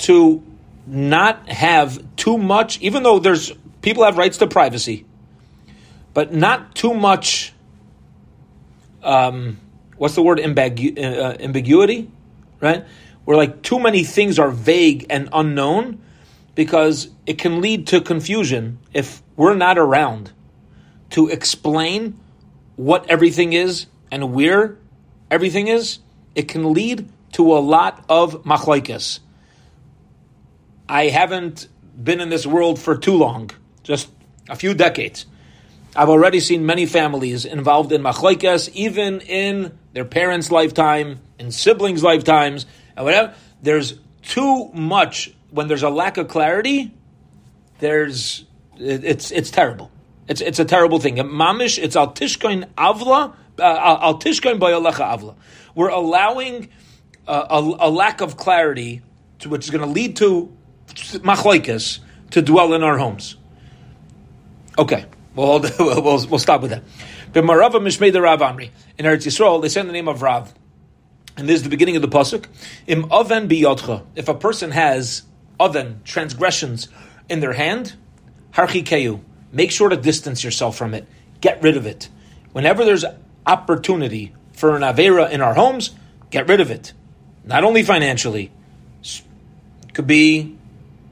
to 0.00 0.42
not 0.86 1.48
have 1.48 2.04
too 2.16 2.36
much, 2.36 2.78
even 2.82 3.04
though 3.04 3.18
there's 3.18 3.54
people 3.80 4.04
have 4.04 4.18
rights 4.18 4.36
to 4.36 4.46
privacy, 4.46 5.06
but 6.12 6.30
not 6.30 6.74
too 6.74 6.92
much. 6.92 7.54
Um, 9.02 9.58
what's 9.96 10.14
the 10.14 10.22
word? 10.22 10.36
Ambigu- 10.40 10.98
uh, 10.98 11.38
ambiguity, 11.40 12.10
right? 12.60 12.84
Where 13.24 13.38
like 13.38 13.62
too 13.62 13.78
many 13.78 14.04
things 14.04 14.38
are 14.38 14.50
vague 14.50 15.06
and 15.08 15.30
unknown, 15.32 16.02
because 16.54 17.08
it 17.26 17.38
can 17.38 17.60
lead 17.60 17.86
to 17.88 18.00
confusion 18.00 18.78
if 18.92 19.22
we're 19.36 19.54
not 19.54 19.78
around 19.78 20.32
to 21.10 21.28
explain 21.28 22.18
what 22.76 23.08
everything 23.10 23.52
is 23.52 23.86
and 24.10 24.32
where 24.32 24.76
everything 25.30 25.68
is. 25.68 25.98
It 26.34 26.48
can 26.48 26.72
lead 26.72 27.08
to 27.32 27.56
a 27.56 27.60
lot 27.60 28.04
of 28.08 28.44
machlaikas. 28.44 29.20
I 30.88 31.06
haven't 31.06 31.68
been 32.02 32.20
in 32.20 32.28
this 32.28 32.46
world 32.46 32.78
for 32.78 32.96
too 32.96 33.16
long, 33.16 33.50
just 33.82 34.10
a 34.48 34.56
few 34.56 34.74
decades. 34.74 35.26
I've 35.94 36.08
already 36.08 36.40
seen 36.40 36.64
many 36.64 36.86
families 36.86 37.44
involved 37.44 37.92
in 37.92 38.02
machlaikas, 38.02 38.70
even 38.70 39.20
in 39.20 39.78
their 39.92 40.06
parents' 40.06 40.50
lifetime, 40.50 41.20
in 41.38 41.50
siblings' 41.50 42.02
lifetimes, 42.02 42.64
and 42.96 43.04
whatever. 43.04 43.34
There's 43.62 43.98
too 44.22 44.70
much 44.72 45.34
when 45.52 45.68
there's 45.68 45.82
a 45.82 45.90
lack 45.90 46.16
of 46.16 46.28
clarity. 46.28 46.92
There's 47.78 48.44
it's 48.78 49.30
it's 49.30 49.50
terrible. 49.50 49.90
It's 50.28 50.40
it's 50.40 50.58
a 50.58 50.64
terrible 50.64 50.98
thing. 50.98 51.16
Mamish, 51.16 51.82
it's 51.82 51.94
al 51.94 52.12
tishkoin 52.12 52.68
avla, 52.76 53.34
uh, 53.58 53.98
al 54.02 54.18
tishkoin 54.18 54.58
avla. 54.58 55.34
We're 55.74 55.88
allowing 55.88 56.68
uh, 57.26 57.46
a, 57.50 57.86
a, 57.88 57.90
lack 57.90 58.20
of 58.20 58.36
clarity, 58.36 59.02
to, 59.40 59.48
which 59.48 59.64
is 59.64 59.70
going 59.70 59.84
to 59.84 59.90
lead 59.90 60.16
to 60.16 60.54
machloikas 60.88 62.00
to 62.30 62.42
dwell 62.42 62.74
in 62.74 62.82
our 62.82 62.98
homes. 62.98 63.36
Okay, 64.78 65.06
we'll, 65.34 65.60
we'll, 65.78 66.26
we'll, 66.26 66.38
stop 66.38 66.62
with 66.62 66.70
that. 66.70 66.82
But 67.32 67.44
Marava 67.44 67.80
Mishmei 67.80 68.18
Rav 68.20 68.40
Amri 68.40 68.70
in 68.98 69.06
Eretz 69.06 69.26
Yisrael, 69.26 69.62
they 69.62 69.68
say 69.68 69.82
the 69.82 69.92
name 69.92 70.08
of 70.08 70.22
Rav, 70.22 70.52
and 71.36 71.48
this 71.48 71.56
is 71.56 71.62
the 71.62 71.70
beginning 71.70 71.96
of 71.96 72.02
the 72.02 72.08
pasuk. 72.08 72.46
Im 72.86 73.10
oven. 73.10 73.48
If 74.14 74.28
a 74.28 74.34
person 74.34 74.70
has 74.70 75.22
oven 75.62 76.00
transgressions 76.04 76.88
in 77.28 77.40
their 77.40 77.52
hand, 77.52 77.94
harchi 78.52 78.82
keyu. 78.84 79.20
Make 79.52 79.70
sure 79.70 79.88
to 79.88 79.96
distance 79.96 80.42
yourself 80.42 80.76
from 80.76 80.94
it. 80.94 81.06
Get 81.40 81.62
rid 81.62 81.76
of 81.76 81.86
it. 81.86 82.08
Whenever 82.52 82.84
there's 82.84 83.04
opportunity 83.46 84.34
for 84.52 84.76
an 84.76 84.82
avera 84.82 85.30
in 85.30 85.40
our 85.40 85.54
homes, 85.54 85.90
get 86.30 86.48
rid 86.48 86.60
of 86.60 86.70
it. 86.70 86.92
Not 87.44 87.64
only 87.64 87.82
financially, 87.82 88.50
it 89.02 89.94
could 89.94 90.06
be 90.06 90.56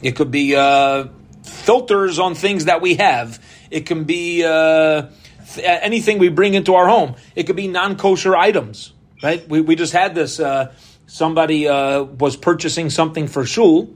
it 0.02 0.16
could 0.16 0.30
be 0.30 0.56
uh, 0.56 1.08
filters 1.42 2.18
on 2.18 2.34
things 2.34 2.64
that 2.66 2.80
we 2.80 2.94
have. 2.94 3.42
It 3.70 3.86
can 3.86 4.04
be 4.04 4.44
uh, 4.44 5.08
th- 5.54 5.66
anything 5.66 6.18
we 6.18 6.28
bring 6.28 6.54
into 6.54 6.74
our 6.74 6.88
home. 6.88 7.16
It 7.34 7.46
could 7.46 7.56
be 7.56 7.68
non 7.68 7.96
kosher 7.96 8.36
items. 8.36 8.92
Right? 9.22 9.46
We, 9.48 9.60
we 9.60 9.76
just 9.76 9.92
had 9.92 10.14
this. 10.14 10.40
Uh, 10.40 10.72
somebody 11.06 11.68
uh, 11.68 12.04
was 12.04 12.36
purchasing 12.36 12.88
something 12.88 13.26
for 13.26 13.44
shul. 13.44 13.90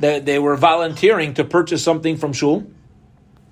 They, 0.00 0.20
they 0.20 0.38
were 0.38 0.56
volunteering 0.56 1.34
to 1.34 1.44
purchase 1.44 1.82
something 1.82 2.16
from 2.16 2.32
shul, 2.32 2.66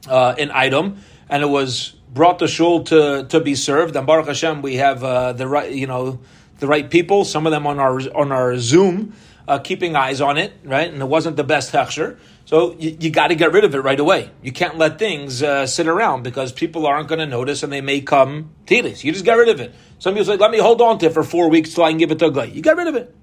uh, 0.08 0.34
an 0.38 0.50
item, 0.52 0.98
and 1.28 1.42
it 1.42 1.48
was 1.48 1.90
brought 2.12 2.38
to 2.38 2.48
shul 2.48 2.84
to, 2.84 3.26
to 3.28 3.40
be 3.40 3.54
served. 3.54 3.96
And 3.96 4.06
Baruch 4.06 4.26
Hashem, 4.26 4.62
we 4.62 4.76
have 4.76 5.02
uh, 5.02 5.32
the 5.32 5.48
right, 5.48 5.72
you 5.72 5.86
know, 5.86 6.20
the 6.58 6.66
right 6.66 6.88
people. 6.88 7.24
Some 7.24 7.46
of 7.46 7.52
them 7.52 7.66
on 7.66 7.78
our 7.78 8.00
on 8.14 8.32
our 8.32 8.56
Zoom 8.58 9.14
uh, 9.48 9.58
keeping 9.58 9.94
eyes 9.94 10.20
on 10.20 10.38
it, 10.38 10.52
right? 10.64 10.92
And 10.92 11.00
it 11.00 11.06
wasn't 11.06 11.36
the 11.36 11.44
best 11.44 11.72
hechsher. 11.72 12.18
So 12.44 12.74
you, 12.78 12.96
you 12.98 13.10
got 13.10 13.28
to 13.28 13.34
get 13.34 13.52
rid 13.52 13.64
of 13.64 13.74
it 13.74 13.80
right 13.80 13.98
away. 13.98 14.30
You 14.42 14.52
can't 14.52 14.78
let 14.78 14.98
things 14.98 15.42
uh, 15.42 15.66
sit 15.66 15.86
around 15.86 16.22
because 16.22 16.52
people 16.52 16.86
aren't 16.86 17.08
going 17.08 17.18
to 17.18 17.26
notice 17.26 17.62
and 17.62 17.72
they 17.72 17.80
may 17.80 18.00
come 18.00 18.50
tilis. 18.66 19.04
You 19.04 19.12
just 19.12 19.24
get 19.24 19.34
rid 19.34 19.48
of 19.48 19.60
it. 19.60 19.74
Some 19.98 20.14
people 20.14 20.26
say, 20.26 20.36
let 20.36 20.50
me 20.50 20.58
hold 20.58 20.80
on 20.80 20.98
to 20.98 21.06
it 21.06 21.12
for 21.12 21.22
four 21.22 21.48
weeks 21.48 21.74
till 21.74 21.84
I 21.84 21.90
can 21.90 21.98
give 21.98 22.10
it 22.10 22.18
to 22.20 22.26
a 22.26 22.30
guy. 22.30 22.44
You 22.44 22.62
get 22.62 22.76
rid 22.76 22.88
of 22.88 22.94
it. 22.94 23.14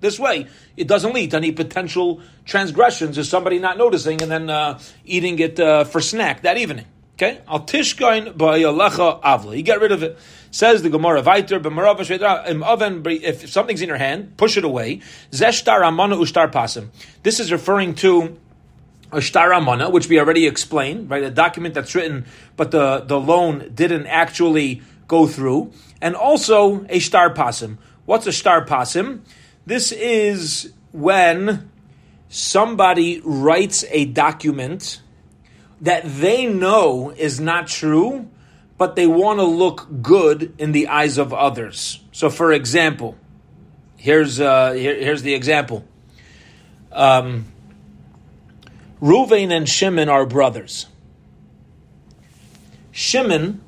This 0.00 0.18
way, 0.18 0.46
it 0.76 0.88
doesn't 0.88 1.14
lead 1.14 1.32
to 1.32 1.36
any 1.36 1.52
potential 1.52 2.20
transgressions 2.44 3.18
of 3.18 3.26
somebody 3.26 3.58
not 3.58 3.78
noticing 3.78 4.22
and 4.22 4.30
then 4.30 4.50
uh, 4.50 4.80
eating 5.04 5.38
it 5.38 5.60
uh, 5.60 5.84
for 5.84 6.00
snack 6.00 6.42
that 6.42 6.56
evening. 6.56 6.86
Okay, 7.14 7.42
al 7.46 7.60
tishkain 7.60 8.32
ba'yalecha 8.32 9.20
avla. 9.20 9.54
You 9.54 9.62
get 9.62 9.78
rid 9.80 9.92
of 9.92 10.02
it. 10.02 10.18
Says 10.50 10.82
the 10.82 10.88
Gemara 10.88 11.20
oven. 11.20 13.02
If 13.06 13.50
something's 13.50 13.82
in 13.82 13.88
your 13.88 13.98
hand, 13.98 14.38
push 14.38 14.56
it 14.56 14.64
away. 14.64 15.02
Zeshtar 15.30 15.86
amana 15.86 16.16
ushtar 16.16 16.50
pasim. 16.50 16.88
This 17.22 17.38
is 17.38 17.52
referring 17.52 17.94
to 17.96 18.38
a 19.12 19.20
shtar 19.20 19.52
amana, 19.52 19.90
which 19.90 20.08
we 20.08 20.18
already 20.18 20.46
explained, 20.46 21.10
right? 21.10 21.22
A 21.22 21.30
document 21.30 21.74
that's 21.74 21.94
written, 21.94 22.24
but 22.56 22.70
the 22.70 23.00
the 23.00 23.20
loan 23.20 23.70
didn't 23.74 24.06
actually 24.06 24.80
go 25.06 25.26
through, 25.26 25.72
and 26.00 26.16
also 26.16 26.86
a 26.88 27.00
shtar 27.00 27.34
pasim. 27.34 27.76
What's 28.06 28.26
a 28.26 28.32
shtar 28.32 28.64
pasim? 28.64 29.20
This 29.66 29.92
is 29.92 30.72
when 30.92 31.70
somebody 32.28 33.20
writes 33.24 33.84
a 33.90 34.06
document 34.06 35.00
that 35.80 36.02
they 36.04 36.46
know 36.46 37.10
is 37.10 37.40
not 37.40 37.66
true, 37.66 38.28
but 38.78 38.96
they 38.96 39.06
want 39.06 39.38
to 39.38 39.44
look 39.44 39.88
good 40.02 40.54
in 40.58 40.72
the 40.72 40.88
eyes 40.88 41.18
of 41.18 41.32
others. 41.32 42.00
So, 42.12 42.30
for 42.30 42.52
example, 42.52 43.16
here's 43.96 44.40
uh, 44.40 44.72
here, 44.72 44.94
here's 44.94 45.22
the 45.22 45.34
example. 45.34 45.84
Um, 46.92 47.46
Ruvain 49.00 49.50
and 49.50 49.68
Shimon 49.68 50.08
are 50.08 50.26
brothers. 50.26 50.86
Shimon 52.90 53.62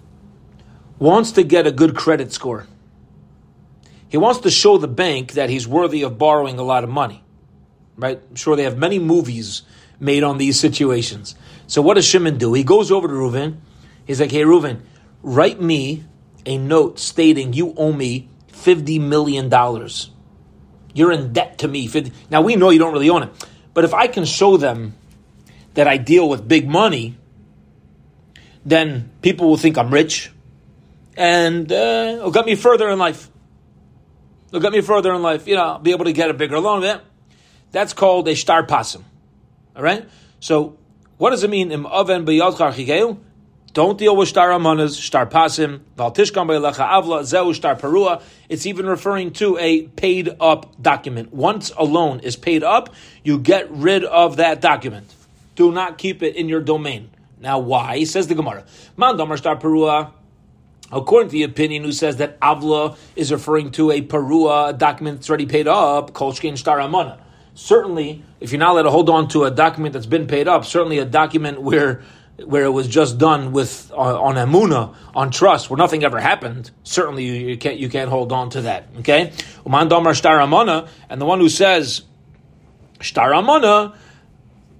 wants 0.98 1.33
to 1.33 1.42
get 1.42 1.66
a 1.66 1.72
good 1.72 1.96
credit 1.96 2.33
score. 2.33 2.66
He 4.12 4.18
wants 4.18 4.40
to 4.40 4.51
show 4.51 4.77
the 4.77 4.88
bank 4.88 5.33
that 5.33 5.48
he's 5.48 5.66
worthy 5.66 6.03
of 6.03 6.18
borrowing 6.18 6.59
a 6.59 6.62
lot 6.62 6.85
of 6.85 6.90
money. 6.90 7.25
Right? 7.96 8.20
I'm 8.29 8.37
sure 8.37 8.57
they 8.57 8.64
have 8.64 8.77
many 8.77 8.98
movies 8.98 9.62
made 9.98 10.22
on 10.22 10.37
these 10.37 10.61
situations. 10.61 11.35
So 11.66 11.81
what 11.81 11.94
does 11.94 12.05
Shimon 12.05 12.37
do? 12.37 12.53
He 12.53 12.62
goes 12.62 12.92
over 12.92 13.09
to 13.09 13.14
Reuven. 13.14 13.57
He's 14.05 14.20
like, 14.20 14.31
"Hey, 14.31 14.42
Reuven, 14.42 14.83
write 15.22 15.62
me 15.62 16.05
a 16.44 16.59
note 16.59 16.98
stating 16.98 17.55
you 17.55 17.72
owe 17.75 17.94
me 17.94 18.29
fifty 18.48 18.98
million 18.98 19.48
dollars. 19.48 20.11
You're 20.92 21.12
in 21.12 21.33
debt 21.33 21.57
to 21.59 21.68
me. 21.68 21.87
50. 21.87 22.12
Now 22.29 22.42
we 22.42 22.55
know 22.55 22.68
you 22.68 22.79
don't 22.79 22.92
really 22.92 23.09
own 23.09 23.22
it, 23.22 23.31
but 23.72 23.85
if 23.85 23.94
I 23.94 24.09
can 24.09 24.27
show 24.27 24.59
them 24.59 24.92
that 25.72 25.88
I 25.88 25.96
deal 25.96 26.29
with 26.29 26.46
big 26.46 26.68
money, 26.68 27.16
then 28.66 29.09
people 29.22 29.48
will 29.48 29.57
think 29.57 29.79
I'm 29.79 29.90
rich, 29.90 30.31
and 31.16 31.72
uh, 31.72 32.16
it'll 32.16 32.31
get 32.31 32.44
me 32.44 32.57
further 32.57 32.90
in 32.90 32.98
life. 32.98 33.32
It'll 34.53 34.61
get 34.61 34.73
me 34.73 34.83
further 34.83 35.15
in 35.15 35.23
life. 35.23 35.49
You 35.49 35.57
know, 35.57 35.62
I'll 35.62 35.79
be 35.79 35.93
able 35.93 36.05
to 36.05 36.12
get 36.12 36.29
a 36.29 36.35
bigger 36.35 36.61
loan. 36.61 36.83
That 36.83 37.03
That's 37.71 37.95
called 37.95 38.29
a 38.29 38.37
star 38.37 38.67
pasim. 38.67 39.03
All 39.75 39.83
right. 39.83 40.07
So 40.41 40.77
what 41.17 41.31
does 41.31 41.43
it 41.43 41.49
mean? 41.49 41.73
Im 41.73 41.87
oven 41.87 42.27
Don't 43.73 43.99
deal 43.99 44.15
with 44.15 44.29
star 44.29 44.51
amanas, 44.51 44.95
star 44.97 45.25
pasim, 45.25 45.81
valtishkam 45.97 46.47
be'elecha 46.49 46.87
avla, 46.87 47.25
zeu 47.25 47.55
star 47.55 47.77
perua. 47.77 48.21
It's 48.51 48.67
even 48.67 48.85
referring 48.85 49.33
to 49.35 49.57
a 49.57 49.87
paid 49.87 50.37
up 50.38 50.83
document. 50.83 51.33
Once 51.33 51.73
a 51.79 51.85
loan 51.85 52.21
is 52.21 52.37
paid 52.37 52.62
up, 52.62 52.95
you 53.25 53.38
get 53.38 53.71
rid 53.71 54.05
of 54.05 54.37
that 54.37 54.61
document. 54.61 55.15
Do 55.55 55.73
not 55.73 55.97
keep 55.97 56.23
it 56.23 56.37
in 56.37 56.51
your 56.51 56.61
domain. 56.61 57.09
Now, 57.41 57.59
why? 57.59 58.05
Says 58.05 58.27
the 58.27 58.35
Gemara. 58.35 58.65
Man 58.99 59.17
damar 59.17 59.38
star 59.38 59.57
perua. 59.57 60.12
According 60.92 61.31
to 61.31 61.33
the 61.33 61.42
opinion 61.44 61.85
who 61.85 61.92
says 61.92 62.16
that 62.18 62.38
avla 62.40 62.96
is 63.16 63.33
referring 63.33 63.70
to 63.72 63.90
a 63.90 64.02
perua, 64.02 64.70
a 64.70 64.72
document 64.72 65.18
that's 65.18 65.28
already 65.31 65.46
paid 65.46 65.66
up, 65.66 66.12
kolshkin 66.12 66.59
star 66.59 66.81
amana 66.81 67.18
certainly, 67.55 68.22
if 68.40 68.52
you're 68.52 68.59
not 68.59 68.72
allowed 68.72 68.83
to 68.83 68.90
hold 68.90 69.11
on 69.11 69.28
to 69.28 69.44
a 69.44 69.50
document 69.50 69.92
that's 69.92 70.07
been 70.07 70.26
paid 70.26 70.48
up, 70.48 70.64
certainly 70.64 70.98
a 70.98 71.05
document 71.05 71.61
where 71.61 72.02
where 72.46 72.64
it 72.64 72.70
was 72.70 72.88
just 72.88 73.18
done 73.18 73.52
with 73.52 73.92
uh, 73.92 74.20
on 74.20 74.35
amuna 74.35 74.94
on 75.14 75.31
trust 75.31 75.68
where 75.68 75.76
nothing 75.76 76.02
ever 76.02 76.18
happened 76.18 76.70
certainly 76.83 77.24
you, 77.24 77.35
you, 77.35 77.57
can't 77.59 77.76
you 77.76 77.90
can't 77.90 78.09
hold 78.09 78.33
on 78.33 78.48
to 78.48 78.62
that 78.62 78.88
okay? 78.98 79.31
Uman 79.64 79.88
damar 79.88 80.14
star 80.14 80.40
amana 80.40 80.88
and 81.11 81.20
the 81.20 81.26
one 81.26 81.38
who 81.38 81.50
says 81.50 82.02
star 83.00 83.33
amana 83.35 83.94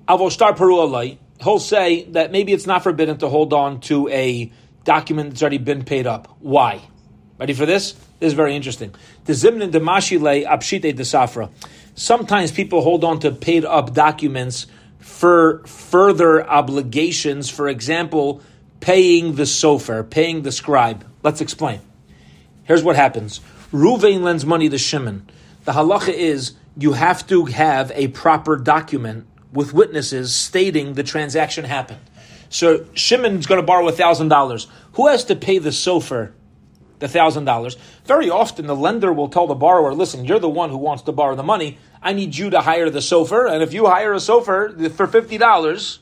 avol 0.09 0.33
star 0.33 0.55
peru 0.55 1.19
he'll 1.43 1.59
say 1.61 2.05
that 2.05 2.33
maybe 2.33 2.53
it's 2.53 2.67
not 2.67 2.83
forbidden 2.83 3.19
to 3.19 3.29
hold 3.29 3.53
on 3.53 3.81
to 3.81 4.09
a 4.09 4.51
document 4.85 5.31
that's 5.31 5.43
already 5.43 5.59
been 5.59 5.85
paid 5.85 6.07
up 6.07 6.37
why 6.41 6.81
ready 7.39 7.53
for 7.53 7.67
this 7.67 7.93
this 8.21 8.29
is 8.29 8.33
very 8.33 8.55
interesting 8.55 8.95
the 9.25 9.33
zimnin 9.33 9.71
de 9.71 9.81
mashile 9.81 10.45
apshite 10.45 10.97
de 10.97 11.51
sometimes 11.95 12.53
people 12.53 12.83
hold 12.83 13.05
on 13.05 13.19
to 13.21 13.31
paid 13.31 13.65
up 13.65 13.93
documents 13.95 14.67
for 15.03 15.63
further 15.67 16.49
obligations. 16.49 17.51
For 17.51 17.69
example, 17.69 18.41
paying 18.81 19.35
the 19.35 19.43
sofer, 19.43 20.09
paying 20.09 20.43
the 20.43 20.53
scribe. 20.53 21.05
Let's 21.23 21.41
explain. 21.41 21.81
Here's 22.65 22.85
what 22.85 22.97
happens. 22.97 23.41
Ruvain 23.73 24.23
lends 24.23 24.47
money 24.47 24.69
to 24.69 24.79
Shimon. 24.79 25.29
The 25.65 25.73
halacha 25.73 26.13
is 26.13 26.53
you 26.77 26.93
have 26.93 27.27
to 27.27 27.47
have 27.47 27.91
a 27.95 28.09
proper 28.09 28.57
document 28.57 29.27
with 29.53 29.75
witnesses 29.75 30.35
stating 30.35 30.95
the 30.95 31.03
transaction 31.03 31.65
happened. 31.65 32.01
So 32.53 32.85
Shimon's 32.95 33.47
going 33.47 33.61
to 33.61 33.67
borrow 33.67 33.91
thousand 33.91 34.29
dollars. 34.29 34.69
Who 34.93 35.09
has 35.09 35.25
to 35.25 35.35
pay 35.35 35.59
the 35.59 35.71
sofer 35.71 36.33
the 36.99 37.09
thousand 37.09 37.47
dollars? 37.47 37.77
Very 38.05 38.29
often, 38.29 38.67
the 38.67 38.77
lender 38.77 39.13
will 39.13 39.29
tell 39.29 39.47
the 39.47 39.55
borrower, 39.55 39.95
"Listen, 39.95 40.27
you're 40.27 40.39
the 40.39 40.49
one 40.49 40.71
who 40.71 40.77
wants 40.77 41.03
to 41.05 41.13
borrow 41.13 41.35
the 41.35 41.43
money. 41.43 41.79
I 42.03 42.13
need 42.13 42.37
you 42.37 42.51
to 42.51 42.61
hire 42.61 42.91
the 42.91 42.99
sofer, 42.99 43.51
and 43.51 43.63
if 43.63 43.73
you 43.73 43.87
hire 43.87 44.13
a 44.13 44.17
sofer 44.17 44.91
for 44.93 45.07
fifty 45.07 45.39
dollars, 45.39 46.01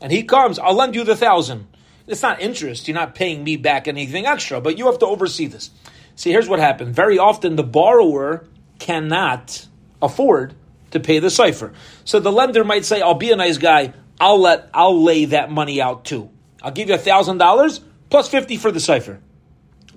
and 0.00 0.12
he 0.12 0.22
comes, 0.24 0.58
I'll 0.58 0.74
lend 0.74 0.94
you 0.94 1.04
the 1.04 1.16
thousand. 1.16 1.66
It's 2.06 2.22
not 2.22 2.42
interest. 2.42 2.86
You're 2.86 2.94
not 2.94 3.14
paying 3.14 3.42
me 3.42 3.56
back 3.56 3.88
anything 3.88 4.26
extra, 4.26 4.60
but 4.60 4.76
you 4.76 4.86
have 4.86 4.98
to 4.98 5.06
oversee 5.06 5.46
this. 5.46 5.70
See, 6.16 6.30
here's 6.30 6.48
what 6.48 6.58
happened. 6.58 6.94
Very 6.94 7.18
often, 7.18 7.56
the 7.56 7.62
borrower 7.62 8.46
cannot 8.78 9.66
afford 10.02 10.54
to 10.90 11.00
pay 11.00 11.18
the 11.18 11.28
sofer. 11.28 11.72
So 12.04 12.20
the 12.20 12.32
lender 12.32 12.64
might 12.64 12.84
say, 12.84 13.00
I'll 13.00 13.14
be 13.14 13.32
a 13.32 13.36
nice 13.36 13.56
guy. 13.56 13.94
I'll 14.22 14.38
let, 14.38 14.70
I'll 14.72 15.02
lay 15.02 15.24
that 15.24 15.50
money 15.50 15.82
out 15.82 16.04
too. 16.04 16.30
I'll 16.62 16.70
give 16.70 16.88
you 16.88 16.94
a 16.94 16.98
thousand 16.98 17.38
dollars 17.38 17.80
plus 18.08 18.28
50 18.28 18.56
for 18.56 18.70
the 18.70 18.78
sofer. 18.78 19.18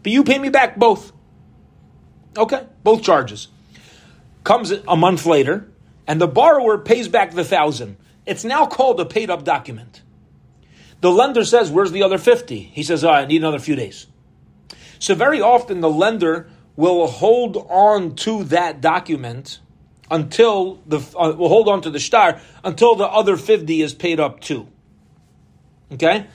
But 0.01 0.11
you 0.11 0.23
pay 0.23 0.39
me 0.39 0.49
back 0.49 0.77
both. 0.77 1.11
Okay, 2.35 2.65
both 2.83 3.03
charges. 3.03 3.49
Comes 4.43 4.71
a 4.71 4.97
month 4.97 5.27
later, 5.27 5.69
and 6.07 6.19
the 6.19 6.27
borrower 6.27 6.79
pays 6.79 7.07
back 7.07 7.33
the 7.33 7.43
thousand. 7.43 7.97
It's 8.25 8.43
now 8.43 8.65
called 8.65 8.99
a 8.99 9.05
paid 9.05 9.29
up 9.29 9.43
document. 9.43 10.01
The 11.01 11.11
lender 11.11 11.45
says, 11.45 11.69
Where's 11.69 11.91
the 11.91 12.01
other 12.01 12.17
50? 12.17 12.57
He 12.57 12.81
says, 12.81 13.03
oh, 13.03 13.11
I 13.11 13.25
need 13.25 13.43
another 13.43 13.59
few 13.59 13.75
days. 13.75 14.07
So, 14.97 15.13
very 15.13 15.39
often, 15.39 15.81
the 15.81 15.89
lender 15.89 16.49
will 16.75 17.05
hold 17.05 17.57
on 17.69 18.15
to 18.15 18.43
that 18.45 18.81
document 18.81 19.59
until 20.09 20.75
the 20.85 20.99
uh, 21.17 21.33
will 21.37 21.49
hold 21.49 21.67
on 21.67 21.81
to 21.81 21.89
the 21.89 21.99
star 21.99 22.39
until 22.63 22.95
the 22.95 23.05
other 23.05 23.37
50 23.37 23.81
is 23.81 23.93
paid 23.93 24.19
up 24.19 24.39
too. 24.39 24.67
Okay? 25.91 26.27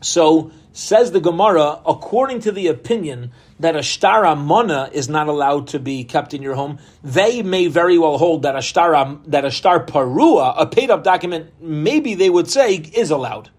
So 0.00 0.52
says 0.72 1.10
the 1.10 1.20
Gemara, 1.20 1.80
according 1.84 2.40
to 2.40 2.52
the 2.52 2.68
opinion 2.68 3.32
that 3.58 3.74
a 3.74 3.82
star 3.82 4.24
amana 4.24 4.88
is 4.92 5.08
not 5.08 5.26
allowed 5.26 5.68
to 5.68 5.80
be 5.80 6.04
kept 6.04 6.34
in 6.34 6.42
your 6.42 6.54
home, 6.54 6.78
they 7.02 7.42
may 7.42 7.66
very 7.66 7.98
well 7.98 8.16
hold 8.16 8.42
that 8.42 8.54
a 8.54 8.62
star 8.62 9.18
that 9.26 9.44
a 9.44 9.50
star 9.50 9.84
parua, 9.84 10.54
a 10.56 10.66
paid 10.66 10.90
up 10.90 11.02
document, 11.02 11.52
maybe 11.60 12.14
they 12.14 12.30
would 12.30 12.48
say 12.48 12.76
is 12.76 13.10
allowed. 13.10 13.50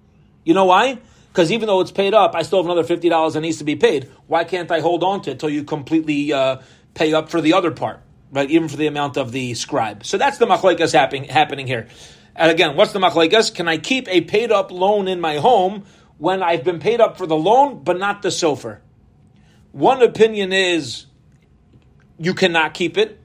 You 0.45 0.54
know 0.54 0.65
why? 0.65 1.00
Because 1.28 1.52
even 1.52 1.67
though 1.67 1.82
it's 1.82 1.91
paid 1.91 2.13
up, 2.13 2.36
I 2.36 2.43
still 2.43 2.60
have 2.60 2.65
another 2.65 2.86
fifty 2.86 3.10
dollars 3.10 3.34
that 3.34 3.41
needs 3.41 3.58
to 3.58 3.65
be 3.65 3.76
paid. 3.76 4.10
Why 4.28 4.45
can't 4.45 4.72
I 4.72 4.80
hold 4.80 5.04
on 5.04 5.22
to 5.24 5.32
it 5.32 5.34
until 5.34 5.50
you 5.50 5.63
completely 5.63 6.32
uh, 6.32 6.62
pay 6.93 7.13
up 7.13 7.30
for 7.30 7.41
the 7.41 7.54
other 7.54 7.72
part? 7.72 8.02
Right? 8.32 8.50
Even 8.50 8.68
for 8.68 8.78
the 8.78 8.88
amount 8.88 9.18
of 9.18 9.32
the 9.32 9.54
scribe. 9.54 10.06
So 10.06 10.18
that's 10.18 10.38
the 10.38 10.46
machlekes 10.46 10.94
happening, 10.94 11.26
happening 11.26 11.68
here. 11.68 11.88
And 12.36 12.52
again, 12.52 12.76
what's 12.76 12.94
the 12.94 13.00
machlekes? 13.00 13.54
Can 13.54 13.68
I 13.68 13.78
keep 13.78 14.08
a 14.08 14.22
paid 14.22 14.52
up 14.52 14.72
loan 14.72 15.08
in 15.08 15.20
my 15.20 15.38
home 15.38 15.86
when 16.18 16.42
I've 16.42 16.63
been 16.63 16.80
paid 16.80 17.02
up 17.02 17.18
for 17.18 17.28
the 17.28 17.36
loan, 17.36 17.84
but 17.84 17.98
not 17.98 18.22
the 18.22 18.30
sofer? 18.30 18.80
One 19.72 20.02
opinion 20.02 20.54
is 20.54 21.06
you 22.18 22.34
cannot 22.34 22.74
keep 22.74 22.98
it 22.98 23.20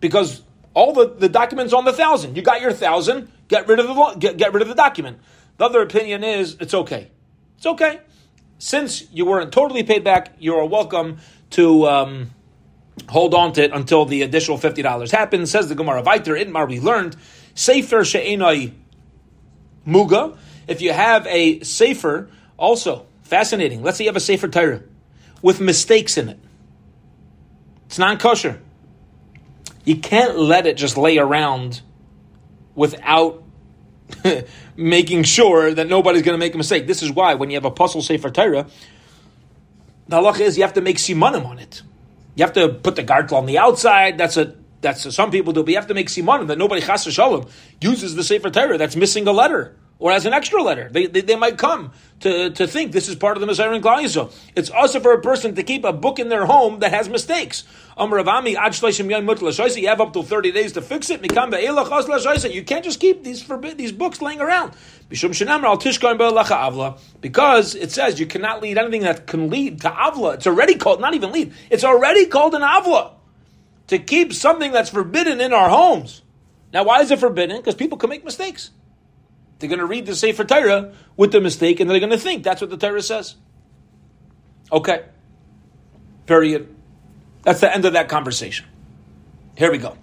because 0.00 0.42
all 0.74 0.92
the, 0.92 1.08
the 1.08 1.28
documents 1.28 1.72
on 1.72 1.84
the 1.84 1.92
thousand. 1.92 2.36
You 2.36 2.42
got 2.42 2.60
your 2.60 2.72
thousand, 2.72 3.30
get 3.48 3.66
rid 3.66 3.78
of 3.80 3.86
the 3.86 4.16
get, 4.18 4.36
get 4.36 4.52
rid 4.52 4.62
of 4.62 4.68
the 4.68 4.74
document. 4.74 5.18
The 5.56 5.64
other 5.64 5.82
opinion 5.82 6.22
is 6.22 6.56
it's 6.60 6.74
okay. 6.74 7.10
It's 7.56 7.66
okay. 7.66 8.00
Since 8.58 9.10
you 9.12 9.24
weren't 9.26 9.52
totally 9.52 9.82
paid 9.82 10.04
back, 10.04 10.34
you 10.38 10.54
are 10.54 10.64
welcome 10.64 11.18
to 11.50 11.86
um, 11.88 12.30
hold 13.08 13.34
on 13.34 13.52
to 13.54 13.64
it 13.64 13.72
until 13.72 14.04
the 14.04 14.22
additional 14.22 14.58
fifty 14.58 14.82
dollars 14.82 15.10
happens. 15.10 15.50
Says 15.50 15.68
the 15.68 15.74
Gemara 15.74 16.02
Viter 16.02 16.40
Itmar. 16.40 16.68
We 16.68 16.80
learned 16.80 17.16
sefer 17.54 18.04
she'enoi 18.04 18.72
muga. 19.86 20.36
If 20.66 20.82
you 20.82 20.92
have 20.92 21.26
a 21.26 21.60
sefer, 21.60 22.30
also 22.56 23.06
fascinating. 23.22 23.82
Let's 23.82 23.98
say 23.98 24.04
you 24.04 24.08
have 24.10 24.16
a 24.16 24.20
sefer 24.20 24.48
Torah 24.48 24.82
with 25.42 25.60
mistakes 25.60 26.16
in 26.16 26.28
it. 26.28 26.38
It's 27.86 27.98
non 27.98 28.18
kosher. 28.18 28.60
You 29.84 29.96
can't 29.96 30.38
let 30.38 30.66
it 30.66 30.76
just 30.76 30.98
lay 30.98 31.16
around 31.16 31.80
without 32.74 33.42
making 34.76 35.22
sure 35.22 35.72
that 35.72 35.88
nobody's 35.88 36.22
going 36.22 36.34
to 36.34 36.38
make 36.38 36.54
a 36.54 36.58
mistake. 36.58 36.86
This 36.86 37.02
is 37.02 37.10
why 37.10 37.34
when 37.34 37.50
you 37.50 37.56
have 37.56 37.64
a 37.64 37.70
pasul 37.70 38.02
sefer 38.02 38.30
Torah, 38.30 38.66
the 40.06 40.16
halacha 40.16 40.40
is 40.40 40.56
you 40.56 40.64
have 40.64 40.74
to 40.74 40.80
make 40.80 40.96
simanim 40.96 41.46
on 41.46 41.58
it. 41.58 41.82
You 42.38 42.44
have 42.44 42.52
to 42.52 42.68
put 42.68 42.94
the 42.94 43.02
gartel 43.02 43.36
on 43.36 43.46
the 43.46 43.58
outside. 43.58 44.16
That's 44.16 44.36
a 44.36 44.54
that's 44.80 45.04
a, 45.04 45.10
some 45.10 45.32
people 45.32 45.52
do, 45.52 45.64
but 45.64 45.70
you 45.70 45.76
have 45.76 45.88
to 45.88 45.94
make 45.94 46.06
simanim 46.06 46.46
that 46.46 46.56
nobody 46.56 46.80
chas 46.80 47.02
shalom 47.12 47.48
uses 47.80 48.14
the 48.14 48.22
sefer 48.22 48.48
Torah 48.48 48.78
that's 48.78 48.94
missing 48.94 49.26
a 49.26 49.32
letter 49.32 49.76
or 49.98 50.12
as 50.12 50.26
an 50.26 50.32
extra 50.32 50.62
letter. 50.62 50.88
They, 50.90 51.06
they, 51.06 51.22
they, 51.22 51.36
might 51.36 51.58
come 51.58 51.92
to, 52.20 52.50
to 52.50 52.66
think 52.66 52.92
this 52.92 53.08
is 53.08 53.16
part 53.16 53.36
of 53.36 53.40
the 53.40 53.46
Messiah 53.46 53.72
and 53.72 53.84
It's 54.54 54.70
also 54.70 55.00
for 55.00 55.12
a 55.12 55.20
person 55.20 55.56
to 55.56 55.62
keep 55.62 55.84
a 55.84 55.92
book 55.92 56.18
in 56.18 56.28
their 56.28 56.46
home 56.46 56.78
that 56.80 56.92
has 56.92 57.08
mistakes. 57.08 57.64
You 57.98 58.04
have 58.04 58.28
up 60.00 60.12
to 60.12 60.22
30 60.22 60.52
days 60.52 60.72
to 60.72 60.82
fix 60.82 61.10
it. 61.10 61.20
You 62.52 62.62
can't 62.64 62.84
just 62.84 63.00
keep 63.00 63.24
these 63.24 63.42
forbid, 63.42 63.76
these 63.76 63.90
books 63.92 64.22
laying 64.22 64.40
around. 64.40 64.74
Because 67.20 67.74
it 67.74 67.90
says 67.90 68.20
you 68.20 68.26
cannot 68.26 68.62
lead 68.62 68.78
anything 68.78 69.02
that 69.02 69.26
can 69.26 69.50
lead 69.50 69.80
to 69.80 69.90
avla. 69.90 70.34
It's 70.34 70.46
already 70.46 70.76
called, 70.76 71.00
not 71.00 71.14
even 71.14 71.32
lead, 71.32 71.52
it's 71.70 71.82
already 71.84 72.26
called 72.26 72.54
an 72.54 72.62
avla. 72.62 73.14
To 73.88 73.98
keep 73.98 74.32
something 74.34 74.70
that's 74.70 74.90
forbidden 74.90 75.40
in 75.40 75.54
our 75.54 75.70
homes. 75.70 76.22
Now, 76.74 76.84
why 76.84 77.00
is 77.00 77.10
it 77.10 77.18
forbidden? 77.18 77.56
Because 77.56 77.74
people 77.74 77.96
can 77.96 78.10
make 78.10 78.22
mistakes. 78.22 78.70
They're 79.58 79.68
going 79.68 79.80
to 79.80 79.86
read 79.86 80.06
the 80.06 80.14
Sefer 80.14 80.44
Torah 80.44 80.92
with 81.16 81.32
the 81.32 81.40
mistake, 81.40 81.80
and 81.80 81.90
they're 81.90 81.98
going 81.98 82.10
to 82.10 82.18
think 82.18 82.44
that's 82.44 82.60
what 82.60 82.70
the 82.70 82.76
Torah 82.76 83.02
says. 83.02 83.34
Okay. 84.70 85.04
Period. 86.26 86.74
That's 87.42 87.60
the 87.60 87.72
end 87.72 87.84
of 87.84 87.94
that 87.94 88.08
conversation. 88.08 88.66
Here 89.56 89.72
we 89.72 89.78
go. 89.78 89.96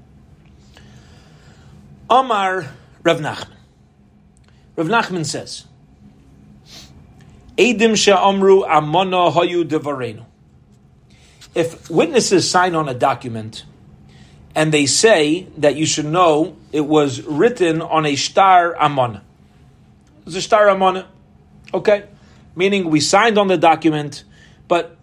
Amar 2.09 2.67
Rav 3.03 3.19
Nachman. 3.19 3.55
Rav 4.75 4.87
Nachman 4.87 5.25
says, 5.25 5.65
Edim 7.57 7.95
she'amru 7.95 8.67
amana 8.67 9.31
hayu 9.31 9.63
devarenu. 9.63 10.25
If 11.53 11.89
witnesses 11.89 12.49
sign 12.49 12.75
on 12.75 12.89
a 12.89 12.93
document 12.93 13.63
and 14.53 14.73
they 14.73 14.85
say 14.85 15.47
that 15.57 15.75
you 15.75 15.85
should 15.85 16.05
know 16.05 16.57
it 16.73 16.81
was 16.81 17.21
written 17.21 17.81
on 17.81 18.05
a 18.05 18.15
star 18.17 18.75
amana, 18.75 19.23
amana, 20.27 21.07
okay, 21.73 22.05
meaning 22.55 22.89
we 22.89 22.99
signed 22.99 23.37
on 23.37 23.47
the 23.47 23.57
document, 23.57 24.23
but 24.67 24.97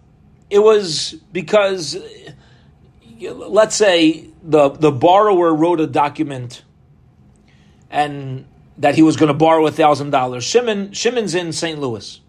it 0.49 0.59
was 0.59 1.15
because, 1.31 1.97
let's 3.19 3.75
say, 3.75 4.27
the 4.43 4.69
the 4.69 4.91
borrower 4.91 5.53
wrote 5.53 5.79
a 5.79 5.87
document 5.87 6.63
and 7.89 8.45
that 8.77 8.95
he 8.95 9.01
was 9.01 9.15
going 9.15 9.27
to 9.27 9.33
borrow 9.33 9.65
a 9.67 9.71
thousand 9.71 10.09
dollars. 10.09 10.43
Shimon 10.43 10.91
Shimon's 10.91 11.35
in 11.35 11.53
St. 11.53 11.79
Louis. 11.79 12.19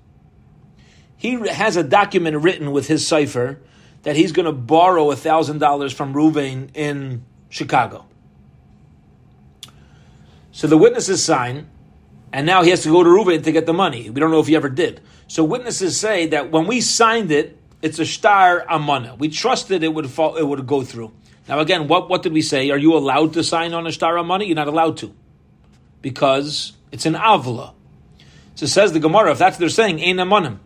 He 1.17 1.33
has 1.49 1.77
a 1.77 1.83
document 1.83 2.37
written 2.37 2.71
with 2.71 2.87
his 2.87 3.05
sofer 3.05 3.59
that 4.03 4.15
he's 4.15 4.33
going 4.33 4.47
to 4.47 4.53
borrow 4.53 5.11
a 5.11 5.17
thousand 5.17 5.59
dollars 5.59 5.93
from 5.93 6.13
Ruvain 6.13 6.69
in 6.75 7.25
Chicago. 7.49 8.05
So 10.53 10.67
the 10.67 10.77
witnesses 10.77 11.25
sign, 11.25 11.69
and 12.35 12.47
now 12.47 12.65
he 12.65 12.71
has 12.71 12.83
to 12.83 12.91
go 12.91 13.05
to 13.05 13.09
Ruvain 13.09 13.45
to 13.45 13.53
get 13.53 13.65
the 13.65 13.73
money. 13.73 14.11
We 14.11 14.19
don't 14.19 14.33
know 14.33 14.41
if 14.41 14.49
he 14.49 14.57
ever 14.57 14.69
did. 14.69 15.01
So 15.29 15.45
witnesses 15.45 16.01
say 16.01 16.27
that 16.27 16.51
when 16.51 16.67
we 16.67 16.81
signed 16.81 17.31
it, 17.31 17.57
it's 17.81 18.01
a 18.01 18.05
star 18.05 18.67
amana. 18.69 19.15
We 19.15 19.29
trusted 19.29 19.85
it 19.85 19.95
would 19.95 20.11
fall, 20.11 20.35
it 20.35 20.43
would 20.43 20.67
go 20.67 20.83
through. 20.83 21.13
Now 21.49 21.61
again, 21.61 21.87
what, 21.87 22.11
what 22.11 22.25
did 22.25 22.33
we 22.33 22.43
say? 22.43 22.73
Are 22.73 22.77
you 22.77 22.97
allowed 22.97 23.35
to 23.35 23.45
sign 23.45 23.73
on 23.73 23.87
a 23.87 23.93
star 23.93 24.19
amana? 24.19 24.43
You're 24.43 24.57
not 24.57 24.67
allowed 24.67 24.97
to 24.97 25.15
because 26.03 26.73
it's 26.91 27.07
an 27.07 27.15
avla. 27.15 27.73
So 28.57 28.67
says 28.67 28.91
the 28.93 28.99
Gemara, 28.99 29.31
if 29.31 29.39
that's 29.39 29.55
what 29.55 29.61
they're 29.61 29.69
saying, 29.69 30.01
ain't 30.01 30.19
amanim. 30.19 30.59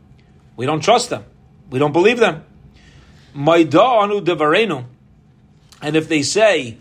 We 0.57 0.65
don't 0.65 0.81
trust 0.81 1.11
them. 1.11 1.27
We 1.69 1.79
don't 1.79 1.93
believe 1.93 2.19
them. 2.19 2.45
Maida 3.35 3.83
anu 3.83 4.23
devarenu. 4.23 4.87
And 5.83 5.97
if 5.97 6.09
they 6.09 6.23
say 6.23 6.79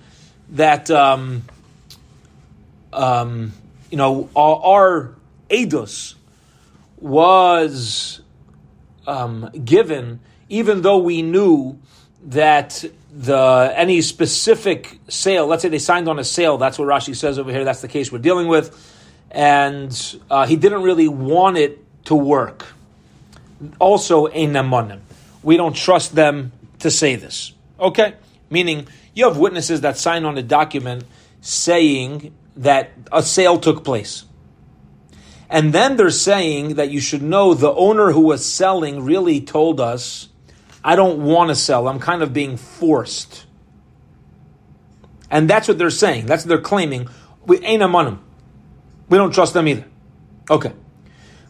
that, 0.52 0.90
um, 0.90 1.44
um, 2.94 3.52
you 3.90 3.98
know, 3.98 4.30
our, 4.36 4.56
our 4.64 5.16
edus 5.50 6.16
was 7.00 8.22
um, 9.06 9.50
given, 9.64 10.20
even 10.50 10.82
though 10.82 10.98
we 10.98 11.22
knew 11.22 11.80
that 12.26 12.84
the 13.12 13.74
any 13.76 14.02
specific 14.02 15.00
sale, 15.08 15.48
let's 15.48 15.62
say 15.62 15.70
they 15.70 15.80
signed 15.80 16.08
on 16.08 16.20
a 16.20 16.24
sale, 16.24 16.58
that's 16.58 16.78
what 16.78 16.88
Rashi 16.88 17.16
says 17.16 17.40
over 17.40 17.52
here, 17.52 17.64
that's 17.64 17.82
the 17.82 17.88
case 17.88 18.12
we're 18.12 18.18
dealing 18.20 18.48
with, 18.48 18.96
and 19.32 20.20
uh, 20.30 20.46
he 20.46 20.56
didn't 20.56 20.84
really 20.84 21.08
want 21.08 21.58
it 21.58 21.84
to 22.06 22.16
work. 22.16 22.66
Also, 23.80 24.28
a 24.28 24.46
nemanim. 24.46 25.00
We 25.42 25.58
don't 25.58 25.76
trust 25.76 26.14
them 26.14 26.52
to 26.80 26.92
say 26.92 27.16
this. 27.16 27.54
Okay? 27.80 28.14
Meaning, 28.50 28.88
you 29.14 29.26
have 29.28 29.38
witnesses 29.38 29.82
that 29.82 29.98
sign 29.98 30.26
on 30.26 30.38
a 30.38 30.44
document 30.44 31.04
saying 31.42 32.34
that 32.58 32.92
a 33.12 33.24
sale 33.24 33.60
took 33.60 33.84
place. 33.84 34.26
And 35.50 35.72
then 35.72 35.96
they're 35.96 36.10
saying 36.10 36.76
that 36.76 36.90
you 36.90 37.00
should 37.00 37.22
know 37.22 37.54
the 37.54 37.72
owner 37.72 38.12
who 38.12 38.22
was 38.22 38.46
selling 38.46 39.04
really 39.04 39.40
told 39.40 39.80
us, 39.80 40.30
I 40.84 40.96
don't 40.96 41.24
want 41.24 41.50
to 41.50 41.56
sell. 41.56 41.88
I'm 41.88 42.00
kind 42.00 42.22
of 42.22 42.34
being 42.34 42.58
forced. 42.58 43.46
And 45.30 45.50
that's 45.50 45.68
what 45.68 45.78
they're 45.78 45.90
saying. 45.90 46.26
That's 46.26 46.44
what 46.44 46.50
they're 46.50 46.62
claiming. 46.62 47.10
We 47.46 47.60
ain't 47.60 47.84
a 47.84 48.18
We 49.10 49.18
don't 49.18 49.34
trust 49.34 49.54
them 49.54 49.68
either. 49.68 49.86
Okay. 50.50 50.74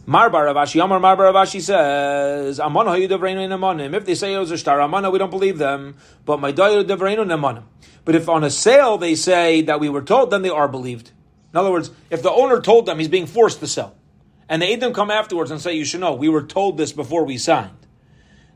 Mar 0.10 0.30
bar 0.30 0.46
Rav 0.46 0.56
Ashi, 0.56 0.82
Amar 0.82 1.02
Mar 1.02 1.18
bar 1.18 1.26
Rav 1.26 1.48
Ashi 1.48 1.60
says, 1.62 2.62
Amana 2.62 2.92
Hayudavreinu 2.92 3.44
in 3.44 3.52
Amanim. 3.52 3.94
If 3.94 4.06
they 4.06 4.16
say 4.16 4.34
it 4.34 4.40
was 4.40 4.52
a 4.52 4.58
star 4.58 4.80
Amana, 4.80 5.12
we 5.12 5.20
don't 5.20 5.30
believe 5.30 5.58
them. 5.58 5.98
But 6.24 6.40
my 6.40 6.54
Dayudavreinu 6.54 7.24
in 7.24 7.28
Amanim. 7.28 7.64
But 8.06 8.16
if 8.16 8.30
on 8.30 8.46
a 8.46 8.50
sale 8.50 8.98
they 8.98 9.16
say 9.16 9.64
that 9.64 9.82
we 9.82 9.90
were 9.90 10.02
told, 10.02 10.32
then 10.32 10.44
they 10.44 10.50
are 10.50 10.70
believed. 10.70 11.12
In 11.52 11.60
other 11.60 11.70
words, 11.70 11.92
if 12.10 12.24
the 12.24 12.32
owner 12.32 12.62
told 12.62 12.86
them 12.86 13.00
he's 13.00 13.10
being 13.10 13.26
forced 13.26 13.60
to 13.60 13.68
sell, 13.68 13.98
and 14.48 14.62
the 14.62 14.76
them 14.78 14.94
come 14.94 15.12
afterwards 15.12 15.52
and 15.52 15.60
say, 15.60 15.74
you 15.74 15.84
should 15.84 16.00
know, 16.00 16.14
we 16.14 16.30
were 16.30 16.44
told 16.44 16.78
this 16.78 16.94
before 16.94 17.26
we 17.26 17.38
signed. 17.38 17.76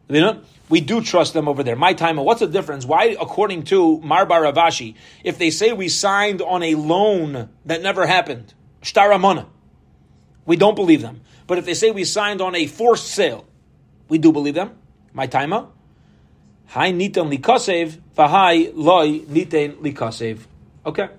You 0.08 0.22
know, 0.22 0.42
we 0.70 0.80
do 0.80 1.02
trust 1.02 1.34
them 1.34 1.50
over 1.50 1.64
there. 1.64 1.76
My 1.76 1.94
time, 1.94 2.16
what's 2.16 2.40
the 2.40 2.48
difference? 2.48 2.86
Why, 2.86 3.18
according 3.20 3.64
to 3.64 4.00
Mar 4.00 4.26
bar 4.26 4.44
Rav 4.44 4.56
Ashi, 4.56 4.96
if 5.26 5.38
they 5.38 5.50
say 5.50 5.74
we 5.74 5.90
signed 5.90 6.42
on 6.42 6.64
a 6.64 6.76
loan 6.76 7.50
that 7.66 7.82
never 7.82 8.08
happened, 8.08 8.54
shtaramana, 8.82 9.48
we 10.46 10.56
don't 10.56 10.76
believe 10.76 11.02
them. 11.02 11.20
But 11.48 11.58
if 11.58 11.66
they 11.66 11.74
say 11.74 11.92
we 11.92 12.04
signed 12.04 12.42
on 12.42 12.56
a 12.56 12.68
forced 12.68 13.08
sale, 13.08 13.46
we 14.10 14.18
do 14.18 14.32
believe 14.32 14.56
them. 14.56 14.72
My 15.14 15.28
timer. 15.28 15.68
Hi 16.68 16.92
nitan 16.92 17.36
likasev, 17.36 18.00
v'hai 18.16 18.72
loy 18.74 19.20
nitan 19.20 19.76
likasev. 19.76 20.40
Okay. 20.86 21.10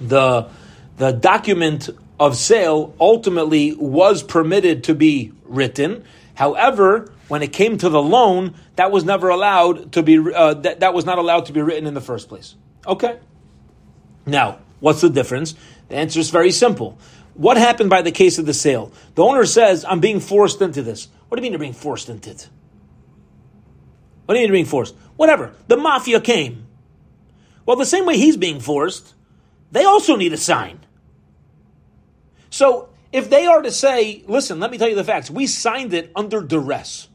The 0.00 0.48
the 0.96 1.12
document 1.12 1.88
of 2.18 2.36
sale 2.36 2.94
ultimately 2.98 3.74
was 3.74 4.22
permitted 4.22 4.84
to 4.84 4.94
be 4.94 5.32
written. 5.44 6.04
However, 6.34 7.12
when 7.28 7.42
it 7.42 7.52
came 7.52 7.78
to 7.78 7.88
the 7.88 8.02
loan, 8.02 8.54
that 8.76 8.90
was 8.90 9.04
never 9.04 9.28
allowed 9.28 9.92
to 9.92 10.02
be 10.02 10.18
uh, 10.18 10.54
that, 10.54 10.80
that 10.80 10.94
was 10.94 11.04
not 11.04 11.18
allowed 11.18 11.46
to 11.46 11.52
be 11.52 11.60
written 11.60 11.86
in 11.86 11.94
the 11.94 12.00
first 12.00 12.28
place. 12.28 12.54
Okay. 12.86 13.18
Now, 14.24 14.58
what's 14.80 15.00
the 15.00 15.10
difference? 15.10 15.54
The 15.88 15.96
answer 15.96 16.20
is 16.20 16.30
very 16.30 16.50
simple. 16.50 16.98
What 17.36 17.58
happened 17.58 17.90
by 17.90 18.02
the 18.02 18.12
case 18.12 18.38
of 18.38 18.46
the 18.46 18.54
sale? 18.54 18.92
The 19.14 19.22
owner 19.22 19.44
says, 19.44 19.84
I'm 19.84 20.00
being 20.00 20.20
forced 20.20 20.62
into 20.62 20.82
this. 20.82 21.08
What 21.28 21.36
do 21.36 21.40
you 21.40 21.42
mean 21.42 21.52
you're 21.52 21.60
being 21.60 21.74
forced 21.74 22.08
into 22.08 22.30
it? 22.30 22.48
What 24.24 24.34
do 24.34 24.40
you 24.40 24.44
mean 24.44 24.48
you're 24.48 24.64
being 24.64 24.64
forced? 24.64 24.94
Whatever. 25.16 25.54
The 25.68 25.76
mafia 25.76 26.20
came. 26.20 26.66
Well, 27.66 27.76
the 27.76 27.84
same 27.84 28.06
way 28.06 28.16
he's 28.16 28.36
being 28.36 28.60
forced, 28.60 29.14
they 29.70 29.84
also 29.84 30.16
need 30.16 30.32
a 30.32 30.38
sign. 30.38 30.80
So 32.48 32.88
if 33.12 33.28
they 33.28 33.46
are 33.46 33.60
to 33.60 33.70
say, 33.70 34.24
listen, 34.26 34.58
let 34.58 34.70
me 34.70 34.78
tell 34.78 34.88
you 34.88 34.94
the 34.94 35.04
facts, 35.04 35.30
we 35.30 35.46
signed 35.46 35.92
it 35.92 36.10
under 36.16 36.40
duress, 36.40 37.08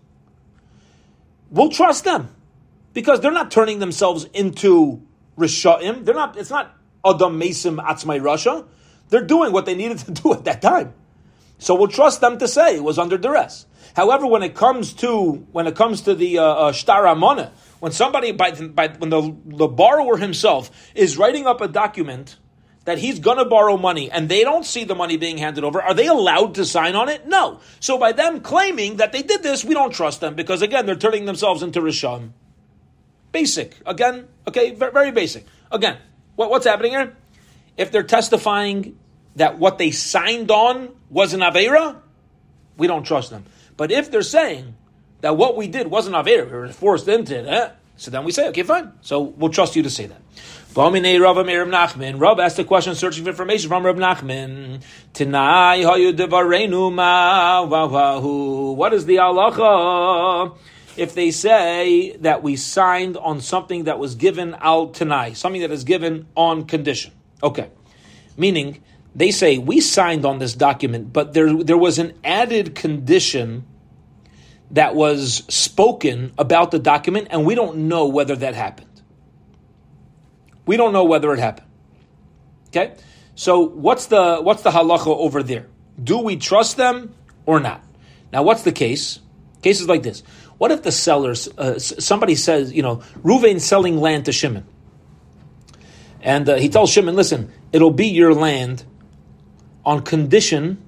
we'll 1.50 1.70
trust 1.70 2.04
them 2.04 2.30
because 2.94 3.22
they're 3.22 3.32
not 3.32 3.50
turning 3.50 3.80
themselves 3.80 4.26
into 4.34 5.02
Rishaim. 5.38 6.06
They're 6.06 6.14
not, 6.14 6.38
it's 6.38 6.50
not 6.50 6.76
Adam 7.04 7.40
Mesim 7.40 7.84
Atzmai 7.84 8.22
rasha. 8.22 8.68
They're 9.12 9.22
doing 9.22 9.52
what 9.52 9.66
they 9.68 9.76
needed 9.76 10.00
to 10.00 10.12
do 10.24 10.34
at 10.34 10.46
that 10.46 10.64
time. 10.64 10.96
So 11.60 11.76
we'll 11.76 11.90
trust 11.90 12.22
them 12.22 12.40
to 12.40 12.48
say 12.48 12.76
it 12.78 12.84
was 12.84 12.98
under 12.98 13.20
duress. 13.20 13.68
However, 13.96 14.26
when 14.26 14.42
it 14.42 14.56
comes 14.56 14.94
to 14.94 15.46
when 15.52 15.68
it 15.68 15.76
comes 15.76 16.02
to 16.04 16.16
the 16.16 16.40
uh, 16.40 16.72
uh, 16.72 17.50
when 17.80 17.92
somebody 17.92 18.32
by, 18.32 18.52
by 18.52 18.88
when 18.88 19.10
the, 19.12 19.36
the 19.46 19.68
borrower 19.68 20.18
himself 20.18 20.72
is 20.96 21.18
writing 21.18 21.46
up 21.46 21.62
a 21.62 21.68
document 21.68 22.38
that 22.86 22.98
he's 22.98 23.20
going 23.20 23.38
to 23.38 23.46
borrow 23.46 23.78
money 23.78 24.10
and 24.10 24.28
they 24.28 24.44
don't 24.44 24.66
see 24.66 24.86
the 24.86 24.96
money 24.96 25.18
being 25.18 25.38
handed 25.38 25.64
over, 25.64 25.80
are 25.80 25.94
they 25.94 26.08
allowed 26.08 26.56
to 26.56 26.66
sign 26.66 26.96
on 26.96 27.10
it? 27.10 27.28
No. 27.28 27.60
So 27.80 28.00
by 28.00 28.12
them 28.12 28.40
claiming 28.40 28.98
that 28.98 29.12
they 29.12 29.22
did 29.22 29.44
this, 29.44 29.64
we 29.64 29.76
don't 29.76 29.94
trust 29.94 30.20
them 30.20 30.34
because 30.34 30.64
again 30.64 30.88
they're 30.88 30.96
turning 30.96 31.26
themselves 31.26 31.62
into 31.62 31.80
rishon. 31.80 32.32
Basic 33.32 33.76
again, 33.86 34.30
okay, 34.48 34.72
very 34.72 35.12
basic. 35.12 35.46
Again, 35.72 35.98
what, 36.38 36.50
what's 36.50 36.66
happening 36.66 36.94
here? 36.94 37.16
If 37.82 37.92
they're 37.92 38.04
testifying 38.04 38.96
that 39.38 39.58
what 39.58 39.80
they 39.80 39.90
signed 39.90 40.52
on 40.52 40.90
was 41.10 41.34
an 41.34 41.40
Avera, 41.40 41.98
we 42.78 42.86
don't 42.86 43.04
trust 43.04 43.32
them. 43.32 43.46
But 43.76 43.92
if 43.92 44.12
they're 44.12 44.22
saying 44.22 44.76
that 45.22 45.36
what 45.36 45.58
we 45.58 45.68
did 45.68 45.88
wasn't 45.88 46.16
Avera, 46.16 46.46
we 46.46 46.52
were 46.52 46.68
forced 46.68 47.08
into 47.08 47.40
it, 47.40 47.48
eh? 47.48 47.72
so 47.98 48.12
then 48.12 48.24
we 48.24 48.32
say, 48.32 48.50
okay, 48.50 48.62
fine. 48.62 48.92
So 49.02 49.22
we'll 49.22 49.50
trust 49.50 49.76
you 49.76 49.82
to 49.82 49.90
say 49.90 50.06
that. 50.06 50.22
Rav 52.20 52.40
asked 52.40 52.60
a 52.60 52.64
question 52.64 52.94
searching 52.94 53.24
for 53.24 53.32
information 53.32 53.68
from 53.68 53.84
Rav 53.84 53.96
Nachman. 53.96 54.84
What 58.76 58.94
is 58.94 59.06
the 59.08 59.16
halacha 59.16 60.58
if 60.98 61.16
they 61.16 61.32
say 61.32 62.16
that 62.18 62.44
we 62.44 62.56
signed 62.58 63.18
on 63.18 63.42
something 63.42 63.86
that 63.86 63.98
was 63.98 64.14
given 64.14 64.56
al 64.62 64.90
tanai, 64.90 65.34
something 65.34 65.62
that 65.62 65.72
is 65.72 65.84
given 65.84 66.28
on 66.36 66.66
condition? 66.66 67.12
Okay. 67.44 67.70
Meaning, 68.38 68.82
they 69.16 69.32
say 69.32 69.58
we 69.58 69.82
signed 69.82 70.26
on 70.26 70.40
this 70.40 70.54
document, 70.54 71.12
but 71.12 71.34
there 71.34 71.64
there 71.64 71.78
was 71.78 72.00
an 72.00 72.14
added 72.24 72.76
condition 72.76 73.66
that 74.72 74.96
was 74.96 75.44
spoken 75.50 76.32
about 76.38 76.72
the 76.72 76.80
document, 76.80 77.28
and 77.30 77.46
we 77.46 77.56
don't 77.56 77.90
know 77.90 78.08
whether 78.08 78.36
that 78.38 78.56
happened. 78.56 78.88
We 80.66 80.78
don't 80.78 80.94
know 80.94 81.04
whether 81.04 81.34
it 81.34 81.40
happened. 81.40 81.68
Okay, 82.70 82.96
so 83.36 83.60
what's 83.60 84.06
the 84.06 84.38
what's 84.42 84.64
the 84.64 84.72
halacha 84.72 85.08
over 85.08 85.44
there? 85.44 85.68
Do 86.02 86.20
we 86.20 86.38
trust 86.38 86.78
them 86.78 87.14
or 87.46 87.60
not? 87.60 87.84
Now, 88.32 88.44
what's 88.44 88.64
the 88.64 88.72
case? 88.72 89.20
Cases 89.62 89.88
like 89.88 90.04
this. 90.04 90.24
What 90.58 90.72
if 90.72 90.84
the 90.84 90.92
sellers, 90.92 91.48
uh, 91.58 91.80
somebody 91.80 92.36
says, 92.36 92.72
you 92.72 92.82
know, 92.82 92.98
Ruvain 93.24 93.60
selling 93.60 93.98
land 93.98 94.26
to 94.26 94.32
Shimon, 94.32 94.66
and 96.22 96.48
uh, 96.48 96.56
he 96.56 96.70
tells 96.70 96.92
Shimon, 96.92 97.16
listen, 97.16 97.52
it'll 97.72 97.92
be 97.92 98.08
your 98.08 98.34
land 98.34 98.84
on 99.86 100.04
condition 100.04 100.84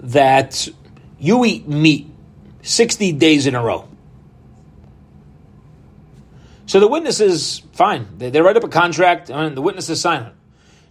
that 0.00 0.68
you 1.18 1.44
eat 1.44 1.66
meat 1.66 2.10
60 2.62 3.12
days 3.12 3.46
in 3.46 3.54
a 3.54 3.62
row. 3.62 3.88
So 6.66 6.78
the 6.78 6.88
witnesses, 6.88 7.62
fine, 7.72 8.06
they, 8.18 8.30
they 8.30 8.40
write 8.40 8.56
up 8.56 8.64
a 8.64 8.68
contract 8.68 9.30
and 9.30 9.56
the 9.56 9.62
witnesses 9.62 10.00
sign 10.00 10.22
it. 10.22 10.32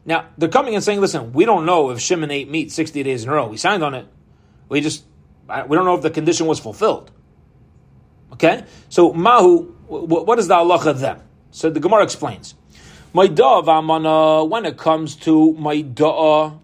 Now, 0.05 0.25
they're 0.37 0.49
coming 0.49 0.75
and 0.75 0.83
saying, 0.83 0.99
listen, 0.99 1.33
we 1.33 1.45
don't 1.45 1.65
know 1.65 1.91
if 1.91 1.99
Shimon 1.99 2.31
ate 2.31 2.49
meat 2.49 2.71
60 2.71 3.03
days 3.03 3.23
in 3.23 3.29
a 3.29 3.33
row. 3.33 3.47
We 3.47 3.57
signed 3.57 3.83
on 3.83 3.93
it. 3.93 4.07
We 4.67 4.81
just, 4.81 5.05
we 5.47 5.75
don't 5.75 5.85
know 5.85 5.95
if 5.95 6.01
the 6.01 6.09
condition 6.09 6.47
was 6.47 6.59
fulfilled. 6.59 7.11
Okay? 8.33 8.65
So, 8.89 9.13
Mahu, 9.13 9.63
what 9.87 10.39
is 10.39 10.47
the 10.47 10.55
halacha 10.55 10.87
of 10.87 10.99
them? 10.99 11.21
So 11.51 11.69
the 11.69 11.79
Gemara 11.79 12.03
explains. 12.03 12.55
My 13.11 13.27
da'ah 13.27 14.47
when 14.47 14.65
it 14.65 14.77
comes 14.77 15.15
to 15.15 15.53
my 15.53 15.77
da'ah 15.77 16.59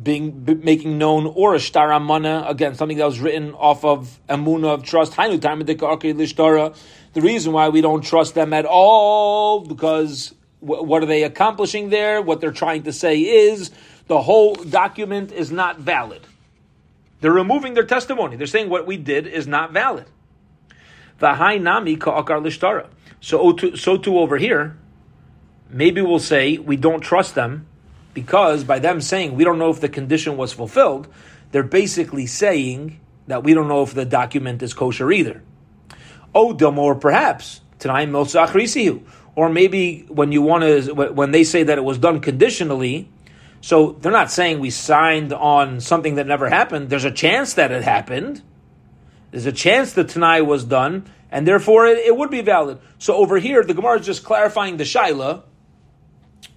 being 0.00 0.30
b- 0.30 0.54
making 0.54 0.96
known 0.96 1.26
or 1.26 1.56
a 1.56 1.58
shtara 1.58 2.00
mana 2.00 2.44
again 2.46 2.76
something 2.76 2.98
that 2.98 3.04
was 3.04 3.18
written 3.18 3.52
off 3.54 3.84
of 3.84 4.20
emuna 4.28 4.74
of 4.74 4.84
trust. 4.84 5.16
The 5.16 7.20
reason 7.20 7.52
why 7.52 7.68
we 7.70 7.80
don't 7.80 8.04
trust 8.04 8.36
them 8.36 8.52
at 8.52 8.64
all 8.64 9.62
because 9.62 10.36
w- 10.60 10.84
what 10.84 11.02
are 11.02 11.06
they 11.06 11.24
accomplishing 11.24 11.90
there? 11.90 12.22
What 12.22 12.40
they're 12.40 12.52
trying 12.52 12.84
to 12.84 12.92
say 12.92 13.18
is 13.18 13.72
the 14.06 14.22
whole 14.22 14.54
document 14.54 15.32
is 15.32 15.50
not 15.50 15.80
valid. 15.80 16.20
They're 17.20 17.32
removing 17.32 17.74
their 17.74 17.82
testimony. 17.82 18.36
They're 18.36 18.46
saying 18.46 18.68
what 18.68 18.86
we 18.86 18.98
did 18.98 19.26
is 19.26 19.48
not 19.48 19.72
valid. 19.72 20.06
So, 23.20 23.56
so 23.74 23.96
too 23.96 24.18
over 24.18 24.38
here, 24.38 24.77
maybe 25.70 26.00
we'll 26.00 26.18
say 26.18 26.58
we 26.58 26.76
don't 26.76 27.00
trust 27.00 27.34
them 27.34 27.66
because 28.14 28.64
by 28.64 28.78
them 28.78 29.00
saying 29.00 29.34
we 29.34 29.44
don't 29.44 29.58
know 29.58 29.70
if 29.70 29.80
the 29.80 29.88
condition 29.88 30.36
was 30.36 30.52
fulfilled, 30.52 31.08
they're 31.52 31.62
basically 31.62 32.26
saying 32.26 33.00
that 33.26 33.44
we 33.44 33.54
don't 33.54 33.68
know 33.68 33.82
if 33.82 33.94
the 33.94 34.04
document 34.04 34.62
is 34.62 34.74
kosher 34.74 35.10
either. 35.12 35.42
Odom, 36.34 36.78
or 36.78 36.94
perhaps 36.94 37.60
tonight 37.78 38.08
or 39.34 39.48
maybe 39.48 40.00
when 40.08 40.32
you 40.32 40.42
want 40.42 40.64
to 40.64 40.92
when 40.92 41.30
they 41.30 41.44
say 41.44 41.62
that 41.62 41.78
it 41.78 41.84
was 41.84 41.98
done 41.98 42.20
conditionally, 42.20 43.08
so 43.60 43.92
they're 43.92 44.12
not 44.12 44.30
saying 44.30 44.58
we 44.58 44.70
signed 44.70 45.32
on 45.32 45.80
something 45.80 46.16
that 46.16 46.26
never 46.26 46.48
happened. 46.48 46.90
There's 46.90 47.04
a 47.04 47.12
chance 47.12 47.54
that 47.54 47.70
it 47.70 47.82
happened. 47.82 48.42
There's 49.30 49.46
a 49.46 49.52
chance 49.52 49.92
the 49.92 50.04
Tanai 50.04 50.40
was 50.40 50.64
done, 50.64 51.08
and 51.30 51.46
therefore 51.46 51.86
it, 51.86 51.98
it 51.98 52.16
would 52.16 52.30
be 52.30 52.40
valid. 52.40 52.78
So 52.98 53.14
over 53.14 53.38
here, 53.38 53.62
the 53.62 53.74
Gemara 53.74 54.00
is 54.00 54.06
just 54.06 54.24
clarifying 54.24 54.76
the 54.76 54.84
Shaila. 54.84 55.42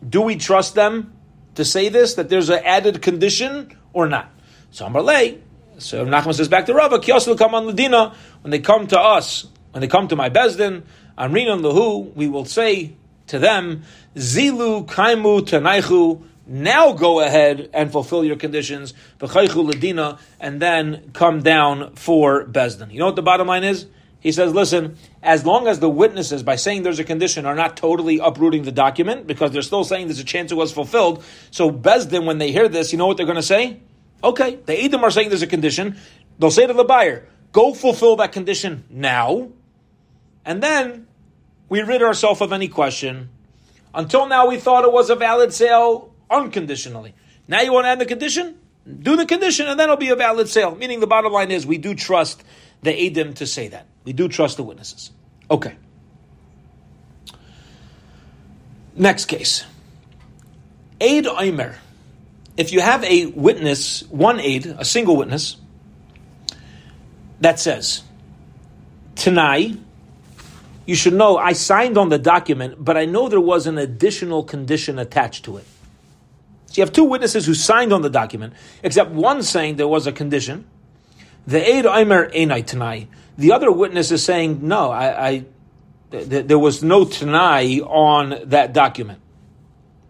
Do 0.07 0.21
we 0.21 0.35
trust 0.35 0.75
them 0.75 1.13
to 1.55 1.65
say 1.65 1.89
this, 1.89 2.15
that 2.15 2.29
there's 2.29 2.49
an 2.49 2.61
added 2.63 3.01
condition 3.01 3.75
or 3.93 4.07
not. 4.07 4.31
So 4.71 4.85
Amarle, 4.85 5.39
so 5.77 6.05
Nachman 6.05 6.33
says 6.33 6.47
back 6.47 6.65
to 6.67 6.73
Rava, 6.73 6.99
Kios 6.99 7.37
come 7.37 7.55
on 7.55 7.65
Ladina, 7.65 8.13
when 8.41 8.51
they 8.51 8.59
come 8.59 8.87
to 8.87 8.99
us, 8.99 9.47
when 9.71 9.81
they 9.81 9.87
come 9.87 10.07
to 10.07 10.15
my 10.15 10.29
Bezdin, 10.29 10.83
Amrin 11.17 11.51
and 11.51 11.63
Lahu, 11.63 12.13
we 12.15 12.27
will 12.27 12.45
say 12.45 12.93
to 13.27 13.39
them, 13.39 13.83
Zilu 14.15 14.85
Kaimu 14.85 15.41
Tanaichu 15.41 16.23
Now 16.47 16.93
go 16.93 17.19
ahead 17.19 17.69
and 17.73 17.91
fulfill 17.91 18.23
your 18.23 18.37
conditions, 18.37 18.93
ladina, 19.19 20.19
and 20.39 20.61
then 20.61 21.11
come 21.13 21.43
down 21.43 21.95
for 21.95 22.45
Bezdin. 22.45 22.91
You 22.91 22.99
know 22.99 23.05
what 23.05 23.15
the 23.15 23.21
bottom 23.21 23.47
line 23.47 23.63
is? 23.63 23.87
He 24.21 24.31
says, 24.31 24.53
listen, 24.53 24.97
as 25.23 25.45
long 25.45 25.67
as 25.67 25.79
the 25.79 25.89
witnesses, 25.89 26.43
by 26.43 26.55
saying 26.55 26.83
there's 26.83 26.99
a 26.99 27.03
condition, 27.03 27.47
are 27.47 27.55
not 27.55 27.75
totally 27.75 28.19
uprooting 28.19 28.63
the 28.63 28.71
document, 28.71 29.25
because 29.25 29.51
they're 29.51 29.63
still 29.63 29.83
saying 29.83 30.07
there's 30.07 30.19
a 30.19 30.23
chance 30.23 30.51
it 30.51 30.55
was 30.55 30.71
fulfilled, 30.71 31.23
so 31.49 31.71
Bezdin, 31.71 32.25
when 32.25 32.37
they 32.37 32.51
hear 32.51 32.69
this, 32.69 32.91
you 32.91 32.99
know 32.99 33.07
what 33.07 33.17
they're 33.17 33.25
going 33.25 33.35
to 33.35 33.43
say? 33.43 33.79
Okay, 34.23 34.59
the 34.67 34.79
Edom 34.79 35.03
are 35.03 35.09
saying 35.09 35.29
there's 35.29 35.41
a 35.41 35.47
condition. 35.47 35.97
They'll 36.37 36.51
say 36.51 36.67
to 36.67 36.73
the 36.73 36.83
buyer, 36.83 37.27
go 37.51 37.73
fulfill 37.73 38.15
that 38.17 38.31
condition 38.31 38.85
now, 38.91 39.49
and 40.45 40.61
then 40.61 41.07
we 41.67 41.81
rid 41.81 42.03
ourselves 42.03 42.41
of 42.41 42.53
any 42.53 42.67
question. 42.67 43.29
Until 43.93 44.27
now, 44.27 44.47
we 44.47 44.57
thought 44.57 44.85
it 44.85 44.93
was 44.93 45.09
a 45.09 45.15
valid 45.15 45.51
sale 45.51 46.13
unconditionally. 46.29 47.15
Now 47.47 47.61
you 47.61 47.73
want 47.73 47.85
to 47.85 47.89
add 47.89 47.99
the 47.99 48.05
condition? 48.05 48.59
Do 48.85 49.15
the 49.15 49.25
condition, 49.25 49.67
and 49.67 49.79
then 49.79 49.85
it'll 49.85 49.97
be 49.97 50.09
a 50.09 50.15
valid 50.15 50.47
sale. 50.47 50.75
Meaning, 50.75 50.99
the 50.99 51.07
bottom 51.07 51.33
line 51.33 51.49
is 51.49 51.65
we 51.65 51.77
do 51.77 51.95
trust 51.95 52.43
the 52.83 52.93
Edom 52.93 53.33
to 53.35 53.47
say 53.47 53.67
that. 53.69 53.87
We 54.03 54.13
do 54.13 54.27
trust 54.27 54.57
the 54.57 54.63
witnesses. 54.63 55.11
Okay. 55.49 55.75
Next 58.95 59.25
case. 59.25 59.65
Aid 60.99 61.27
Omer. 61.27 61.75
If 62.57 62.73
you 62.73 62.81
have 62.81 63.03
a 63.03 63.27
witness, 63.27 64.03
one 64.09 64.39
aid, 64.39 64.65
a 64.65 64.85
single 64.85 65.15
witness, 65.15 65.57
that 67.39 67.59
says, 67.59 68.03
Tanai, 69.15 69.77
you 70.85 70.95
should 70.95 71.13
know 71.13 71.37
I 71.37 71.53
signed 71.53 71.97
on 71.97 72.09
the 72.09 72.19
document, 72.19 72.75
but 72.83 72.97
I 72.97 73.05
know 73.05 73.29
there 73.29 73.41
was 73.41 73.67
an 73.67 73.77
additional 73.77 74.43
condition 74.43 74.99
attached 74.99 75.45
to 75.45 75.57
it. 75.57 75.65
So 76.67 76.73
you 76.75 76.83
have 76.83 76.93
two 76.93 77.03
witnesses 77.03 77.45
who 77.45 77.53
signed 77.53 77.93
on 77.93 78.01
the 78.01 78.09
document, 78.09 78.53
except 78.83 79.11
one 79.11 79.43
saying 79.43 79.75
there 79.75 79.87
was 79.87 80.07
a 80.07 80.11
condition. 80.11 80.65
The 81.47 81.67
aid 81.67 81.85
Aimer 81.85 82.29
Einai 82.29 82.65
Tanai. 82.65 83.07
The 83.41 83.53
other 83.53 83.71
witness 83.71 84.11
is 84.11 84.23
saying, 84.23 84.59
no, 84.61 84.91
I, 84.91 85.27
I 85.27 85.45
th- 86.11 86.45
there 86.45 86.59
was 86.59 86.83
no 86.83 87.05
Tanai 87.05 87.79
on 87.79 88.37
that 88.45 88.71
document. 88.71 89.19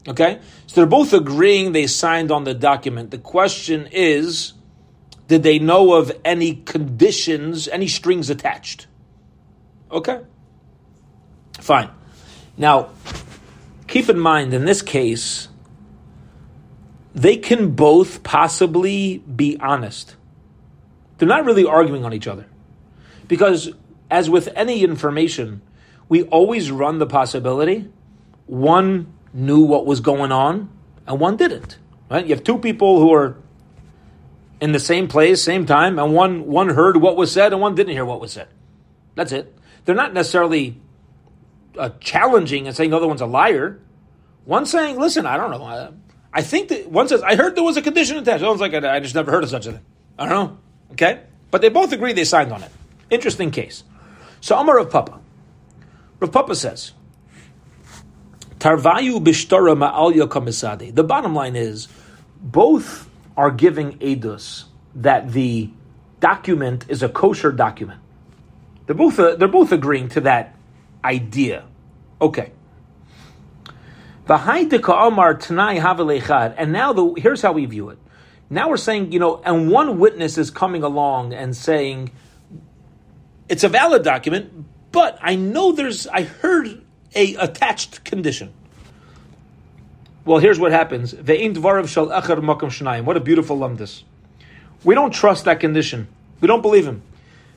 Okay? 0.06 0.42
So 0.68 0.82
they're 0.82 0.86
both 0.86 1.14
agreeing 1.14 1.72
they 1.72 1.88
signed 1.88 2.30
on 2.30 2.44
the 2.44 2.54
document. 2.54 3.10
The 3.12 3.18
question 3.18 3.88
is, 3.90 4.52
did 5.30 5.44
they 5.44 5.60
know 5.60 5.94
of 5.94 6.12
any 6.26 6.56
conditions, 6.56 7.70
any 7.70 7.88
strings 7.88 8.30
attached? 8.30 8.88
Okay. 9.90 10.20
Fine. 11.62 11.90
Now, 12.58 12.90
keep 13.88 14.10
in 14.10 14.20
mind, 14.20 14.54
in 14.54 14.66
this 14.66 14.82
case, 14.82 15.48
they 17.16 17.38
can 17.38 17.72
both 17.76 18.24
possibly 18.24 19.20
be 19.20 19.58
honest. 19.62 20.18
They're 21.18 21.30
not 21.30 21.46
really 21.46 21.66
arguing 21.66 22.04
on 22.04 22.14
each 22.14 22.28
other. 22.28 22.48
Because, 23.32 23.72
as 24.10 24.30
with 24.30 24.50
any 24.58 24.84
information, 24.84 25.62
we 26.10 26.24
always 26.24 26.70
run 26.70 27.00
the 27.00 27.06
possibility 27.06 27.90
one 28.46 29.14
knew 29.32 29.62
what 29.62 29.86
was 29.86 30.02
going 30.02 30.34
on 30.34 30.70
and 31.08 31.18
one 31.18 31.38
didn't. 31.38 31.78
Right? 32.10 32.26
You 32.26 32.36
have 32.36 32.44
two 32.44 32.58
people 32.58 33.00
who 33.00 33.14
are 33.14 33.38
in 34.60 34.74
the 34.74 34.82
same 34.82 35.08
place, 35.08 35.42
same 35.42 35.66
time, 35.66 35.98
and 35.98 36.14
one 36.14 36.46
one 36.46 36.68
heard 36.68 36.98
what 36.98 37.16
was 37.16 37.32
said 37.32 37.54
and 37.54 37.62
one 37.62 37.74
didn't 37.74 37.94
hear 37.94 38.04
what 38.04 38.20
was 38.20 38.34
said. 38.34 38.50
That's 39.16 39.32
it. 39.32 39.58
They're 39.86 39.96
not 39.96 40.14
necessarily 40.14 40.82
uh, 41.80 41.92
challenging 42.02 42.68
and 42.68 42.76
saying 42.76 42.90
the 42.90 42.98
other 42.98 43.08
one's 43.08 43.22
a 43.22 43.26
liar. 43.26 43.80
One 44.44 44.66
saying, 44.66 45.00
"Listen, 45.00 45.26
I 45.26 45.38
don't 45.38 45.52
know. 45.52 45.64
I, 45.64 45.92
I 46.34 46.42
think 46.42 46.68
that 46.68 46.92
one 46.92 47.08
says 47.08 47.22
I 47.22 47.38
heard 47.38 47.56
there 47.56 47.64
was 47.64 47.78
a 47.78 47.82
condition 47.82 48.18
attached. 48.18 48.42
The 48.42 48.48
other 48.48 48.60
one's 48.60 48.74
like, 48.74 48.74
I, 48.74 48.98
I 48.98 49.00
just 49.00 49.16
never 49.16 49.32
heard 49.32 49.46
of 49.46 49.50
such 49.50 49.68
a 49.68 49.72
thing. 49.72 49.86
I 50.20 50.28
don't 50.28 50.36
know. 50.36 50.58
Okay, 50.92 51.22
but 51.50 51.62
they 51.62 51.70
both 51.70 51.94
agree 51.94 52.12
they 52.12 52.26
signed 52.26 52.52
on 52.52 52.62
it. 52.62 52.72
Interesting 53.12 53.52
case. 53.52 53.84
So 54.40 54.58
Amar 54.58 54.80
of 54.80 54.90
Papa. 54.90 55.20
Rav 56.20 56.32
Papa 56.32 56.56
says, 56.56 56.94
Tarvayu. 58.58 59.24
The 60.96 61.04
bottom 61.04 61.36
line 61.36 61.56
is, 61.56 61.88
both 62.42 63.10
are 63.38 63.52
giving 63.52 64.00
edus 64.00 64.64
that 64.96 65.32
the 65.32 65.70
document 66.20 66.86
is 66.88 67.04
a 67.04 67.10
kosher 67.10 67.52
document. 67.52 68.00
They're 68.86 68.96
both 68.96 69.20
uh, 69.20 69.36
they're 69.36 69.48
both 69.48 69.72
agreeing 69.72 70.10
to 70.10 70.22
that 70.22 70.56
idea. 71.04 71.66
Okay. 72.20 72.52
And 74.28 74.38
now 76.72 76.94
the, 76.94 77.14
here's 77.18 77.42
how 77.42 77.52
we 77.52 77.66
view 77.66 77.90
it. 77.90 77.98
Now 78.50 78.70
we're 78.70 78.78
saying, 78.78 79.12
you 79.12 79.20
know, 79.20 79.42
and 79.44 79.70
one 79.72 79.98
witness 79.98 80.38
is 80.38 80.52
coming 80.52 80.84
along 80.84 81.34
and 81.34 81.56
saying, 81.56 82.12
it's 83.52 83.66
a 83.66 83.70
valid 83.70 84.02
document, 84.04 84.66
but 84.94 85.20
I 85.22 85.36
know 85.36 85.74
there's, 85.74 86.08
I 86.08 86.24
heard 86.24 86.82
a 87.14 87.36
attached 87.36 88.06
condition. 88.06 88.54
Well, 90.24 90.40
here's 90.40 90.58
what 90.58 90.72
happens. 90.72 91.14
What 91.14 91.28
a 91.28 93.20
beautiful 93.20 93.58
lumdis. 93.58 94.04
We 94.86 94.96
don't 94.96 95.14
trust 95.14 95.44
that 95.46 95.60
condition. 95.60 96.08
We 96.40 96.48
don't 96.48 96.62
believe 96.62 96.88
him. 96.88 97.02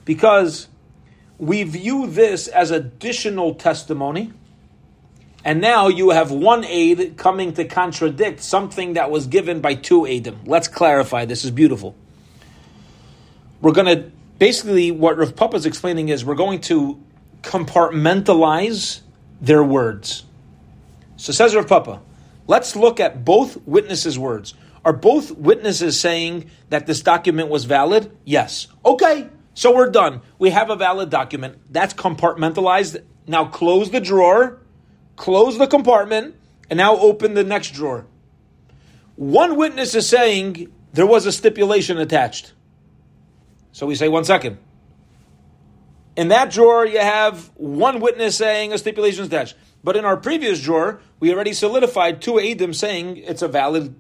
Because 0.05 0.67
we 1.39 1.63
view 1.63 2.09
this 2.09 2.49
as 2.49 2.73
additional 2.73 3.55
testimony. 3.55 4.33
And 5.45 5.61
now 5.61 5.87
you 5.87 6.11
have 6.11 6.33
one 6.33 6.65
aid 6.65 7.17
coming 7.17 7.53
to 7.53 7.67
contradict 7.67 8.41
something 8.41 8.95
that 8.95 9.13
was 9.13 9.29
given 9.29 9.61
by 9.61 9.77
two 9.77 10.01
aidim. 10.01 10.39
Let's 10.45 10.67
clarify. 10.67 11.25
This 11.25 11.45
is 11.45 11.53
beautiful. 11.53 11.95
We're 13.61 13.73
going 13.73 13.97
to 13.97 14.11
basically 14.39 14.91
what 14.91 15.17
Rav 15.17 15.37
Papa 15.37 15.57
is 15.57 15.67
explaining 15.67 16.09
is 16.09 16.25
we're 16.25 16.35
going 16.35 16.61
to 16.63 17.01
compartmentalize 17.43 19.01
their 19.41 19.63
words. 19.63 20.25
So 21.17 21.33
says 21.33 21.55
Rav 21.55 21.69
Papa, 21.69 22.01
let's 22.47 22.75
look 22.77 23.01
at 23.01 23.25
both 23.25 23.57
witnesses' 23.67 24.19
words. 24.19 24.55
Are 24.85 24.93
both 24.93 25.31
witnesses 25.31 25.99
saying 25.99 26.51
that 26.69 26.87
this 26.87 27.01
document 27.01 27.49
was 27.49 27.65
valid? 27.65 28.15
Yes. 28.25 28.67
Okay, 28.85 29.29
so 29.55 29.75
we're 29.75 29.91
done. 29.91 30.21
We 30.39 30.51
have 30.51 30.69
a 30.69 30.77
valid 30.77 31.09
document. 31.09 31.59
That's 31.71 31.95
compartmentalized. 31.95 33.03
Now 33.27 33.47
close 33.47 33.91
the 33.91 34.01
drawer, 34.01 34.59
close 35.17 35.57
the 35.57 35.67
compartment, 35.67 36.35
and 36.69 36.77
now 36.77 36.97
open 36.99 37.35
the 37.35 37.45
next 37.45 37.71
drawer. 37.71 38.07
One 39.17 39.57
witness 39.57 39.95
is 39.95 40.09
saying 40.09 40.73
there 40.93 41.07
was 41.07 41.25
a 41.25 41.33
stipulation 41.33 41.99
attached. 41.99 42.53
So 43.75 43.87
we 43.87 43.97
say, 43.97 44.09
one 44.09 44.23
second. 44.23 44.59
In 46.15 46.29
that 46.29 46.53
drawer, 46.53 46.87
you 46.87 47.01
have 47.01 47.51
one 47.57 47.99
witness 47.99 48.37
saying 48.37 48.73
a 48.73 48.79
stipulation 48.79 49.23
is 49.23 49.27
attached. 49.27 49.57
But 49.83 49.97
in 49.97 50.05
our 50.05 50.17
previous 50.17 50.63
drawer, 50.63 51.01
we 51.19 51.35
already 51.35 51.53
solidified 51.53 52.23
two 52.23 52.35
Adim 52.35 52.73
saying 52.73 53.17
it's 53.17 53.43
a 53.43 53.49
valid 53.49 53.97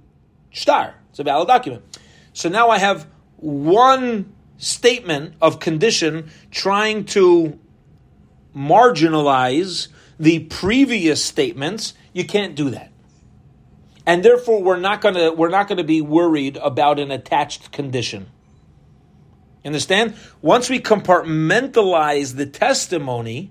star, 0.52 0.94
it's 1.10 1.18
a 1.18 1.24
valid 1.24 1.48
document. 1.48 1.82
So 2.32 2.48
now 2.48 2.70
I 2.70 2.78
have 2.78 3.08
one 3.36 4.32
statement 4.58 5.34
of 5.42 5.58
condition 5.58 6.30
trying 6.52 7.06
to 7.06 7.58
marginalize 8.54 9.88
the 10.20 10.38
previous 10.44 11.24
statements. 11.24 11.94
You 12.12 12.24
can't 12.24 12.54
do 12.54 12.70
that. 12.70 12.92
And 14.06 14.24
therefore 14.24 14.62
we're 14.62 14.78
not 14.78 15.00
gonna 15.00 15.32
we're 15.32 15.48
not 15.48 15.66
gonna 15.66 15.82
be 15.82 16.00
worried 16.00 16.58
about 16.58 17.00
an 17.00 17.10
attached 17.10 17.72
condition. 17.72 18.28
Understand? 19.64 20.14
Once 20.42 20.68
we 20.68 20.78
compartmentalize 20.78 22.36
the 22.36 22.46
testimony, 22.46 23.50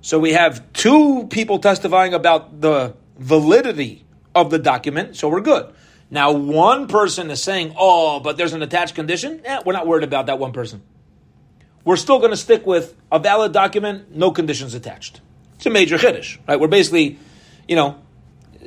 so 0.00 0.18
we 0.18 0.32
have 0.32 0.72
two 0.72 1.26
people 1.28 1.58
testifying 1.58 2.14
about 2.14 2.60
the 2.60 2.94
validity 3.18 4.04
of 4.34 4.50
the 4.50 4.58
document, 4.58 5.16
so 5.16 5.28
we're 5.28 5.40
good. 5.40 5.72
Now, 6.10 6.32
one 6.32 6.88
person 6.88 7.30
is 7.30 7.40
saying, 7.42 7.74
oh, 7.78 8.18
but 8.18 8.36
there's 8.36 8.52
an 8.52 8.62
attached 8.62 8.96
condition. 8.96 9.40
Yeah, 9.44 9.60
we're 9.64 9.72
not 9.72 9.86
worried 9.86 10.02
about 10.02 10.26
that 10.26 10.38
one 10.40 10.52
person. 10.52 10.82
We're 11.84 11.96
still 11.96 12.18
going 12.18 12.32
to 12.32 12.36
stick 12.36 12.66
with 12.66 12.96
a 13.12 13.18
valid 13.18 13.52
document, 13.52 14.14
no 14.14 14.32
conditions 14.32 14.74
attached. 14.74 15.20
It's 15.54 15.66
a 15.66 15.70
major 15.70 15.98
chiddush, 15.98 16.38
right? 16.48 16.58
We're 16.58 16.68
basically, 16.68 17.18
you 17.68 17.76
know, 17.76 17.96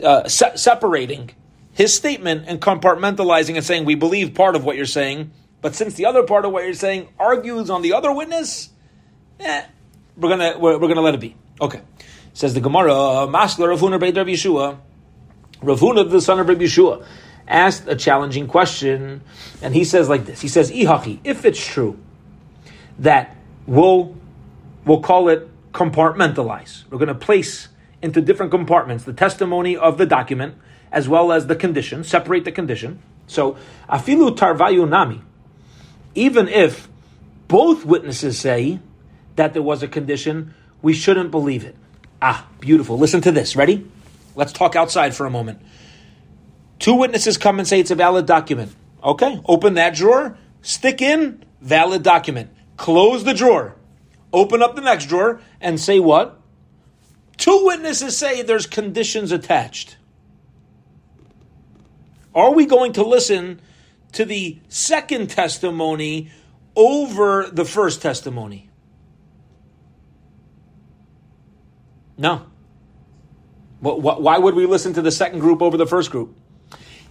uh, 0.02 0.28
se- 0.28 0.56
separating 0.56 1.32
his 1.74 1.94
statement 1.94 2.46
and 2.48 2.62
compartmentalizing 2.62 3.56
and 3.56 3.66
saying, 3.66 3.86
we 3.86 3.96
believe 3.96 4.34
part 4.34 4.56
of 4.56 4.64
what 4.64 4.78
you're 4.78 4.86
saying, 4.86 5.32
but 5.64 5.74
since 5.74 5.94
the 5.96 6.06
other 6.06 6.24
part 6.24 6.44
of 6.44 6.52
what 6.52 6.66
you're 6.66 6.74
saying 6.74 7.08
argues 7.18 7.70
on 7.70 7.82
the 7.82 7.94
other 7.94 8.12
witness, 8.12 8.70
eh, 9.40 9.64
we're 10.18 10.30
gonna 10.30 10.60
we're, 10.60 10.78
we're 10.78 10.90
gonna 10.90 11.02
let 11.02 11.16
it 11.16 11.22
be. 11.22 11.36
Okay. 11.60 11.82
Says 12.34 12.54
the 12.54 12.60
Gemara, 12.60 12.92
Masler 12.92 13.70
Rav 13.70 13.80
Huna 13.80 14.00
Beit 14.00 14.18
Rav 14.18 14.28
Yeshua. 14.28 14.78
The 15.62 16.20
son 16.20 16.40
of 16.42 16.50
Rav 16.50 16.58
Yeshua, 16.58 17.06
asked 17.48 17.88
a 17.88 17.96
challenging 17.96 18.48
question, 18.48 19.22
and 19.62 19.74
he 19.74 19.86
says 19.86 20.10
like 20.10 20.26
this. 20.26 20.42
He 20.42 20.50
says, 20.50 20.70
Ihachi, 20.70 21.20
if 21.24 21.46
it's 21.46 21.66
true 21.66 21.98
that 23.00 23.36
we'll 23.66 24.16
we'll 24.86 25.00
call 25.00 25.30
it 25.30 25.50
compartmentalize. 25.72 26.84
We're 26.90 27.06
to 27.06 27.16
place 27.16 27.70
into 28.02 28.20
different 28.22 28.52
compartments 28.52 29.06
the 29.06 29.14
testimony 29.14 29.78
of 29.78 29.98
the 29.98 30.06
document, 30.06 30.56
as 30.92 31.08
well 31.08 31.32
as 31.32 31.48
the 31.48 31.56
condition, 31.56 32.04
separate 32.04 32.44
the 32.44 32.52
condition. 32.52 33.02
So, 33.28 33.58
afilu 33.90 34.36
tarvayu 34.38 34.88
nami, 34.88 35.22
even 36.16 36.48
if 36.48 36.88
both 37.48 37.86
witnesses 37.86 38.40
say 38.40 38.80
that 39.36 39.54
there 39.54 39.62
was 39.62 39.84
a 39.84 39.88
condition, 39.88 40.54
we 40.82 40.94
shouldn't 40.94 41.32
believe 41.32 41.64
it. 41.64 41.76
Ah, 42.22 42.48
beautiful. 42.60 42.98
Listen 42.98 43.22
to 43.22 43.32
this. 43.32 43.56
Ready? 43.56 43.90
Let's 44.36 44.52
talk 44.52 44.76
outside 44.76 45.16
for 45.16 45.26
a 45.26 45.30
moment. 45.30 45.62
Two 46.80 46.96
witnesses 46.96 47.38
come 47.38 47.60
and 47.60 47.68
say 47.68 47.80
it's 47.80 47.92
a 47.92 47.96
valid 47.96 48.26
document. 48.26 48.74
Okay, 49.04 49.42
open 49.46 49.76
that 49.76 49.96
drawer, 49.96 50.38
stick 50.62 51.02
in, 51.02 51.44
valid 51.62 52.04
document. 52.04 52.50
Close 52.78 53.24
the 53.24 53.34
drawer, 53.34 53.76
open 54.32 54.62
up 54.62 54.76
the 54.76 54.82
next 54.82 55.08
drawer, 55.08 55.42
and 55.60 55.80
say 55.80 56.00
what? 56.00 56.40
Two 57.38 57.66
witnesses 57.66 58.18
say 58.18 58.42
there's 58.42 58.66
conditions 58.66 59.32
attached. 59.32 59.98
Are 62.34 62.52
we 62.52 62.66
going 62.66 62.94
to 62.94 63.04
listen 63.04 63.62
to 64.14 64.26
the 64.26 64.60
second 64.70 65.30
testimony 65.30 66.32
over 66.76 67.50
the 67.52 67.66
first 67.66 68.02
testimony? 68.02 68.70
No. 72.18 72.46
Why 73.80 74.38
would 74.38 74.56
we 74.56 74.66
listen 74.66 74.94
to 74.94 75.02
the 75.02 75.12
second 75.12 75.40
group 75.40 75.62
over 75.62 75.76
the 75.76 75.86
first 75.86 76.10
group? 76.10 76.38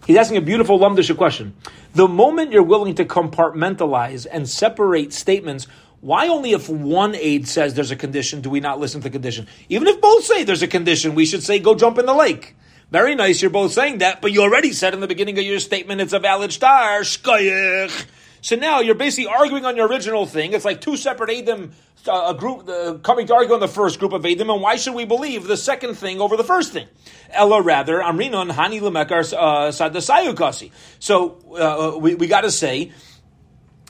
He's 0.06 0.16
asking 0.16 0.38
a 0.38 0.40
beautiful 0.40 0.78
lumdisha 0.78 1.16
question. 1.16 1.54
The 1.94 2.08
moment 2.08 2.50
you're 2.50 2.62
willing 2.62 2.94
to 2.96 3.04
compartmentalize 3.04 4.26
and 4.30 4.48
separate 4.48 5.12
statements, 5.12 5.68
why 6.00 6.28
only 6.28 6.52
if 6.52 6.68
one 6.68 7.14
aide 7.14 7.46
says 7.46 7.74
there's 7.74 7.90
a 7.90 7.96
condition 7.96 8.40
do 8.40 8.50
we 8.50 8.58
not 8.58 8.80
listen 8.80 9.00
to 9.00 9.04
the 9.04 9.12
condition? 9.12 9.46
Even 9.68 9.86
if 9.86 10.00
both 10.00 10.24
say 10.24 10.42
there's 10.44 10.62
a 10.62 10.68
condition, 10.68 11.14
we 11.14 11.26
should 11.26 11.42
say 11.42 11.58
go 11.58 11.74
jump 11.74 11.98
in 11.98 12.06
the 12.06 12.14
lake. 12.14 12.56
Very 12.92 13.14
nice, 13.14 13.40
you're 13.40 13.50
both 13.50 13.72
saying 13.72 13.98
that, 13.98 14.20
but 14.20 14.32
you 14.32 14.42
already 14.42 14.74
said 14.74 14.92
in 14.92 15.00
the 15.00 15.06
beginning 15.06 15.38
of 15.38 15.44
your 15.46 15.60
statement 15.60 16.02
it's 16.02 16.12
a 16.12 16.18
valid 16.18 16.52
star, 16.52 17.00
shkayich. 17.00 18.04
So 18.42 18.56
now 18.56 18.80
you're 18.80 18.94
basically 18.94 19.32
arguing 19.32 19.64
on 19.64 19.76
your 19.76 19.88
original 19.88 20.26
thing. 20.26 20.52
It's 20.52 20.66
like 20.66 20.82
two 20.82 20.98
separate 20.98 21.30
Adam, 21.30 21.72
uh, 22.06 22.34
a 22.34 22.38
group 22.38 22.68
uh, 22.68 22.98
coming 22.98 23.26
to 23.28 23.34
argue 23.34 23.54
on 23.54 23.60
the 23.60 23.66
first 23.66 23.98
group 23.98 24.12
of 24.12 24.26
Adam, 24.26 24.50
and 24.50 24.60
why 24.60 24.76
should 24.76 24.92
we 24.92 25.06
believe 25.06 25.46
the 25.46 25.56
second 25.56 25.94
thing 25.94 26.20
over 26.20 26.36
the 26.36 26.44
first 26.44 26.74
thing? 26.74 26.86
Ella 27.30 27.62
rather, 27.62 27.98
Amrinon 28.00 28.50
Hani 28.50 28.78
Lemekar 28.78 29.32
uh, 29.32 29.70
Sadasayukasi. 29.70 30.70
So 30.98 31.38
uh, 31.58 31.98
we, 31.98 32.14
we 32.14 32.26
got 32.26 32.42
to 32.42 32.50
say 32.50 32.92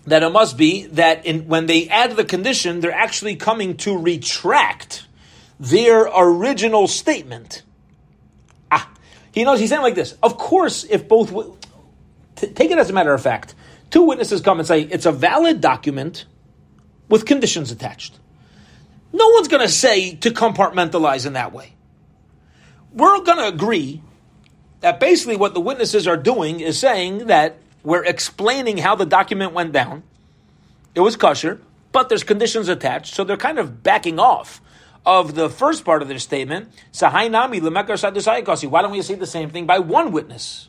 that 0.07 0.23
it 0.23 0.31
must 0.31 0.57
be 0.57 0.87
that 0.87 1.27
in, 1.27 1.49
when 1.49 1.67
they 1.67 1.89
add 1.89 2.13
the 2.13 2.25
condition, 2.25 2.79
they're 2.79 2.93
actually 2.93 3.35
coming 3.35 3.77
to 3.79 3.99
retract 3.99 5.07
their 5.59 6.09
original 6.15 6.87
statement. 6.87 7.65
He 9.33 9.45
knows 9.45 9.61
he's 9.61 9.71
saying 9.71 9.83
like 9.83 9.95
this. 9.95 10.17
Of 10.23 10.37
course, 10.39 10.85
if 10.85 11.09
both, 11.09 11.33
t- 12.37 12.49
take 12.49 12.71
it 12.71 12.79
as 12.79 12.91
a 12.91 12.93
matter 12.93 13.13
of 13.13 13.23
fact 13.23 13.55
Two 13.93 14.05
witnesses 14.05 14.41
come 14.41 14.59
and 14.59 14.67
say 14.67 14.81
it's 14.81 15.05
a 15.05 15.13
valid 15.13 15.61
document 15.61 16.25
with 17.11 17.27
conditions 17.27 17.71
attached. 17.71 18.19
No 19.13 19.29
one's 19.29 19.49
going 19.49 19.61
to 19.61 19.69
say 19.69 20.15
to 20.17 20.31
compartmentalize 20.31 21.27
in 21.27 21.35
that 21.35 21.53
way. 21.53 21.75
We're 22.95 23.21
going 23.21 23.37
to 23.37 23.49
agree 23.49 24.03
that 24.81 24.99
basically 24.99 25.37
what 25.37 25.53
the 25.53 25.61
witnesses 25.61 26.09
are 26.09 26.17
doing 26.17 26.61
is 26.61 26.79
saying 26.79 27.27
that 27.27 27.59
we're 27.83 28.03
explaining 28.03 28.79
how 28.79 28.95
the 28.95 29.05
document 29.05 29.53
went 29.53 29.73
down. 29.73 30.05
It 30.95 31.01
was 31.01 31.15
kosher, 31.17 31.61
but 31.93 32.09
there's 32.09 32.25
conditions 32.25 32.71
attached, 32.71 33.15
so 33.15 33.25
they're 33.25 33.37
kind 33.37 33.59
of 33.59 33.83
backing 33.83 34.19
off 34.19 34.63
of 35.05 35.35
the 35.35 35.49
first 35.51 35.85
part 35.85 36.03
of 36.03 36.09
their 36.09 36.19
statement. 36.19 36.73
Sahainami 36.93 37.61
Lemekar 37.61 38.71
why 38.71 38.83
don't 38.83 38.93
we 38.93 39.03
say 39.03 39.15
the 39.15 39.27
same 39.27 39.51
thing 39.51 39.67
by 39.67 39.79
one 39.79 40.13
witness? 40.13 40.69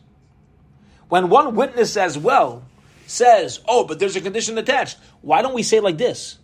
When 1.10 1.30
one 1.30 1.56
witness 1.56 1.96
as 1.96 2.18
well 2.18 2.64
says, 3.06 3.60
oh, 3.68 3.86
but 3.86 4.00
there's 4.00 4.16
a 4.16 4.22
condition 4.22 4.58
attached. 4.58 4.98
Why 5.22 5.42
don't 5.42 5.54
we 5.54 5.64
say 5.64 5.80
like 5.80 5.98
this? 5.98 6.40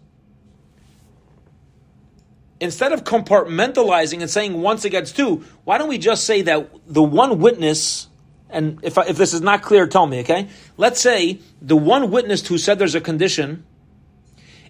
Instead 2.60 2.92
of 2.92 3.04
compartmentalizing 3.04 4.22
and 4.22 4.30
saying 4.30 4.62
once 4.62 4.86
against 4.86 5.16
two, 5.16 5.46
why 5.64 5.78
don't 5.78 5.88
we 5.88 5.98
just 5.98 6.26
say 6.26 6.42
that 6.44 6.70
the 6.86 7.02
one 7.02 7.40
witness, 7.40 8.08
and 8.50 8.80
if, 8.84 8.98
if 8.98 9.18
this 9.18 9.34
is 9.34 9.42
not 9.42 9.62
clear, 9.62 9.88
tell 9.88 10.06
me, 10.06 10.20
okay? 10.20 10.50
Let's 10.76 11.00
say 11.00 11.40
the 11.62 11.78
one 11.78 12.12
witness 12.12 12.46
who 12.46 12.58
said 12.58 12.78
there's 12.78 12.96
a 12.96 13.02
condition 13.02 13.66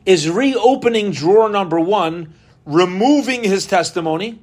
is 0.06 0.30
reopening 0.30 1.12
drawer 1.12 1.50
number 1.50 1.80
one, 1.80 2.34
removing 2.70 3.44
his 3.44 3.66
testimony, 3.66 4.40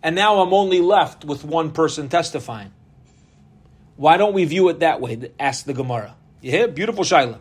and 0.00 0.14
now 0.14 0.40
I'm 0.40 0.54
only 0.54 0.80
left 0.80 1.24
with 1.24 1.44
one 1.44 1.72
person 1.72 2.08
testifying. 2.08 2.72
Why 3.96 4.16
don't 4.16 4.32
we 4.32 4.44
view 4.44 4.68
it 4.68 4.80
that 4.80 5.00
way? 5.00 5.32
Ask 5.40 5.66
the 5.66 5.74
Gemara. 5.74 6.14
You 6.40 6.52
hear? 6.52 6.68
Beautiful 6.68 7.02
Shaila. 7.02 7.38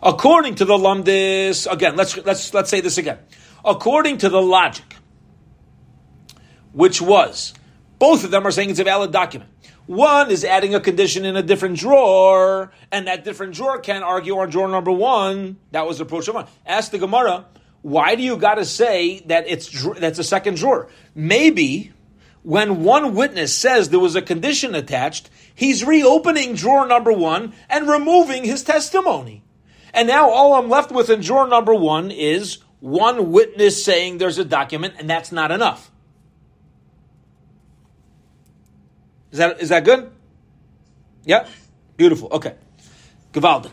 According 0.00 0.56
to 0.56 0.64
the 0.64 0.74
Lumdis, 0.74 1.70
again, 1.70 1.96
let's, 1.96 2.16
let's, 2.24 2.54
let's 2.54 2.70
say 2.70 2.80
this 2.80 2.96
again. 2.96 3.18
According 3.64 4.18
to 4.18 4.28
the 4.28 4.40
logic, 4.40 4.96
which 6.72 7.02
was, 7.02 7.52
both 7.98 8.22
of 8.22 8.30
them 8.30 8.46
are 8.46 8.52
saying 8.52 8.70
it's 8.70 8.78
a 8.78 8.84
valid 8.84 9.10
document. 9.10 9.50
One 9.86 10.30
is 10.30 10.44
adding 10.44 10.76
a 10.76 10.80
condition 10.80 11.24
in 11.24 11.36
a 11.36 11.42
different 11.42 11.76
drawer, 11.76 12.70
and 12.92 13.08
that 13.08 13.24
different 13.24 13.54
drawer 13.54 13.78
can't 13.78 14.04
argue 14.04 14.38
on 14.38 14.50
drawer 14.50 14.68
number 14.68 14.92
one. 14.92 15.56
That 15.72 15.86
was 15.86 15.98
the 15.98 16.04
approach 16.04 16.28
of 16.28 16.36
one. 16.36 16.46
Ask 16.64 16.92
the 16.92 16.98
Gemara, 16.98 17.46
why 17.82 18.14
do 18.14 18.22
you 18.22 18.36
got 18.36 18.56
to 18.56 18.64
say 18.64 19.20
that 19.26 19.46
it's 19.48 19.84
that's 19.98 20.18
a 20.18 20.24
second 20.24 20.56
drawer? 20.56 20.88
Maybe 21.14 21.92
when 22.42 22.84
one 22.84 23.14
witness 23.14 23.54
says 23.54 23.88
there 23.88 23.98
was 23.98 24.14
a 24.14 24.22
condition 24.22 24.74
attached, 24.74 25.30
he's 25.54 25.84
reopening 25.84 26.54
drawer 26.54 26.86
number 26.86 27.12
one 27.12 27.52
and 27.68 27.88
removing 27.88 28.44
his 28.44 28.62
testimony. 28.62 29.42
And 29.92 30.06
now 30.06 30.30
all 30.30 30.54
I'm 30.54 30.68
left 30.68 30.92
with 30.92 31.10
in 31.10 31.20
drawer 31.20 31.48
number 31.48 31.74
one 31.74 32.10
is 32.10 32.58
one 32.80 33.32
witness 33.32 33.82
saying 33.84 34.18
there's 34.18 34.38
a 34.38 34.44
document, 34.44 34.94
and 34.98 35.08
that's 35.08 35.32
not 35.32 35.50
enough. 35.50 35.90
Is 39.32 39.38
that, 39.38 39.60
is 39.60 39.68
that 39.70 39.84
good? 39.84 40.10
Yeah? 41.24 41.48
Beautiful. 41.96 42.28
Okay. 42.30 42.54
Gewaldig. 43.32 43.72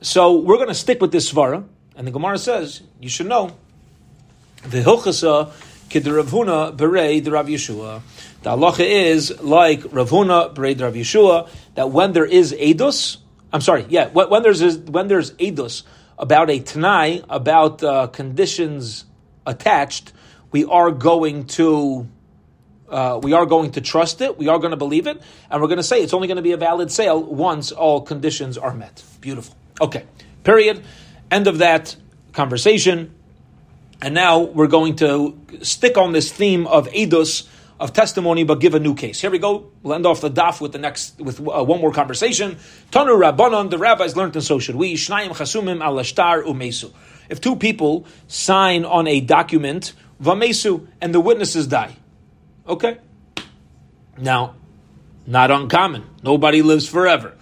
So 0.00 0.38
we're 0.38 0.56
going 0.56 0.68
to 0.68 0.74
stick 0.74 1.00
with 1.00 1.10
this 1.10 1.32
svara, 1.32 1.64
and 1.96 2.06
the 2.06 2.10
Gemara 2.10 2.38
says, 2.38 2.82
you 3.00 3.08
should 3.08 3.26
know, 3.26 3.56
the 4.62 4.82
Hilchasa 4.82 5.52
Kid 5.88 6.06
Rav 6.06 6.26
Huna 6.26 6.76
berei 6.76 7.22
the 7.22 7.30
Rav 7.30 7.46
Yeshua. 7.46 8.02
The 8.42 8.50
halacha 8.50 8.80
is 8.80 9.40
like 9.40 9.84
Rav 9.92 10.10
Huna 10.10 10.54
berei 10.54 10.76
the 10.76 10.84
Rav 10.84 10.94
Yeshua 10.94 11.48
that 11.74 11.90
when 11.90 12.12
there 12.12 12.24
is 12.24 12.52
edus, 12.52 13.18
I'm 13.52 13.60
sorry, 13.60 13.86
yeah, 13.88 14.08
when 14.08 14.42
there's 14.42 14.76
when 14.78 15.08
there's 15.08 15.32
edus 15.32 15.84
about 16.18 16.50
a 16.50 16.58
tanai 16.58 17.22
about 17.28 17.82
uh, 17.82 18.08
conditions 18.08 19.04
attached, 19.46 20.12
we 20.50 20.64
are 20.64 20.90
going 20.90 21.46
to. 21.58 22.08
Uh, 22.86 23.18
we 23.22 23.32
are 23.32 23.46
going 23.46 23.72
to 23.72 23.80
trust 23.80 24.20
it. 24.20 24.36
We 24.36 24.48
are 24.48 24.58
going 24.58 24.70
to 24.70 24.76
believe 24.76 25.06
it, 25.06 25.20
and 25.50 25.60
we're 25.60 25.68
going 25.68 25.78
to 25.78 25.82
say 25.82 26.02
it's 26.02 26.12
only 26.12 26.28
going 26.28 26.36
to 26.36 26.42
be 26.42 26.52
a 26.52 26.56
valid 26.56 26.92
sale 26.92 27.20
once 27.20 27.72
all 27.72 28.02
conditions 28.02 28.58
are 28.58 28.74
met. 28.74 29.02
Beautiful. 29.20 29.56
Okay. 29.80 30.04
Period. 30.44 30.84
End 31.34 31.48
of 31.48 31.58
that 31.58 31.96
conversation. 32.32 33.12
And 34.00 34.14
now 34.14 34.38
we're 34.38 34.68
going 34.68 34.94
to 34.96 35.36
stick 35.62 35.98
on 35.98 36.12
this 36.12 36.30
theme 36.30 36.68
of 36.68 36.86
edus, 36.90 37.48
of 37.80 37.92
testimony, 37.92 38.44
but 38.44 38.60
give 38.60 38.76
a 38.76 38.78
new 38.78 38.94
case. 38.94 39.20
Here 39.20 39.32
we 39.32 39.40
go. 39.40 39.68
We'll 39.82 39.94
end 39.94 40.06
off 40.06 40.20
the 40.20 40.30
daf 40.30 40.60
with 40.60 40.70
the 40.70 40.78
next 40.78 41.18
with 41.18 41.40
uh, 41.40 41.64
one 41.64 41.80
more 41.80 41.90
conversation. 41.90 42.56
Tanu 42.92 43.18
Rabbanon, 43.18 43.70
the 43.70 43.78
rabbis 43.78 44.14
learned, 44.14 44.36
and 44.36 44.44
so 44.44 44.60
should 44.60 44.76
we. 44.76 44.94
Shnayim 44.94 45.30
chasumim 45.30 45.82
alashtar 45.82 46.44
umesu. 46.44 46.92
If 47.28 47.40
two 47.40 47.56
people 47.56 48.06
sign 48.28 48.84
on 48.84 49.08
a 49.08 49.20
document, 49.20 49.92
vamesu, 50.22 50.86
and 51.00 51.12
the 51.12 51.20
witnesses 51.20 51.66
die. 51.66 51.96
Okay. 52.68 52.98
Now, 54.16 54.54
not 55.26 55.50
uncommon. 55.50 56.04
Nobody 56.22 56.62
lives 56.62 56.88
forever. 56.88 57.34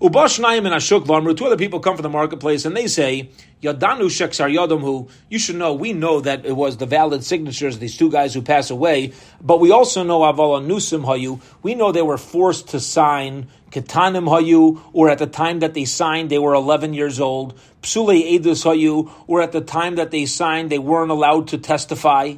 Ubashnayim 0.00 0.66
and 0.66 0.74
Ashuk 0.74 1.06
Vamru, 1.06 1.36
two 1.36 1.46
other 1.46 1.56
people 1.56 1.78
come 1.78 1.96
from 1.96 2.02
the 2.02 2.08
marketplace 2.08 2.64
and 2.64 2.76
they 2.76 2.88
say, 2.88 3.30
Yadanu 3.62 4.06
Sheksar 4.10 4.52
Yadamhu, 4.52 5.08
you 5.30 5.38
should 5.38 5.56
know, 5.56 5.72
we 5.72 5.92
know 5.92 6.20
that 6.20 6.44
it 6.44 6.56
was 6.56 6.78
the 6.78 6.86
valid 6.86 7.22
signatures 7.22 7.78
these 7.78 7.96
two 7.96 8.10
guys 8.10 8.34
who 8.34 8.42
pass 8.42 8.70
away, 8.70 9.12
but 9.40 9.60
we 9.60 9.70
also 9.70 10.02
know 10.02 10.20
Avala 10.20 10.64
Nusim 10.66 11.04
Hayu, 11.04 11.40
we 11.62 11.74
know 11.76 11.92
they 11.92 12.02
were 12.02 12.18
forced 12.18 12.70
to 12.70 12.80
sign 12.80 13.46
Ketanim 13.70 14.28
Hayu, 14.28 14.80
or 14.92 15.10
at 15.10 15.18
the 15.18 15.26
time 15.26 15.60
that 15.60 15.74
they 15.74 15.84
signed, 15.84 16.30
they 16.30 16.38
were 16.38 16.54
11 16.54 16.94
years 16.94 17.18
old. 17.18 17.58
Psule 17.82 18.38
Edus 18.38 18.64
Hayu, 18.64 19.10
or 19.26 19.42
at 19.42 19.52
the 19.52 19.60
time 19.60 19.96
that 19.96 20.10
they 20.10 20.26
signed, 20.26 20.70
they 20.70 20.78
weren't 20.78 21.10
allowed 21.10 21.48
to 21.48 21.58
testify. 21.58 22.34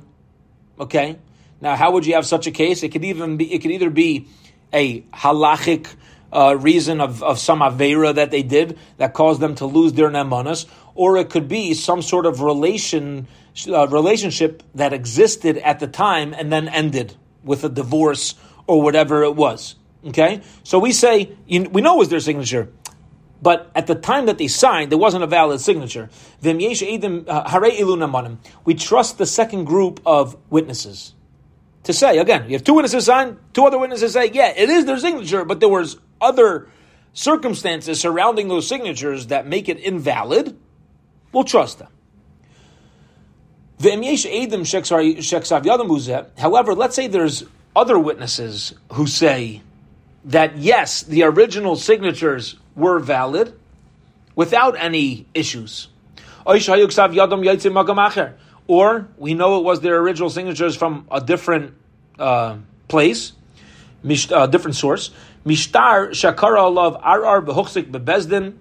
Okay? 0.78 1.18
Now, 1.60 1.76
how 1.76 1.92
would 1.92 2.06
you 2.06 2.14
have 2.14 2.26
such 2.26 2.46
a 2.46 2.50
case? 2.50 2.82
It 2.82 2.90
could 2.90 3.04
even 3.04 3.36
be, 3.36 3.52
it 3.52 3.60
could 3.60 3.70
either 3.70 3.90
be 3.90 4.28
a 4.72 5.02
halachic 5.02 5.88
uh, 6.32 6.56
reason 6.58 7.00
of, 7.00 7.22
of 7.22 7.38
some 7.38 7.60
avera 7.60 8.14
that 8.14 8.30
they 8.30 8.42
did 8.42 8.78
that 8.98 9.14
caused 9.14 9.40
them 9.40 9.54
to 9.56 9.66
lose 9.66 9.92
their 9.92 10.10
nemanas, 10.10 10.66
or 10.94 11.16
it 11.16 11.30
could 11.30 11.48
be 11.48 11.74
some 11.74 12.02
sort 12.02 12.26
of 12.26 12.40
relation 12.40 13.26
uh, 13.68 13.86
relationship 13.88 14.62
that 14.74 14.92
existed 14.92 15.56
at 15.58 15.80
the 15.80 15.86
time 15.86 16.34
and 16.34 16.52
then 16.52 16.68
ended 16.68 17.14
with 17.42 17.64
a 17.64 17.68
divorce 17.68 18.34
or 18.66 18.82
whatever 18.82 19.22
it 19.22 19.34
was. 19.34 19.76
Okay, 20.04 20.42
so 20.62 20.78
we 20.78 20.92
say 20.92 21.32
we 21.48 21.80
know 21.80 21.96
it 21.96 21.98
was 21.98 22.08
their 22.10 22.20
signature, 22.20 22.68
but 23.42 23.70
at 23.74 23.86
the 23.86 23.94
time 23.94 24.26
that 24.26 24.38
they 24.38 24.46
signed, 24.46 24.92
there 24.92 24.98
wasn't 24.98 25.24
a 25.24 25.26
valid 25.26 25.60
signature. 25.60 26.10
Uh, 26.44 26.48
we 28.64 28.74
trust 28.74 29.18
the 29.18 29.26
second 29.26 29.64
group 29.64 30.00
of 30.06 30.36
witnesses 30.50 31.14
to 31.86 31.92
say 31.92 32.18
again. 32.18 32.44
You 32.48 32.54
have 32.54 32.64
two 32.64 32.74
witnesses 32.74 33.06
sign, 33.06 33.38
two 33.52 33.64
other 33.64 33.78
witnesses 33.78 34.12
say, 34.12 34.30
yeah, 34.32 34.52
it 34.56 34.68
is 34.68 34.84
their 34.84 34.98
signature, 34.98 35.44
but 35.44 35.60
there 35.60 35.68
was 35.68 35.98
other 36.20 36.68
circumstances 37.12 38.00
surrounding 38.00 38.48
those 38.48 38.66
signatures 38.68 39.28
that 39.28 39.46
make 39.46 39.68
it 39.68 39.78
invalid. 39.78 40.56
We'll 41.32 41.44
trust 41.44 41.78
them. 41.78 41.88
However, 46.38 46.74
let's 46.74 46.96
say 46.96 47.08
there's 47.08 47.44
other 47.74 47.98
witnesses 47.98 48.74
who 48.92 49.06
say 49.06 49.62
that 50.24 50.56
yes, 50.56 51.02
the 51.02 51.24
original 51.24 51.76
signatures 51.76 52.56
were 52.74 52.98
valid 52.98 53.52
without 54.34 54.76
any 54.78 55.26
issues. 55.34 55.88
Or 58.66 59.08
we 59.18 59.34
know 59.34 59.58
it 59.58 59.64
was 59.64 59.80
their 59.80 59.98
original 59.98 60.30
signatures 60.30 60.76
from 60.76 61.06
a 61.10 61.20
different 61.20 61.74
uh, 62.18 62.56
place, 62.88 63.32
a 64.04 64.36
uh, 64.36 64.46
different 64.46 64.76
source. 64.76 65.10
Mishtar 65.46 66.10
shakara 66.10 66.58
alav 66.58 67.00
arar 67.02 67.44
behuchzik 67.44 67.90
bebezdin. 67.90 68.54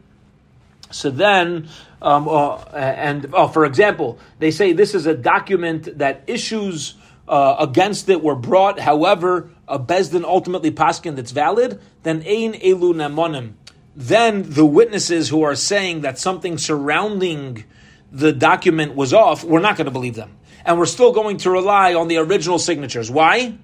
So 0.91 1.09
then, 1.09 1.67
um, 2.01 2.27
uh, 2.27 2.57
and 2.73 3.31
oh, 3.33 3.47
for 3.47 3.65
example, 3.65 4.19
they 4.39 4.51
say 4.51 4.71
this 4.71 4.93
is 4.93 5.07
a 5.07 5.15
document 5.15 5.97
that 5.97 6.23
issues 6.27 6.93
uh, 7.27 7.55
against 7.59 8.07
it 8.07 8.21
were 8.21 8.35
brought. 8.35 8.79
However, 8.79 9.49
a 9.67 9.79
bezdin 9.79 10.23
ultimately 10.23 10.71
paskin 10.71 11.15
that's 11.15 11.31
valid. 11.31 11.81
Then 12.03 12.17
ein 12.17 12.53
elu 12.53 12.93
nemonim. 12.93 13.53
Then 13.95 14.43
the 14.51 14.65
witnesses 14.65 15.29
who 15.29 15.41
are 15.41 15.55
saying 15.55 16.01
that 16.01 16.19
something 16.19 16.57
surrounding 16.57 17.63
the 18.11 18.31
document 18.31 18.95
was 18.95 19.13
off, 19.13 19.43
we're 19.43 19.59
not 19.61 19.77
going 19.77 19.85
to 19.85 19.91
believe 19.91 20.15
them, 20.15 20.37
and 20.65 20.77
we're 20.77 20.85
still 20.85 21.11
going 21.11 21.37
to 21.37 21.49
rely 21.49 21.93
on 21.93 22.07
the 22.07 22.17
original 22.17 22.59
signatures. 22.59 23.09
Why? 23.09 23.55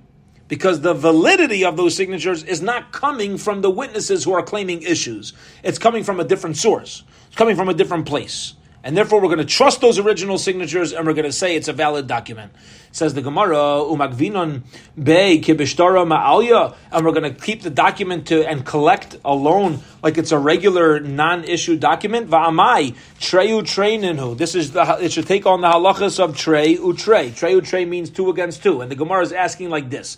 Because 0.52 0.82
the 0.82 0.93
validity 0.93 1.64
of 1.64 1.78
those 1.78 1.95
signatures 1.95 2.43
is 2.43 2.62
not 2.62 2.91
coming 2.91 3.38
from 3.38 3.62
the 3.62 3.70
witnesses 3.70 4.26
who 4.26 4.34
are 4.34 4.43
claiming 4.43 4.82
issues. 4.82 5.32
It's 5.64 5.80
coming 5.80 6.04
from 6.04 6.20
a 6.20 6.26
different 6.26 6.58
source. 6.58 7.04
It's 7.28 7.38
coming 7.38 7.56
from 7.56 7.70
a 7.70 7.74
different 7.74 8.06
place. 8.06 8.54
And 8.84 8.97
therefore, 8.97 9.22
we're 9.22 9.30
going 9.30 9.38
to 9.38 9.45
trust 9.45 9.80
those 9.80 9.97
original 9.97 10.38
signatures 10.38 10.91
and 10.91 11.08
we're 11.08 11.14
going 11.14 11.24
to 11.24 11.32
say 11.32 11.56
it's 11.56 11.70
a 11.70 11.74
valid 11.74 12.08
document. 12.08 12.52
Says 12.91 13.14
the 13.14 13.22
Gemara, 13.22 13.56
Umagvinon 13.56 14.64
Bey 15.02 15.39
Kibishtara 15.39 16.06
Ma'alya, 16.06 16.76
and 16.91 17.06
we're 17.06 17.14
going 17.14 17.34
to 17.34 17.39
keep 17.39 17.62
the 17.62 17.70
document 17.70 18.28
to 18.28 18.45
and 18.45 18.66
collect 18.66 19.16
a 19.24 19.34
loan 19.34 19.80
like 20.04 20.18
it's 20.18 20.34
a 20.34 20.38
regular 20.38 20.99
non-issue 20.99 21.78
document. 21.78 22.30
Va'amai 22.30 22.93
Treyu 23.22 23.62
Treininu. 23.62 24.36
This 24.38 24.56
is 24.56 24.74
the 24.74 24.97
it 24.99 25.14
should 25.14 25.28
take 25.28 25.45
on 25.45 25.62
the 25.62 25.70
halachas 25.70 26.20
of 26.22 26.36
Trey 26.36 26.76
Utrey. 26.76 27.34
Trey 27.34 27.54
Utrey 27.54 27.88
means 27.88 28.10
two 28.10 28.30
against 28.30 28.62
two, 28.62 28.82
and 28.82 28.91
the 28.91 28.95
Gemara 28.95 29.22
is 29.22 29.32
asking 29.32 29.70
like 29.70 29.89
this 29.89 30.18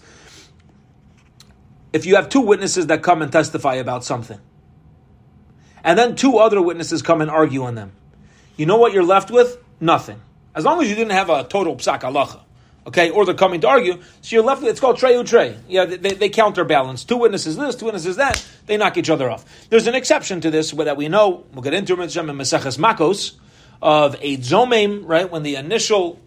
if 1.94 2.08
you 2.08 2.16
have 2.16 2.28
two 2.28 2.42
witnesses 2.42 2.88
that 2.88 3.04
come 3.04 3.22
and 3.22 3.32
testify 3.32 3.76
about 3.76 4.04
something, 4.04 4.40
and 5.84 5.98
then 5.98 6.16
two 6.16 6.38
other 6.38 6.62
witnesses 6.62 7.02
come 7.02 7.22
and 7.22 7.30
argue 7.30 7.64
on 7.64 7.76
them, 7.76 7.94
you 8.58 8.66
know 8.66 8.78
what 8.78 8.94
you're 8.94 9.04
left 9.04 9.32
with? 9.32 9.58
Nothing. 9.80 10.20
As 10.56 10.66
long 10.66 10.82
as 10.82 10.90
you 10.90 10.96
didn't 10.96 11.12
have 11.12 11.30
a 11.30 11.44
total 11.44 11.76
psak 11.76 12.02
halacha, 12.02 12.42
okay, 12.88 13.10
or 13.12 13.26
they're 13.26 13.36
coming 13.36 13.62
to 13.62 13.68
argue, 13.68 14.02
so 14.22 14.36
you're 14.36 14.44
left 14.44 14.62
with, 14.62 14.72
it's 14.72 14.80
called 14.80 14.98
trey 14.98 15.22
trey. 15.24 15.56
Yeah, 15.68 15.86
they, 15.86 16.14
they 16.14 16.30
counterbalance. 16.30 17.04
Two 17.04 17.18
witnesses 17.18 17.56
this, 17.58 17.76
two 17.76 17.86
witnesses 17.86 18.16
that, 18.18 18.44
they 18.66 18.78
knock 18.78 18.98
each 18.98 19.10
other 19.10 19.30
off. 19.30 19.46
There's 19.70 19.88
an 19.88 19.96
exception 19.96 20.42
to 20.42 20.52
this 20.52 20.72
that 20.72 20.98
we 20.98 21.08
know, 21.10 21.46
we'll 21.54 21.62
get 21.62 21.74
into 21.74 21.94
it 21.94 22.16
in 22.16 22.26
Maseches 22.26 22.78
Makos, 22.78 23.36
of 23.82 24.16
a 24.22 24.38
zomem, 24.38 25.04
right, 25.06 25.30
when 25.30 25.44
the 25.44 25.56
initial 25.56 26.20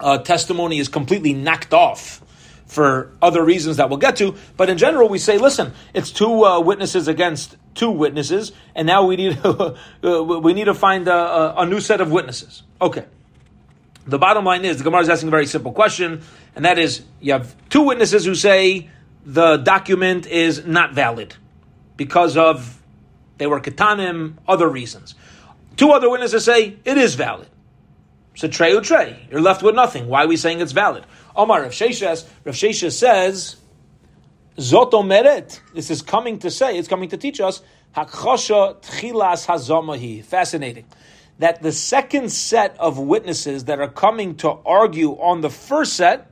uh, 0.00 0.18
testimony 0.18 0.78
is 0.78 0.88
completely 0.88 1.32
knocked 1.32 1.72
off 1.72 2.20
for 2.66 3.12
other 3.22 3.44
reasons 3.44 3.76
that 3.76 3.88
we'll 3.88 3.98
get 3.98 4.16
to. 4.16 4.34
But 4.56 4.68
in 4.68 4.78
general, 4.78 5.08
we 5.08 5.18
say, 5.18 5.38
listen, 5.38 5.72
it's 5.94 6.10
two 6.10 6.44
uh, 6.44 6.60
witnesses 6.60 7.08
against 7.08 7.56
two 7.74 7.90
witnesses, 7.90 8.52
and 8.74 8.86
now 8.86 9.06
we 9.06 9.16
need 9.16 9.38
uh, 9.44 9.74
we 10.02 10.52
need 10.52 10.64
to 10.64 10.74
find 10.74 11.08
a, 11.08 11.60
a, 11.60 11.66
new 11.66 11.80
set 11.80 12.00
of 12.00 12.10
witnesses. 12.10 12.62
Okay. 12.80 13.04
The 14.06 14.18
bottom 14.18 14.44
line 14.44 14.64
is 14.64 14.78
the 14.78 14.84
Gemara 14.84 15.02
is 15.02 15.08
asking 15.08 15.28
a 15.28 15.30
very 15.30 15.46
simple 15.46 15.72
question, 15.72 16.22
and 16.54 16.64
that 16.64 16.78
is: 16.78 17.04
you 17.20 17.32
have 17.32 17.54
two 17.68 17.82
witnesses 17.82 18.24
who 18.24 18.34
say 18.34 18.88
the 19.24 19.56
document 19.56 20.26
is 20.26 20.64
not 20.64 20.94
valid 20.94 21.34
because 21.96 22.36
of 22.36 22.80
they 23.38 23.46
were 23.46 23.60
katanim, 23.60 24.34
other 24.46 24.68
reasons. 24.68 25.14
Two 25.76 25.90
other 25.90 26.08
witnesses 26.08 26.44
say 26.44 26.76
it 26.84 26.98
is 26.98 27.14
valid. 27.14 27.48
So 28.36 28.48
trey 28.48 28.78
trey, 28.80 29.26
you're 29.30 29.40
left 29.40 29.62
with 29.62 29.74
nothing. 29.74 30.08
Why 30.08 30.24
are 30.24 30.28
we 30.28 30.36
saying 30.36 30.60
it's 30.60 30.72
valid? 30.72 31.04
Omar 31.36 31.62
Rav 31.62 31.72
Sheshes, 31.72 32.26
Rav 32.44 32.54
Sheshes 32.54 32.92
says, 32.92 33.56
Zoto 34.56 35.04
Meret, 35.04 35.60
this 35.74 35.90
is 35.90 36.02
coming 36.02 36.38
to 36.38 36.50
say, 36.50 36.78
it's 36.78 36.88
coming 36.88 37.10
to 37.10 37.16
teach 37.16 37.40
us, 37.40 37.62
Hakchosha 37.94 38.82
Tchilas 38.82 39.46
Hazamahi. 39.46 40.24
Fascinating. 40.24 40.86
That 41.38 41.62
the 41.62 41.72
second 41.72 42.30
set 42.30 42.76
of 42.78 42.98
witnesses 42.98 43.64
that 43.64 43.80
are 43.80 43.88
coming 43.88 44.36
to 44.36 44.50
argue 44.50 45.12
on 45.12 45.42
the 45.42 45.50
first 45.50 45.94
set 45.94 46.30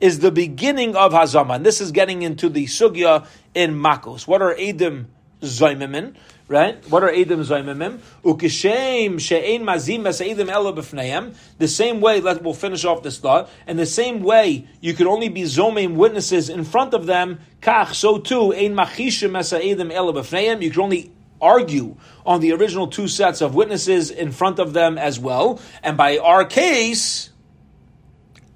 is 0.00 0.20
the 0.20 0.30
beginning 0.30 0.94
of 0.94 1.12
Hazama. 1.12 1.56
And 1.56 1.66
this 1.66 1.80
is 1.80 1.90
getting 1.90 2.22
into 2.22 2.48
the 2.48 2.66
sugya 2.66 3.26
in 3.54 3.74
Makos. 3.74 4.26
What 4.26 4.42
are 4.42 4.54
Edim 4.54 5.06
Zoimimin? 5.40 6.14
Right? 6.48 6.88
What 6.90 7.02
are 7.02 7.10
Edim 7.10 7.44
Zaymimim? 7.44 7.98
Ukishem 8.22 9.20
she'ein 9.20 9.62
mazim 9.62 10.00
maseidim 10.00 10.48
ela 10.48 10.72
b'fneim. 10.72 11.34
The 11.58 11.68
same 11.68 12.00
way, 12.00 12.20
let, 12.20 12.42
we'll 12.42 12.54
finish 12.54 12.84
off 12.84 13.02
this 13.02 13.18
thought, 13.18 13.50
and 13.66 13.78
the 13.78 13.86
same 13.86 14.22
way 14.22 14.68
you 14.80 14.94
could 14.94 15.06
only 15.06 15.28
be 15.28 15.42
Zomim 15.42 15.94
witnesses 15.94 16.48
in 16.48 16.64
front 16.64 16.94
of 16.94 17.06
them, 17.06 17.40
kach, 17.60 17.94
so 17.94 18.18
too, 18.18 18.52
ein 18.52 18.74
machishim 18.74 19.30
maseidim 19.30 19.92
ela 19.92 20.12
b'fneim. 20.12 20.62
You 20.62 20.70
could 20.70 20.80
only 20.80 21.12
argue 21.40 21.96
on 22.24 22.40
the 22.40 22.52
original 22.52 22.86
two 22.86 23.08
sets 23.08 23.40
of 23.40 23.54
witnesses 23.54 24.10
in 24.10 24.32
front 24.32 24.58
of 24.58 24.72
them 24.72 24.98
as 24.98 25.18
well. 25.18 25.60
And 25.82 25.96
by 25.96 26.18
our 26.18 26.44
case, 26.44 27.30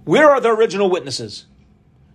where 0.05 0.31
are 0.31 0.41
the 0.41 0.51
original 0.51 0.91
witnesses? 0.91 1.47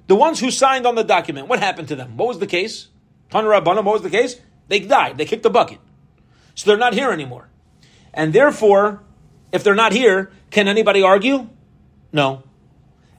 The 0.07 0.15
ones 0.15 0.39
who 0.39 0.51
signed 0.51 0.85
on 0.85 0.95
the 0.95 1.03
document. 1.03 1.47
What 1.47 1.59
happened 1.59 1.89
to 1.89 1.95
them? 1.95 2.17
What 2.17 2.27
was 2.27 2.39
the 2.39 2.47
case? 2.47 2.87
Tan 3.29 3.45
what 3.45 3.83
was 3.83 4.01
the 4.01 4.09
case? 4.09 4.39
They 4.67 4.79
died. 4.79 5.17
They 5.17 5.25
kicked 5.25 5.43
the 5.43 5.49
bucket. 5.49 5.79
So 6.55 6.69
they're 6.69 6.77
not 6.77 6.93
here 6.93 7.11
anymore. 7.11 7.49
And 8.13 8.33
therefore, 8.33 9.03
if 9.51 9.63
they're 9.63 9.75
not 9.75 9.91
here, 9.91 10.31
can 10.49 10.67
anybody 10.67 11.03
argue? 11.03 11.49
No. 12.11 12.43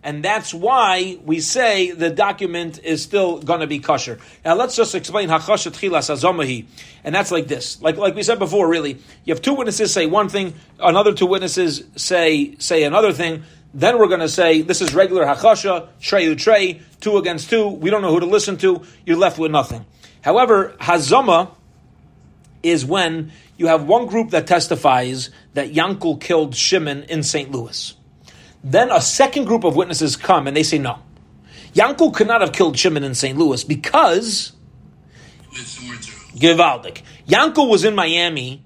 And 0.02 0.24
that's 0.24 0.54
why 0.54 1.18
we 1.24 1.40
say 1.40 1.90
the 1.90 2.10
document 2.10 2.78
is 2.84 3.02
still 3.02 3.40
going 3.40 3.58
to 3.58 3.66
be 3.66 3.80
kosher. 3.80 4.20
Now 4.44 4.54
let's 4.54 4.76
just 4.76 4.94
explain 4.94 5.28
hachashat 5.28 5.72
chilas 5.72 6.14
azomahi. 6.14 6.66
And 7.02 7.12
that's 7.12 7.32
like 7.32 7.48
this. 7.48 7.82
Like, 7.82 7.96
like 7.96 8.14
we 8.14 8.22
said 8.22 8.38
before, 8.38 8.68
really. 8.68 8.98
You 9.24 9.34
have 9.34 9.42
two 9.42 9.54
witnesses 9.54 9.92
say 9.92 10.06
one 10.06 10.28
thing, 10.28 10.54
another 10.78 11.12
two 11.12 11.26
witnesses 11.26 11.82
say, 11.96 12.54
say 12.58 12.84
another 12.84 13.12
thing. 13.12 13.42
Then 13.74 13.98
we're 13.98 14.06
going 14.06 14.20
to 14.20 14.28
say 14.28 14.62
this 14.62 14.80
is 14.80 14.94
regular 14.94 15.26
hachasha, 15.26 15.88
treyu 16.00 16.38
trey, 16.38 16.82
two 17.00 17.18
against 17.18 17.50
two. 17.50 17.66
We 17.68 17.90
don't 17.90 18.00
know 18.00 18.12
who 18.12 18.20
to 18.20 18.26
listen 18.26 18.56
to. 18.58 18.82
You're 19.04 19.18
left 19.18 19.38
with 19.38 19.50
nothing. 19.50 19.84
However, 20.22 20.74
hazama 20.80 21.50
is 22.62 22.84
when 22.84 23.32
you 23.56 23.68
have 23.68 23.84
one 23.84 24.06
group 24.06 24.30
that 24.30 24.46
testifies 24.46 25.30
that 25.54 25.72
Yankel 25.72 26.20
killed 26.20 26.54
Shimon 26.54 27.04
in 27.04 27.22
St. 27.22 27.50
Louis. 27.50 27.94
Then 28.62 28.90
a 28.90 29.00
second 29.00 29.44
group 29.44 29.64
of 29.64 29.76
witnesses 29.76 30.16
come 30.16 30.46
and 30.46 30.56
they 30.56 30.62
say 30.62 30.78
no. 30.78 30.98
Yankel 31.72 32.12
could 32.12 32.26
not 32.26 32.40
have 32.40 32.52
killed 32.52 32.78
Shimon 32.78 33.04
in 33.04 33.14
St. 33.14 33.38
Louis 33.38 33.62
because 33.64 34.52
Givaldic. 36.34 37.02
Yankel 37.28 37.68
was 37.68 37.84
in 37.84 37.94
Miami 37.94 38.64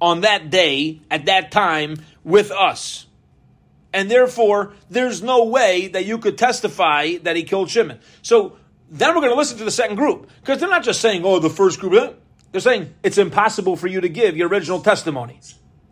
on 0.00 0.22
that 0.22 0.50
day 0.50 1.00
at 1.10 1.26
that 1.26 1.50
time 1.50 1.96
with 2.24 2.50
us. 2.50 3.06
And 3.92 4.10
therefore, 4.10 4.72
there's 4.90 5.22
no 5.22 5.44
way 5.44 5.88
that 5.88 6.04
you 6.04 6.18
could 6.18 6.36
testify 6.36 7.16
that 7.22 7.36
he 7.36 7.44
killed 7.44 7.70
Shimon. 7.70 8.00
So 8.22 8.56
then 8.90 9.14
we're 9.14 9.20
going 9.20 9.32
to 9.32 9.38
listen 9.38 9.58
to 9.58 9.64
the 9.64 9.70
second 9.70 9.96
group 9.96 10.30
because 10.40 10.60
they're 10.60 10.68
not 10.68 10.84
just 10.84 11.00
saying, 11.00 11.22
"Oh, 11.24 11.38
the 11.38 11.50
first 11.50 11.80
group." 11.80 12.20
They're 12.52 12.60
saying 12.60 12.94
it's 13.02 13.18
impossible 13.18 13.74
for 13.74 13.88
you 13.88 14.00
to 14.00 14.08
give 14.08 14.36
your 14.36 14.48
original 14.48 14.80
testimony. 14.80 15.40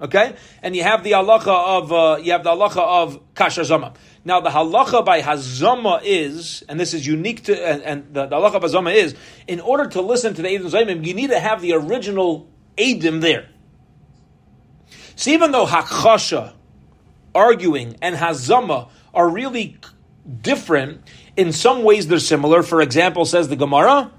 Okay, 0.01 0.34
and 0.62 0.74
you 0.74 0.82
have 0.82 1.05
the 1.05 1.12
halacha 1.12 1.47
of 1.47 1.93
uh, 1.93 2.18
you 2.22 2.32
have 2.32 2.45
the 2.45 2.51
halacha 2.51 2.78
of 2.78 3.20
kasher 3.34 3.64
zama. 3.64 3.95
Now 4.24 4.40
the 4.40 4.51
halacha 4.51 5.05
by 5.05 5.22
hazama 5.22 6.01
is, 6.05 6.62
and 6.68 6.78
this 6.78 6.95
is 6.95 7.07
unique 7.07 7.45
to, 7.45 7.57
and, 7.57 7.82
and 7.82 8.14
the, 8.14 8.26
the 8.26 8.36
halacha 8.36 8.55
of 8.55 8.62
hazama 8.62 8.95
is, 8.95 9.14
in 9.47 9.61
order 9.61 9.88
to 9.88 10.01
listen 10.01 10.34
to 10.34 10.43
the 10.43 10.49
edim 10.49 10.70
zaymim, 10.70 11.07
you 11.07 11.14
need 11.14 11.30
to 11.30 11.38
have 11.40 11.61
the 11.61 11.72
original 11.74 12.49
edim 12.76 13.20
there. 13.20 13.49
So 15.14 15.30
even 15.30 15.53
though 15.53 15.66
hakasha, 15.66 16.53
arguing, 17.34 17.97
and 18.03 18.16
hazama 18.16 18.88
are 19.14 19.28
really 19.28 19.78
different, 20.40 21.03
In 21.37 21.53
some 21.53 21.83
ways, 21.83 22.07
they're 22.07 22.18
similar. 22.18 22.62
For 22.62 22.83
example, 22.83 23.24
says 23.24 23.49
the 23.49 23.57
Gemara, 23.57 24.12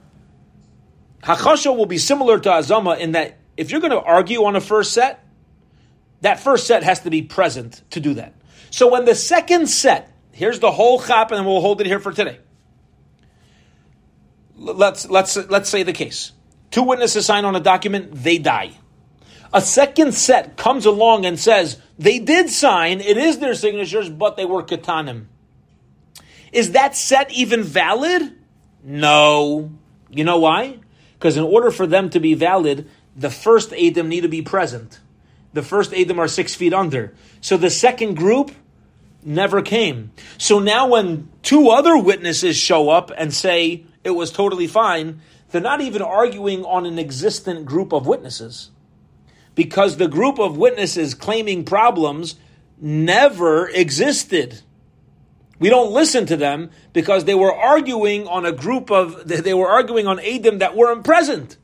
Hachasha 1.24 1.76
will 1.76 1.86
be 1.86 1.98
similar 1.98 2.40
to 2.40 2.50
Azama 2.50 2.98
in 3.00 3.14
that 3.14 3.38
if 3.56 3.72
you're 3.72 3.82
going 3.82 3.92
to 3.92 4.02
argue 4.02 4.44
on 4.44 4.56
a 4.56 4.62
first 4.62 4.94
set, 4.94 5.24
that 6.22 6.40
first 6.40 6.68
set 6.68 6.84
has 6.84 7.02
to 7.02 7.10
be 7.10 7.22
present 7.22 7.82
to 7.92 8.00
do 8.00 8.16
that. 8.16 8.34
So 8.72 8.90
when 8.90 9.06
the 9.06 9.16
second 9.16 9.68
set, 9.68 10.12
here's 10.32 10.60
the 10.60 10.72
whole 10.72 11.00
chap, 11.00 11.32
and 11.32 11.46
we'll 11.46 11.62
hold 11.62 11.82
it 11.82 11.88
here 11.88 12.00
for 12.00 12.12
today. 12.12 12.40
Let's 14.56 15.10
let's 15.10 15.36
let's 15.36 15.70
say 15.70 15.84
the 15.84 15.94
case. 15.94 16.32
Two 16.72 16.84
witnesses 16.84 17.26
sign 17.26 17.46
on 17.46 17.56
a 17.56 17.60
document, 17.60 18.14
they 18.14 18.38
die. 18.38 18.72
A 19.54 19.62
second 19.62 20.14
set 20.14 20.58
comes 20.58 20.86
along 20.86 21.26
and 21.26 21.40
says 21.40 21.80
they 22.00 22.18
did 22.18 22.50
sign, 22.50 23.00
it 23.00 23.18
is 23.18 23.38
their 23.38 23.54
signatures, 23.54 24.10
but 24.10 24.38
they 24.38 24.46
were 24.46 24.64
katanim. 24.64 25.26
Is 26.54 26.72
that 26.72 26.96
set 26.96 27.32
even 27.32 27.64
valid? 27.64 28.34
No. 28.84 29.72
You 30.10 30.24
know 30.24 30.38
why? 30.38 30.80
Because 31.14 31.36
in 31.36 31.44
order 31.44 31.72
for 31.72 31.88
them 31.88 32.10
to 32.12 32.20
be 32.20 32.36
valid, 32.36 32.90
the 33.16 33.32
first 33.32 33.74
Adam 33.74 34.08
need 34.08 34.22
to 34.22 34.30
be 34.30 34.42
present. 34.42 35.00
The 35.54 35.64
first 35.64 35.94
Adam 35.94 36.20
are 36.20 36.28
six 36.28 36.54
feet 36.54 36.74
under. 36.74 37.14
So 37.42 37.58
the 37.58 37.70
second 37.70 38.16
group 38.16 38.52
never 39.24 39.62
came. 39.62 40.12
So 40.38 40.60
now 40.60 40.88
when 40.88 41.30
two 41.42 41.70
other 41.70 41.98
witnesses 41.98 42.56
show 42.56 42.90
up 42.90 43.12
and 43.18 43.34
say 43.34 43.86
it 44.04 44.12
was 44.12 44.32
totally 44.32 44.68
fine, 44.68 45.22
they're 45.50 45.62
not 45.62 45.82
even 45.82 46.02
arguing 46.02 46.64
on 46.66 46.86
an 46.86 47.00
existent 47.00 47.66
group 47.66 47.94
of 47.94 48.06
witnesses. 48.06 48.70
Because 49.56 49.98
the 49.98 50.08
group 50.08 50.40
of 50.40 50.58
witnesses 50.58 51.14
claiming 51.14 51.64
problems 51.64 52.36
never 52.80 53.70
existed. 53.70 54.62
We 55.64 55.70
don't 55.70 55.94
listen 55.94 56.26
to 56.26 56.36
them 56.36 56.72
because 56.92 57.24
they 57.24 57.36
were 57.36 57.56
arguing 57.56 58.28
on 58.28 58.46
a 58.46 58.52
group 58.52 58.92
of, 58.92 59.26
they 59.26 59.54
were 59.54 59.70
arguing 59.70 60.08
on 60.08 60.20
Adam 60.20 60.58
that 60.58 60.76
weren't 60.76 61.06
present. 61.06 61.56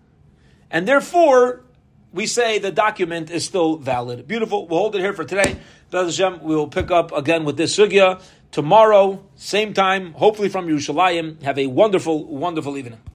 And 0.72 0.88
therefore, 0.88 1.66
we 2.14 2.26
say 2.26 2.60
the 2.60 2.72
document 2.72 3.30
is 3.30 3.44
still 3.44 3.76
valid. 3.76 4.26
Beautiful. 4.26 4.70
We'll 4.70 4.80
hold 4.80 4.96
it 4.96 5.00
here 5.00 5.12
for 5.12 5.26
today. 5.26 5.60
Hashem, 5.92 6.42
we 6.44 6.56
will 6.56 6.70
pick 6.70 6.92
up 6.92 7.12
again 7.12 7.44
with 7.44 7.58
this 7.58 7.78
sugya 7.78 8.22
tomorrow, 8.52 9.22
same 9.36 9.74
time, 9.74 10.14
hopefully 10.14 10.48
from 10.48 10.70
Yerushalayim. 10.70 11.42
Have 11.44 11.60
a 11.60 11.68
wonderful, 11.68 12.24
wonderful 12.24 12.78
evening. 12.78 13.00